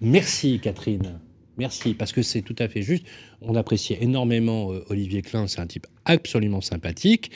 Merci 0.00 0.58
Catherine. 0.60 1.20
Merci, 1.58 1.94
parce 1.94 2.12
que 2.12 2.22
c'est 2.22 2.42
tout 2.42 2.56
à 2.58 2.66
fait 2.66 2.82
juste. 2.82 3.04
On 3.44 3.54
apprécie 3.54 3.96
énormément 4.00 4.72
euh, 4.72 4.84
Olivier 4.88 5.22
Klein, 5.22 5.46
c'est 5.46 5.60
un 5.60 5.66
type 5.66 5.86
absolument 6.04 6.60
sympathique. 6.60 7.30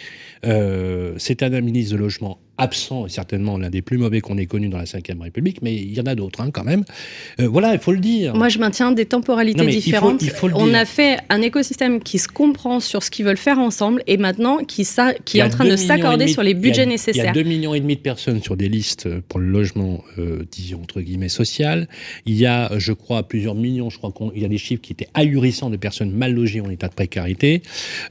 Euh, 0.45 1.15
c'est 1.19 1.43
un 1.43 1.61
ministre 1.61 1.95
de 1.95 1.99
logement 1.99 2.39
absent 2.59 3.07
et 3.07 3.11
certainement 3.11 3.59
l'un 3.59 3.69
des 3.69 3.83
plus 3.83 3.99
mauvais 3.99 4.21
qu'on 4.21 4.39
ait 4.39 4.47
connu 4.47 4.69
dans 4.69 4.79
la 4.79 4.85
Ve 4.85 5.21
République, 5.21 5.61
mais 5.63 5.75
il 5.75 5.93
y 5.93 6.01
en 6.01 6.07
a 6.07 6.15
d'autres 6.15 6.41
hein, 6.41 6.51
quand 6.51 6.65
même. 6.65 6.85
Euh, 7.41 7.49
voilà, 7.49 7.75
il 7.75 7.79
faut 7.79 7.93
le 7.93 7.99
dire. 7.99 8.35
Moi, 8.35 8.49
je 8.49 8.59
maintiens 8.59 8.93
des 8.93 9.05
temporalités 9.05 9.67
différentes. 9.67 10.23
On 10.55 10.73
a 10.73 10.85
fait 10.85 11.19
un 11.29 11.43
écosystème 11.43 12.01
qui 12.03 12.19
se 12.19 12.29
comprend 12.29 12.81
sur 12.81 13.03
ce 13.03 13.11
qu'ils 13.11 13.27
veulent 13.27 13.37
faire 13.37 13.59
ensemble 13.59 14.03
et 14.07 14.17
maintenant 14.17 14.59
qui, 14.59 14.87
qui 15.25 15.39
est 15.39 15.43
en 15.43 15.51
train 15.51 15.67
de 15.67 15.77
s'accorder 15.77 16.29
sur 16.29 16.43
les 16.43 16.55
budgets 16.55 16.87
nécessaires. 16.87 17.33
Il 17.35 17.37
y 17.37 17.41
a 17.41 17.45
2,5 17.45 17.47
millions 17.47 17.75
et 17.75 17.81
demi 17.81 17.97
de 17.97 18.01
personnes 18.01 18.43
sur 18.43 18.57
des 18.57 18.69
listes 18.69 19.09
pour 19.29 19.39
le 19.39 19.47
logement, 19.47 20.03
euh, 20.19 20.45
disons 20.51 20.81
entre 20.81 21.01
guillemets, 21.01 21.29
social. 21.29 21.89
Il 22.25 22.37
y 22.37 22.47
a, 22.47 22.71
je 22.79 22.93
crois, 22.93 23.23
plusieurs 23.23 23.55
millions, 23.55 23.91
je 23.91 23.99
crois 23.99 24.13
qu'il 24.13 24.41
y 24.41 24.47
a 24.47 24.49
des 24.49 24.59
chiffres 24.59 24.83
qui 24.83 24.93
étaient 24.93 25.09
ahurissants 25.15 25.71
de 25.71 25.77
personnes 25.77 25.96
mal 26.05 26.35
logées 26.35 26.61
en 26.61 26.71
état 26.71 26.89
de 26.89 26.95
précarité. 26.95 27.63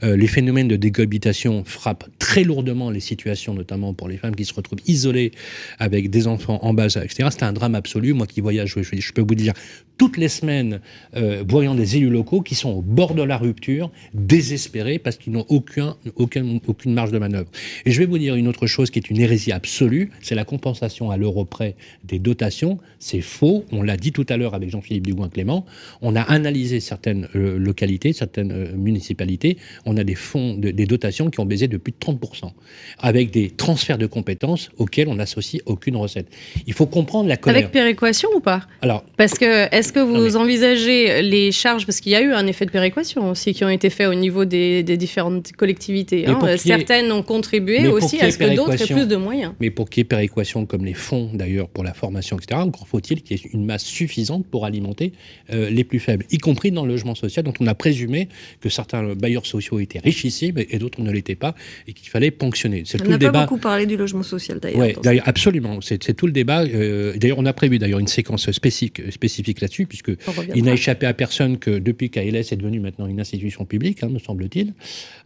Euh, 0.02 0.16
les 0.16 0.26
phénomènes 0.26 0.68
de 0.68 0.76
décohabitation 0.76 1.64
frappent 1.64 2.08
très 2.18 2.44
lourdement 2.44 2.90
les 2.90 3.00
situations, 3.00 3.54
notamment 3.54 3.94
pour 3.94 4.08
les 4.08 4.16
femmes 4.16 4.34
qui 4.34 4.44
se 4.44 4.54
retrouvent 4.54 4.80
isolés 4.86 5.32
avec 5.78 6.10
des 6.10 6.26
enfants 6.26 6.58
en 6.62 6.74
bas 6.74 6.86
etc. 6.86 7.28
C'est 7.30 7.42
un 7.42 7.52
drame 7.52 7.74
absolu. 7.74 8.12
Moi 8.12 8.26
qui 8.26 8.40
voyage, 8.40 8.76
je, 8.80 9.12
peux 9.12 9.22
vous 9.22 9.34
dire, 9.34 9.54
toutes 9.98 10.16
les 10.16 10.28
semaines, 10.28 10.80
euh, 11.16 11.42
voyant 11.48 11.74
des 11.74 11.96
élus 11.96 12.10
locaux 12.10 12.42
qui 12.42 12.54
sont 12.54 12.70
au 12.70 12.82
bord 12.82 13.14
de 13.14 13.22
la 13.22 13.38
rupture, 13.38 13.90
désespérés 14.14 14.98
parce 14.98 15.16
qu'ils 15.16 15.32
n'ont 15.32 15.46
aucun, 15.48 15.96
aucun, 16.16 16.58
aucune 16.66 16.92
marge 16.92 17.12
de 17.12 17.18
manœuvre. 17.18 17.48
Et 17.84 17.90
je 17.90 17.98
vais 17.98 18.06
vous 18.06 18.18
dire 18.18 18.34
une 18.34 18.48
autre 18.48 18.66
chose 18.66 18.90
qui 18.90 18.98
est 18.98 19.10
une 19.10 19.20
hérésie 19.20 19.52
absolue, 19.52 20.10
c'est 20.20 20.34
la 20.34 20.44
compensation 20.44 21.10
à 21.10 21.16
l'euro 21.16 21.44
près 21.44 21.76
des 22.04 22.18
dotations. 22.18 22.78
C'est 22.98 23.20
faux. 23.20 23.64
On 23.72 23.82
l'a 23.82 23.96
dit 23.96 24.12
tout 24.12 24.26
à 24.28 24.36
l'heure 24.36 24.54
avec 24.54 24.70
Jean-Philippe 24.70 25.06
Dugoin-Clément. 25.06 25.64
On 26.02 26.16
a 26.16 26.22
analysé 26.22 26.80
certaines 26.80 27.28
euh, 27.34 27.58
localités, 27.76 28.12
certaines 28.14 28.52
euh, 28.52 28.72
municipalités. 28.74 29.58
On 29.84 29.96
a 29.98 30.04
des 30.04 30.14
fonds, 30.14 30.54
des 30.54 30.86
dotations 30.86 31.28
qui 31.28 31.40
ont 31.40 31.44
baisé 31.44 31.68
de 31.68 31.76
plus 31.76 31.92
de 31.92 31.98
30%, 31.98 32.50
avec 32.98 33.30
des 33.30 33.50
transferts 33.50 33.98
de 33.98 34.06
compétences 34.06 34.70
auxquels 34.78 35.08
on 35.08 35.16
n'associe 35.16 35.62
aucune 35.66 35.96
recette. 35.96 36.28
Il 36.66 36.72
faut 36.72 36.86
comprendre 36.86 37.28
la 37.28 37.36
colère. 37.36 37.58
Avec 37.58 37.72
péréquation 37.72 38.30
ou 38.34 38.40
pas? 38.40 38.62
Alors, 38.80 39.04
parce 39.18 39.34
que 39.34 39.72
est-ce 39.74 39.92
que 39.92 40.00
vous 40.00 40.36
envisagez 40.36 41.22
les 41.22 41.52
charges? 41.52 41.84
Parce 41.84 42.00
qu'il 42.00 42.12
y 42.12 42.16
a 42.16 42.22
eu 42.22 42.32
un 42.32 42.46
effet 42.46 42.64
de 42.64 42.70
péréquation 42.70 43.30
aussi 43.30 43.52
qui 43.52 43.64
ont 43.64 43.68
été 43.68 43.90
faits 43.90 44.08
au 44.08 44.14
niveau 44.14 44.44
des, 44.44 44.82
différentes 44.96 45.52
collectivités. 45.52 46.26
Hein. 46.26 46.38
Certaines 46.56 47.12
ont 47.12 47.22
contribué 47.22 47.86
aussi 47.88 48.18
à 48.20 48.30
ce 48.30 48.38
que 48.38 48.54
d'autres 48.56 48.80
aient 48.80 48.94
plus 48.94 49.06
de 49.06 49.16
moyens. 49.16 49.52
Mais 49.60 49.70
pour 49.70 49.90
qu'il 49.90 50.00
y 50.00 50.02
ait 50.02 50.04
péréquation 50.04 50.64
comme 50.64 50.84
les 50.84 50.94
fonds 50.94 51.30
d'ailleurs 51.34 51.68
pour 51.68 51.84
la 51.84 51.92
formation, 51.92 52.38
etc., 52.38 52.60
encore 52.62 52.88
faut-il 52.88 53.22
qu'il 53.22 53.36
y 53.36 53.40
ait 53.40 53.50
une 53.52 53.66
masse 53.66 53.84
suffisante 53.84 54.46
pour 54.46 54.64
alimenter 54.64 55.12
euh, 55.50 55.68
les 55.68 55.84
plus 55.84 56.00
faibles, 56.00 56.24
y 56.30 56.38
compris 56.38 56.70
dans 56.70 56.86
le 56.86 56.92
logement 56.92 57.14
social 57.14 57.44
dont 57.44 57.52
on 57.60 57.66
a 57.66 57.74
présumé 57.74 58.28
que 58.60 58.68
certains 58.68 59.14
bailleurs 59.14 59.46
sociaux 59.46 59.78
étaient 59.78 59.98
richissimes 59.98 60.56
et, 60.58 60.78
d'autres 60.78 61.00
ne 61.00 61.10
l'étaient 61.10 61.34
pas 61.34 61.54
et 61.86 61.92
qu'il 61.92 62.08
fallait 62.08 62.30
ponctionner. 62.30 62.82
C'est 62.84 62.98
tout 62.98 63.10
le 63.10 63.18
débat. 63.18 63.38
On 63.38 63.42
a 63.42 63.46
beaucoup 63.46 63.58
parlé 63.58 63.86
du 63.86 63.96
logement 63.96 64.22
social 64.22 64.60
d'ailleurs. 64.60 64.80
Oui, 64.80 64.94
d'ailleurs, 65.02 65.28
absolument. 65.28 65.80
C'est 65.80 66.14
tout 66.14 66.26
le 66.26 66.32
débat. 66.32 66.62
Euh, 66.62 67.16
d'ailleurs, 67.16 67.38
on 67.38 67.46
a 67.46 67.52
prévu 67.52 67.78
d'ailleurs 67.78 68.00
une 68.00 68.06
séquence 68.06 68.50
spécifique, 68.50 69.12
spécifique 69.12 69.60
là-dessus, 69.60 69.86
puisque 69.86 70.12
il 70.54 70.64
n'a 70.64 70.72
échappé 70.72 71.06
à 71.06 71.14
personne 71.14 71.58
que 71.58 71.70
depuis 71.70 72.10
qu'ALS 72.10 72.36
est 72.36 72.56
devenu 72.56 72.80
maintenant 72.80 73.06
une 73.06 73.20
institution 73.20 73.64
publique, 73.64 74.02
hein, 74.02 74.08
me 74.08 74.18
semble-t-il, 74.18 74.74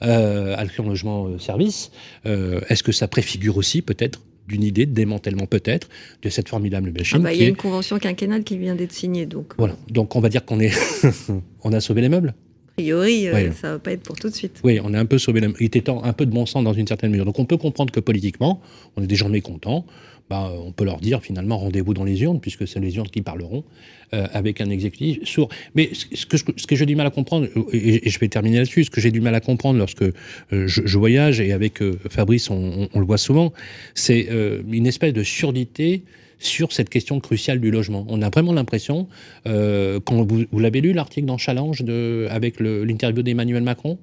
euh, 0.02 0.56
Logement 0.90 1.26
euh, 1.26 1.38
Service, 1.38 1.90
euh, 2.26 2.60
est-ce 2.68 2.82
que 2.82 2.92
ça 2.92 3.08
préfigure 3.08 3.56
aussi 3.56 3.82
peut-être 3.82 4.20
d'une 4.50 4.62
idée 4.62 4.86
de 4.86 4.92
démantèlement 4.92 5.46
peut-être 5.46 5.88
de 6.22 6.28
cette 6.28 6.48
formidable 6.48 6.92
machine. 6.92 7.18
Ah 7.20 7.24
bah, 7.24 7.32
il 7.32 7.40
y 7.40 7.44
a 7.44 7.48
une 7.48 7.56
convention 7.56 7.98
quinquennale 7.98 8.44
qui 8.44 8.58
vient 8.58 8.74
d'être 8.74 8.92
signée, 8.92 9.26
donc. 9.26 9.54
Voilà, 9.56 9.76
donc 9.88 10.14
on 10.16 10.20
va 10.20 10.28
dire 10.28 10.44
qu'on 10.44 10.60
est, 10.60 10.72
on 11.64 11.72
a 11.72 11.80
sauvé 11.80 12.02
les 12.02 12.08
meubles. 12.08 12.34
priori, 12.76 13.28
ça 13.32 13.52
ça 13.52 13.72
va 13.72 13.78
pas 13.78 13.92
être 13.92 14.02
pour 14.02 14.16
tout 14.16 14.28
de 14.28 14.34
suite. 14.34 14.60
Oui, 14.64 14.80
on 14.82 14.92
est 14.92 14.98
un 14.98 15.06
peu 15.06 15.18
sauvé. 15.18 15.40
Il 15.60 15.66
était 15.66 15.82
temps 15.82 16.02
un 16.04 16.12
peu 16.12 16.26
de 16.26 16.32
bon 16.32 16.46
sens 16.46 16.64
dans 16.64 16.72
une 16.72 16.86
certaine 16.86 17.10
mesure. 17.10 17.24
Donc 17.24 17.38
on 17.38 17.44
peut 17.46 17.56
comprendre 17.56 17.92
que 17.92 18.00
politiquement, 18.00 18.60
on 18.96 19.02
est 19.02 19.06
des 19.06 19.16
gens 19.16 19.28
mécontents. 19.28 19.86
Bah, 20.30 20.52
on 20.64 20.70
peut 20.70 20.84
leur 20.84 20.98
dire 20.98 21.22
finalement 21.22 21.58
rendez-vous 21.58 21.92
dans 21.92 22.04
les 22.04 22.22
urnes, 22.22 22.40
puisque 22.40 22.66
c'est 22.66 22.80
les 22.80 22.96
urnes 22.96 23.08
qui 23.08 23.20
parleront, 23.20 23.64
avec 24.12 24.60
un 24.60 24.70
exécutif 24.70 25.24
sourd. 25.24 25.48
Mais 25.74 25.90
ce 25.92 26.26
que, 26.26 26.76
j'ai 26.76 26.86
du 26.86 26.96
mal 26.96 27.06
à 27.06 27.10
comprendre, 27.10 27.48
et, 27.72 28.08
je 28.08 28.18
vais 28.18 28.28
terminer 28.28 28.58
là-dessus, 28.58 28.84
ce 28.84 28.90
que 28.90 29.00
j'ai 29.00 29.10
du 29.10 29.20
mal 29.20 29.34
à 29.34 29.40
comprendre 29.40 29.78
lorsque 29.78 30.04
je, 30.52 30.98
voyage, 30.98 31.40
et 31.40 31.52
avec 31.52 31.80
Fabrice 32.08 32.48
on, 32.48 32.88
le 32.94 33.04
voit 33.04 33.18
souvent, 33.18 33.52
c'est 33.94 34.28
une 34.70 34.86
espèce 34.86 35.12
de 35.12 35.22
surdité 35.22 36.04
sur 36.40 36.72
cette 36.72 36.88
question 36.88 37.20
cruciale 37.20 37.60
du 37.60 37.70
logement. 37.70 38.04
On 38.08 38.20
a 38.22 38.30
vraiment 38.30 38.52
l'impression, 38.52 39.06
euh, 39.46 40.00
quand 40.00 40.26
vous, 40.26 40.58
l'avez 40.58 40.80
lu 40.80 40.92
l'article 40.92 41.26
dans 41.26 41.38
Challenge 41.38 41.84
avec 42.28 42.58
l'interview 42.58 43.22
d'Emmanuel 43.22 43.62
Macron, 43.62 43.98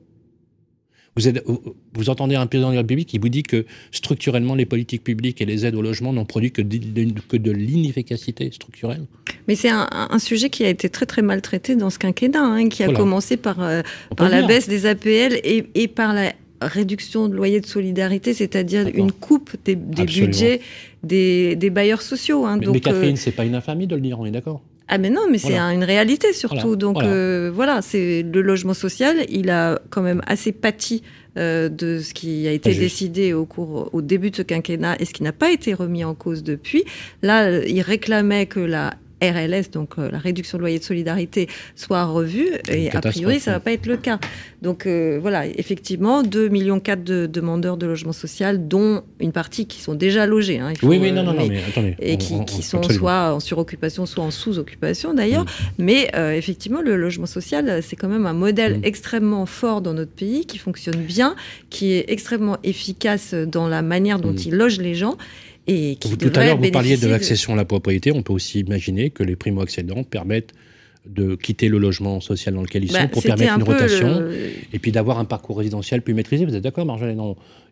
vous, 1.18 1.28
êtes, 1.28 1.44
vous, 1.94 2.10
entendez 2.10 2.36
un 2.36 2.46
président 2.46 2.70
de 2.70 2.76
la 2.76 2.82
République 2.82 3.10
qui 3.10 3.18
vous 3.18 3.30
dit 3.30 3.44
que 3.44 3.66
structurellement, 3.92 4.56
les 4.56 4.66
politiques 4.66 5.04
publiques 5.04 5.42
et 5.42 5.46
les 5.46 5.66
aides 5.66 5.76
au 5.76 5.82
logement 5.82 6.14
n'ont 6.14 6.26
produit 6.26 6.52
que 6.52 6.62
de, 6.62 7.12
que 7.28 7.38
de 7.38 7.52
l'inefficacité 7.52 8.52
structurelle. 8.52 9.06
Mais 9.48 9.56
c'est 9.56 9.70
un, 9.70 10.20
sujet 10.20 10.50
qui 10.50 10.64
a 10.66 10.70
été 10.70 10.90
très 10.90 11.06
très 11.06 11.22
mal 11.22 11.42
traité 11.42 11.76
dans 11.76 11.90
ce 11.90 12.00
quinquennat, 12.00 12.44
hein, 12.44 12.70
qui 12.70 12.84
a 12.84 12.94
commencé 12.94 13.38
par, 13.38 13.62
euh, 13.62 13.82
par 14.16 14.30
la 14.30 14.44
baisse 14.44 14.70
des 14.70 14.86
APL 14.86 15.40
et, 15.44 15.66
et 15.76 15.88
par 15.88 16.14
la 16.14 16.34
réduction 16.62 17.28
de 17.28 17.36
loyer 17.36 17.62
de 17.62 17.66
solidarité, 17.66 18.34
c'est-à-dire 18.34 18.88
une 18.94 19.12
coupe 19.12 19.56
des, 19.66 19.76
budgets 19.76 20.62
des, 21.04 21.70
bailleurs 21.70 22.02
sociaux. 22.02 22.46
Hein, 22.46 22.58
mais, 22.60 22.66
donc, 22.66 22.82
Catherine, 22.82 23.14
euh, 23.14 23.20
c'est 23.20 23.32
pas 23.32 23.46
une 23.46 23.56
infamie 23.56 23.88
de 23.88 23.96
le 23.96 24.02
dire, 24.02 24.20
on 24.20 24.26
est 24.26 24.32
d'accord? 24.32 24.62
Ah 24.90 24.98
mais 24.98 25.10
non, 25.10 25.24
mais 25.30 25.38
c'est 25.38 25.58
une 25.58 25.84
réalité 25.84 26.34
surtout. 26.34 26.76
Donc 26.76 27.02
euh, 27.02 27.52
voilà, 27.54 27.82
c'est 27.82 28.24
le 28.24 28.42
logement 28.42 28.74
social, 28.74 29.26
il 29.30 29.50
a 29.50 29.80
quand 29.90 30.02
même 30.02 30.22
assez 30.26 30.52
pâti 30.52 31.04
euh, 31.38 31.68
de 31.68 32.00
ce 32.00 32.14
qui 32.14 32.48
a 32.48 32.52
été 32.52 32.74
décidé 32.74 33.34
au 33.34 33.46
cours, 33.46 33.90
au 33.94 34.02
début 34.02 34.32
de 34.32 34.38
ce 34.38 34.42
quinquennat 34.42 34.96
et 35.00 35.06
ce 35.06 35.14
qui 35.14 35.24
n'a 35.24 35.34
pas 35.34 35.52
été 35.52 35.74
remis 35.74 36.04
en 36.04 36.16
cause 36.16 36.42
depuis. 36.42 36.84
Là, 37.22 37.60
il 37.66 37.82
réclamait 37.82 38.46
que 38.46 38.60
la 38.60 38.94
RLS, 39.22 39.72
donc 39.72 39.94
euh, 39.98 40.10
la 40.12 40.20
réduction 40.20 40.58
de 40.58 40.62
loyer 40.62 40.80
de 40.80 40.84
solidarité, 40.84 41.48
soit 41.76 42.06
revue. 42.06 42.50
Et 42.70 42.92
a 42.92 43.02
priori, 43.02 43.40
ça 43.40 43.52
ne 43.52 43.56
va 43.56 43.60
pas 43.60 43.72
être 43.72 43.86
le 43.86 43.98
cas. 43.98 44.20
Donc 44.62 44.86
euh, 44.86 45.18
voilà, 45.22 45.46
effectivement, 45.46 46.24
2,4 46.24 46.50
millions 46.50 46.78
de 46.78 47.26
demandeurs 47.26 47.78
de 47.78 47.86
logement 47.86 48.12
social, 48.12 48.68
dont 48.68 49.04
une 49.20 49.32
partie 49.32 49.66
qui 49.66 49.82
sont 49.82 49.96
déjà 49.96 50.26
logés. 50.26 50.60
Hein, 50.60 50.74
oui, 50.84 51.00
oui, 51.02 51.12
non, 51.12 51.24
non, 51.24 51.34
non, 51.34 51.48
mais 51.48 51.62
attendez. 51.68 51.96
Et 52.00 52.18
qui, 52.18 52.62
sont 52.62 52.84
soit 52.84 53.34
en 53.34 53.40
suroccupation, 53.40 54.06
soit 54.06 54.24
en 54.24 54.32
sous-occupation 54.32 55.14
d'ailleurs. 55.14 55.46
Mm. 55.46 55.48
Mais 55.80 56.10
euh, 56.16 56.34
effectivement, 56.34 56.82
le 56.82 56.96
logement 56.96 57.26
social, 57.26 57.82
c'est 57.82 57.96
quand 57.96 58.10
même 58.10 58.26
un 58.26 58.34
modèle 58.34 58.80
mm. 58.80 58.86
extrêmement 58.86 59.46
fort 59.46 59.82
dans 59.82 59.94
notre 59.94 60.12
pays, 60.12 60.46
qui 60.46 60.58
fonctionne 60.58 61.02
bien, 61.02 61.36
qui 61.70 61.94
est 61.94 62.06
extrêmement 62.10 62.58
efficace 62.64 63.34
dans 63.34 63.68
la 63.68 63.82
manière 63.82 64.20
dont 64.20 64.32
mm. 64.32 64.44
il 64.46 64.56
loge 64.56 64.78
les 64.80 64.96
gens 64.96 65.18
tout 65.68 66.32
à 66.36 66.46
l'heure, 66.46 66.58
vous 66.58 66.72
parliez 66.72 66.98
de 66.98 67.08
l'accession 67.08 67.54
à 67.54 67.56
la 67.56 67.66
propriété. 67.66 68.12
On 68.12 68.22
peut 68.22 68.34
aussi 68.34 68.60
imaginer 68.60 69.10
que 69.10 69.24
les 69.24 69.36
primo-accédants 69.36 70.04
permettent 70.04 70.54
de 71.10 71.36
quitter 71.36 71.70
le 71.70 71.78
logement 71.78 72.20
social 72.20 72.54
dans 72.54 72.62
lequel 72.62 72.84
ils 72.84 72.92
bah, 72.92 73.02
sont 73.02 73.08
pour 73.08 73.24
permettre 73.24 73.56
une 73.56 73.64
rotation 73.64 74.30
et 74.74 74.80
puis 74.80 74.92
d'avoir 74.92 75.20
un 75.20 75.26
parcours 75.26 75.58
résidentiel 75.58 76.02
plus 76.02 76.14
maîtrisé. 76.14 76.46
Vous 76.46 76.56
êtes 76.56 76.64
d'accord, 76.64 76.86
Marjolaine 76.86 77.22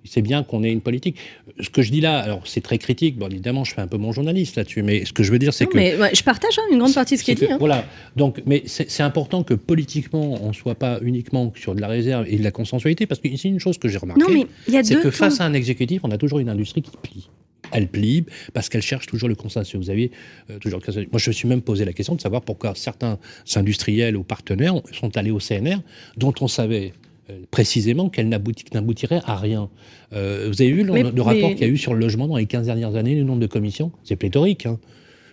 C'est 0.03 0.21
bien 0.21 0.43
qu'on 0.43 0.63
ait 0.63 0.71
une 0.71 0.81
politique. 0.81 1.17
Ce 1.59 1.69
que 1.69 1.81
je 1.81 1.91
dis 1.91 2.01
là, 2.01 2.19
alors 2.19 2.41
c'est 2.45 2.61
très 2.61 2.77
critique. 2.77 3.17
Bon, 3.17 3.27
évidemment, 3.27 3.63
je 3.63 3.73
fais 3.73 3.81
un 3.81 3.87
peu 3.87 3.97
mon 3.97 4.11
journaliste 4.11 4.55
là-dessus, 4.55 4.83
mais 4.83 5.05
ce 5.05 5.13
que 5.13 5.23
je 5.23 5.31
veux 5.31 5.39
dire, 5.39 5.53
c'est 5.53 5.65
que. 5.65 5.75
Mais, 5.75 5.95
je 6.13 6.23
partage 6.23 6.57
hein, 6.57 6.63
une 6.71 6.79
grande 6.79 6.93
partie 6.93 7.15
de 7.15 7.19
ce 7.19 7.25
qui 7.25 7.31
est, 7.31 7.35
dit. 7.35 7.47
Hein. 7.49 7.57
Voilà. 7.59 7.85
Donc, 8.15 8.41
mais 8.45 8.63
c'est 8.65 9.03
important 9.03 9.43
que 9.43 9.53
politiquement, 9.53 10.37
on 10.41 10.49
ne 10.49 10.53
soit 10.53 10.75
pas 10.75 10.99
uniquement 11.01 11.51
sur 11.55 11.75
de 11.75 11.81
la 11.81 11.87
réserve 11.87 12.25
et 12.27 12.37
de 12.37 12.43
la 12.43 12.51
consensualité, 12.51 13.05
parce 13.05 13.19
que 13.19 13.27
c'est 13.35 13.49
une 13.49 13.59
chose 13.59 13.77
que 13.77 13.89
j'ai 13.89 13.97
remarqué, 13.97 14.47
c'est 14.67 15.01
que 15.01 15.11
face 15.11 15.41
à 15.41 15.45
un 15.45 15.53
exécutif, 15.53 16.01
on 16.03 16.11
a 16.11 16.17
toujours 16.17 16.39
une 16.39 16.49
industrie 16.49 16.81
qui 16.81 16.91
plie 17.01 17.29
elle 17.75 17.87
plie 17.87 18.25
parce 18.53 18.69
qu'elle 18.69 18.81
cherche 18.81 19.05
toujours 19.05 19.29
le 19.29 19.35
consensus. 19.35 19.75
Vous 19.75 19.89
avez 19.89 20.11
euh, 20.49 20.57
toujours 20.59 20.79
Moi, 20.79 21.19
je 21.19 21.29
me 21.29 21.33
suis 21.33 21.47
même 21.47 21.61
posé 21.61 21.85
la 21.85 21.93
question 21.93 22.15
de 22.15 22.21
savoir 22.21 22.41
pourquoi 22.41 22.73
certains 22.75 23.19
industriels 23.55 24.15
ou 24.15 24.23
partenaires 24.23 24.75
sont 24.91 25.15
allés 25.17 25.31
au 25.31 25.39
CNR, 25.39 25.77
dont 26.17 26.33
on 26.41 26.47
savait 26.47 26.93
euh, 27.29 27.39
précisément 27.51 28.09
qu'elle 28.09 28.29
n'aboutirait 28.29 29.21
à 29.25 29.35
rien. 29.35 29.69
Euh, 30.13 30.47
vous 30.47 30.61
avez 30.61 30.71
vu 30.71 30.83
le, 30.83 31.21
rapport 31.21 31.51
qu'il 31.51 31.61
y 31.61 31.63
a 31.63 31.67
eu 31.67 31.77
sur 31.77 31.93
le 31.93 31.99
logement 31.99 32.27
dans 32.27 32.37
les 32.37 32.45
15 32.45 32.65
dernières 32.65 32.95
années, 32.95 33.15
le 33.15 33.23
nombre 33.23 33.41
de 33.41 33.47
commissions? 33.47 33.91
C'est 34.03 34.15
pléthorique. 34.15 34.65
Hein. 34.65 34.79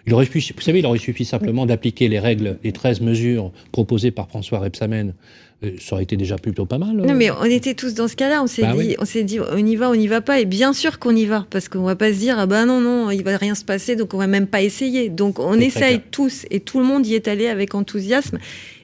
Il 0.07 0.15
aurait 0.15 0.27
pu, 0.27 0.41
vous 0.41 0.61
savez, 0.61 0.81
il 0.81 0.87
aurait 0.87 0.99
suffi 0.99 1.25
simplement 1.25 1.67
d'appliquer 1.67 2.09
les 2.09 2.19
règles, 2.19 2.59
les 2.65 2.73
13 2.73 3.01
mesures 3.01 3.53
proposées 3.71 4.11
par 4.11 4.29
François 4.29 4.59
Rebsamen. 4.59 5.15
Euh, 5.65 5.71
ça 5.79 5.95
aurait 5.95 6.03
été 6.03 6.17
déjà 6.17 6.39
plutôt 6.39 6.67
pas 6.67 6.79
mal. 6.79 6.97
Non, 6.97 7.11
euh. 7.11 7.15
mais 7.17 7.31
on 7.31 7.45
était 7.45 7.75
tous 7.75 7.95
dans 7.95 8.09
ce 8.09 8.17
cas-là. 8.17 8.43
On 8.43 8.49
s'est 8.49 8.63
bah 8.63 8.75
dit, 8.77 8.97
on 8.99 9.05
s'est 9.05 9.23
dit, 9.23 9.39
on 9.41 9.65
y 9.65 9.77
va, 9.77 9.91
on 9.91 9.95
n'y 9.95 10.09
va 10.09 10.21
pas. 10.21 10.41
Et 10.41 10.45
bien 10.45 10.73
sûr 10.73 10.99
qu'on 10.99 11.15
y 11.15 11.25
va, 11.25 11.47
parce 11.51 11.69
qu'on 11.69 11.83
va 11.83 11.95
pas 11.95 12.13
se 12.13 12.19
dire, 12.19 12.37
ah 12.39 12.47
ben 12.47 12.67
non, 12.67 12.81
non, 12.81 13.11
il 13.11 13.23
va 13.23 13.37
rien 13.37 13.55
se 13.55 13.65
passer, 13.65 13.95
donc 13.95 14.13
on 14.15 14.19
va 14.19 14.27
même 14.27 14.49
pas 14.49 14.63
essayer. 14.63 15.09
Donc 15.09 15.39
on 15.39 15.59
essaye 15.61 16.01
tous, 16.11 16.47
et 16.51 16.61
tout 16.61 16.81
le 16.81 16.85
monde 16.85 17.07
y 17.07 17.15
est 17.15 17.29
allé 17.29 17.47
avec 17.47 17.75
enthousiasme. 17.75 18.39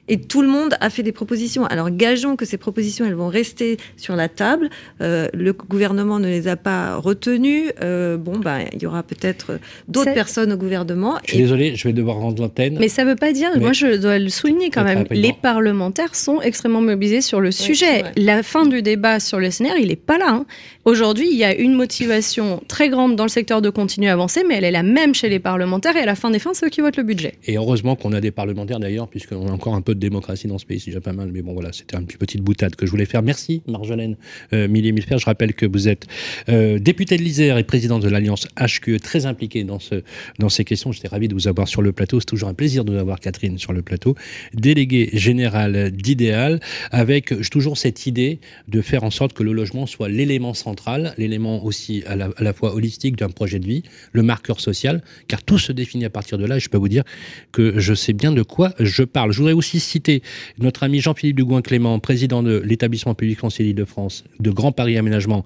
Et 0.09 0.19
tout 0.19 0.41
le 0.41 0.47
monde 0.47 0.75
a 0.81 0.89
fait 0.89 1.03
des 1.03 1.11
propositions. 1.11 1.65
Alors 1.65 1.91
gageons 1.91 2.35
que 2.35 2.45
ces 2.45 2.57
propositions, 2.57 3.05
elles 3.05 3.13
vont 3.13 3.27
rester 3.27 3.77
sur 3.95 4.15
la 4.15 4.27
table. 4.27 4.69
Euh, 5.01 5.27
le 5.33 5.53
gouvernement 5.53 6.19
ne 6.19 6.27
les 6.27 6.47
a 6.47 6.55
pas 6.55 6.95
retenues. 6.95 7.71
Euh, 7.81 8.17
bon, 8.17 8.39
bah, 8.39 8.57
il 8.73 8.81
y 8.81 8.87
aura 8.87 9.03
peut-être 9.03 9.59
d'autres 9.87 10.13
personnes 10.13 10.51
au 10.51 10.57
gouvernement. 10.57 11.17
Je 11.25 11.31
suis 11.33 11.43
désolé, 11.43 11.75
je 11.75 11.87
vais 11.87 11.93
devoir 11.93 12.17
rendre 12.17 12.41
l'antenne. 12.41 12.77
Mais 12.79 12.87
ça 12.89 13.03
ne 13.03 13.09
veut 13.09 13.15
pas 13.15 13.31
dire, 13.31 13.51
moi 13.59 13.71
je 13.71 13.97
dois 13.97 14.17
le 14.17 14.29
souligner 14.29 14.69
quand 14.69 14.83
même, 14.83 15.05
les 15.11 15.33
parlementaires 15.33 16.15
sont 16.15 16.41
extrêmement 16.41 16.81
mobilisés 16.81 17.21
sur 17.21 17.39
le 17.39 17.51
sujet. 17.51 18.03
la 18.17 18.43
fin 18.43 18.65
du 18.65 18.81
débat 18.81 19.19
sur 19.19 19.39
le 19.39 19.51
SNR, 19.51 19.77
il 19.79 19.89
n'est 19.89 19.95
pas 19.95 20.17
là. 20.17 20.29
Hein. 20.29 20.45
Aujourd'hui, 20.85 21.27
il 21.31 21.37
y 21.37 21.43
a 21.43 21.53
une 21.53 21.73
motivation 21.73 22.63
très 22.67 22.89
grande 22.89 23.15
dans 23.15 23.25
le 23.25 23.29
secteur 23.29 23.61
de 23.61 23.69
continuer 23.69 24.09
à 24.09 24.13
avancer, 24.13 24.43
mais 24.47 24.55
elle 24.55 24.63
est 24.63 24.71
la 24.71 24.83
même 24.83 25.13
chez 25.13 25.29
les 25.29 25.39
parlementaires 25.39 25.95
et 25.95 26.01
à 26.01 26.05
la 26.05 26.15
fin 26.15 26.31
des 26.31 26.39
fins, 26.39 26.53
c'est 26.53 26.65
eux 26.65 26.69
qui 26.69 26.81
votent 26.81 26.97
le 26.97 27.03
budget. 27.03 27.35
Et 27.45 27.57
heureusement 27.57 27.95
qu'on 27.95 28.13
a 28.13 28.21
des 28.21 28.31
parlementaires 28.31 28.79
d'ailleurs, 28.79 29.07
puisqu'on 29.07 29.47
a 29.47 29.51
encore 29.51 29.75
un 29.75 29.81
peu 29.81 29.93
démocratie 29.99 30.47
dans 30.47 30.57
ce 30.57 30.65
pays, 30.65 30.79
c'est 30.79 30.91
déjà 30.91 31.01
pas 31.01 31.13
mal. 31.13 31.31
Mais 31.31 31.41
bon, 31.41 31.53
voilà, 31.53 31.71
c'était 31.71 31.97
une 31.97 32.05
petite 32.05 32.41
boutade 32.41 32.75
que 32.75 32.85
je 32.85 32.91
voulais 32.91 33.05
faire. 33.05 33.21
Merci, 33.21 33.61
Marjolaine 33.67 34.15
euh, 34.53 34.67
millier 34.67 34.93
Je 34.95 35.25
rappelle 35.25 35.53
que 35.53 35.65
vous 35.65 35.87
êtes 35.87 36.07
euh, 36.49 36.79
député 36.79 37.17
de 37.17 37.23
l'Isère 37.23 37.57
et 37.57 37.63
président 37.63 37.99
de 37.99 38.09
l'Alliance 38.09 38.47
HQE, 38.57 38.99
très 39.01 39.25
impliqué 39.25 39.63
dans, 39.63 39.79
ce, 39.79 40.03
dans 40.39 40.49
ces 40.49 40.63
questions. 40.63 40.91
J'étais 40.91 41.07
ravi 41.07 41.27
de 41.27 41.33
vous 41.33 41.47
avoir 41.47 41.67
sur 41.67 41.81
le 41.81 41.91
plateau. 41.91 42.19
C'est 42.19 42.25
toujours 42.25 42.49
un 42.49 42.53
plaisir 42.53 42.85
de 42.85 42.93
vous 42.93 42.99
avoir, 42.99 43.19
Catherine, 43.19 43.57
sur 43.57 43.73
le 43.73 43.81
plateau. 43.81 44.15
Délégué 44.53 45.09
général 45.13 45.91
d'Idéal, 45.91 46.59
avec 46.91 47.33
toujours 47.49 47.77
cette 47.77 48.07
idée 48.07 48.39
de 48.67 48.81
faire 48.81 49.03
en 49.03 49.11
sorte 49.11 49.33
que 49.33 49.43
le 49.43 49.51
logement 49.51 49.85
soit 49.85 50.09
l'élément 50.09 50.53
central 50.53 51.13
l'élément 51.17 51.63
aussi 51.63 52.03
à 52.07 52.15
la, 52.15 52.53
fois 52.53 52.73
holistique 52.73 53.15
d'un 53.15 53.29
projet 53.29 53.59
de 53.59 53.65
vie, 53.65 53.83
le 54.11 54.23
marqueur 54.23 54.59
social, 54.59 55.03
car 55.27 55.43
tout 55.43 55.59
se 55.59 55.71
définit 55.71 56.05
à 56.05 56.09
partir 56.09 56.37
de 56.37 56.45
là. 56.45 56.57
Et 56.57 56.59
je 56.59 56.69
peux 56.69 56.77
vous 56.77 56.89
dire 56.89 57.03
que 57.51 57.79
je 57.79 57.93
sais 57.93 58.13
bien 58.13 58.31
de 58.31 58.41
quoi 58.41 58.73
je 58.79 59.03
parle. 59.03 59.31
Je 59.31 59.37
voudrais 59.37 59.53
aussi 59.53 59.79
citer 59.89 60.21
notre 60.59 60.83
ami 60.83 60.99
Jean-Philippe 60.99 61.37
Dugouin-Clément, 61.37 61.99
président 61.99 62.43
de 62.43 62.61
l'établissement 62.65 63.15
public 63.15 63.39
conseiller 63.39 63.73
de 63.73 63.85
France, 63.85 64.23
de 64.39 64.51
Grand 64.51 64.71
Paris 64.71 64.97
Aménagement, 64.97 65.45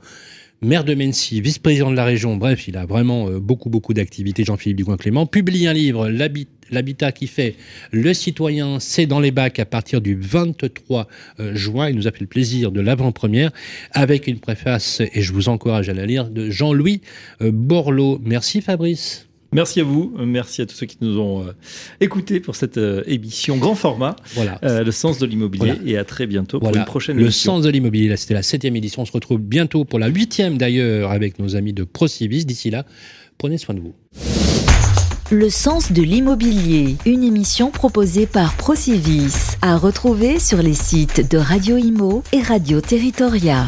maire 0.63 0.83
de 0.83 0.95
Mency, 0.95 1.41
vice-président 1.41 1.91
de 1.91 1.95
la 1.95 2.05
région, 2.05 2.37
bref, 2.37 2.67
il 2.67 2.77
a 2.77 2.85
vraiment 2.85 3.27
euh, 3.27 3.39
beaucoup, 3.39 3.69
beaucoup 3.69 3.93
d'activités, 3.93 4.43
Jean-Philippe 4.43 4.77
Dugouin-Clément, 4.77 5.25
publie 5.25 5.67
un 5.67 5.73
livre, 5.73 6.09
L'habitat 6.71 7.11
qui 7.11 7.27
fait 7.27 7.55
le 7.91 8.13
citoyen, 8.13 8.79
c'est 8.79 9.05
dans 9.05 9.19
les 9.19 9.31
bacs 9.31 9.59
à 9.59 9.65
partir 9.65 10.01
du 10.01 10.15
23 10.15 11.07
euh, 11.39 11.53
juin. 11.53 11.89
Il 11.89 11.95
nous 11.95 12.07
a 12.07 12.11
fait 12.11 12.21
le 12.21 12.27
plaisir 12.27 12.71
de 12.71 12.81
l'avant-première 12.81 13.51
avec 13.91 14.25
une 14.25 14.39
préface, 14.39 15.01
et 15.01 15.21
je 15.21 15.33
vous 15.33 15.49
encourage 15.49 15.89
à 15.89 15.93
la 15.93 16.05
lire, 16.05 16.29
de 16.29 16.49
Jean-Louis 16.49 17.01
euh, 17.41 17.51
Borloo. 17.51 18.19
Merci 18.23 18.61
Fabrice. 18.61 19.27
Merci 19.53 19.81
à 19.81 19.83
vous, 19.83 20.13
merci 20.19 20.61
à 20.61 20.65
tous 20.65 20.75
ceux 20.75 20.85
qui 20.85 20.97
nous 21.01 21.19
ont 21.19 21.45
écoutés 21.99 22.39
pour 22.39 22.55
cette 22.55 22.79
émission 23.05 23.57
grand 23.57 23.75
format, 23.75 24.15
voilà. 24.33 24.59
le 24.61 24.91
sens 24.91 25.19
de 25.19 25.25
l'immobilier, 25.25 25.73
et 25.85 25.97
à 25.97 26.03
très 26.03 26.27
bientôt 26.27 26.59
pour 26.59 26.75
une 26.75 26.85
prochaine 26.85 27.15
le 27.17 27.23
émission. 27.23 27.53
Le 27.53 27.57
sens 27.57 27.65
de 27.65 27.69
l'immobilier, 27.69 28.15
c'était 28.17 28.33
la 28.33 28.43
septième 28.43 28.75
édition, 28.75 29.03
on 29.03 29.05
se 29.05 29.11
retrouve 29.11 29.39
bientôt 29.39 29.85
pour 29.85 29.99
la 29.99 30.07
huitième 30.07 30.57
d'ailleurs 30.57 31.11
avec 31.11 31.39
nos 31.39 31.55
amis 31.55 31.73
de 31.73 31.83
Procivis. 31.83 32.45
D'ici 32.45 32.69
là, 32.69 32.85
prenez 33.37 33.57
soin 33.57 33.75
de 33.75 33.79
vous. 33.79 33.93
Le 35.31 35.49
sens 35.49 35.91
de 35.91 36.01
l'immobilier, 36.01 36.95
une 37.05 37.23
émission 37.23 37.71
proposée 37.71 38.27
par 38.27 38.55
Procivis, 38.55 39.57
à 39.61 39.77
retrouver 39.77 40.37
sur 40.37 40.61
les 40.61 40.73
sites 40.73 41.31
de 41.31 41.37
Radio 41.37 41.77
Imo 41.77 42.23
et 42.33 42.41
Radio 42.41 42.81
Territoria. 42.81 43.65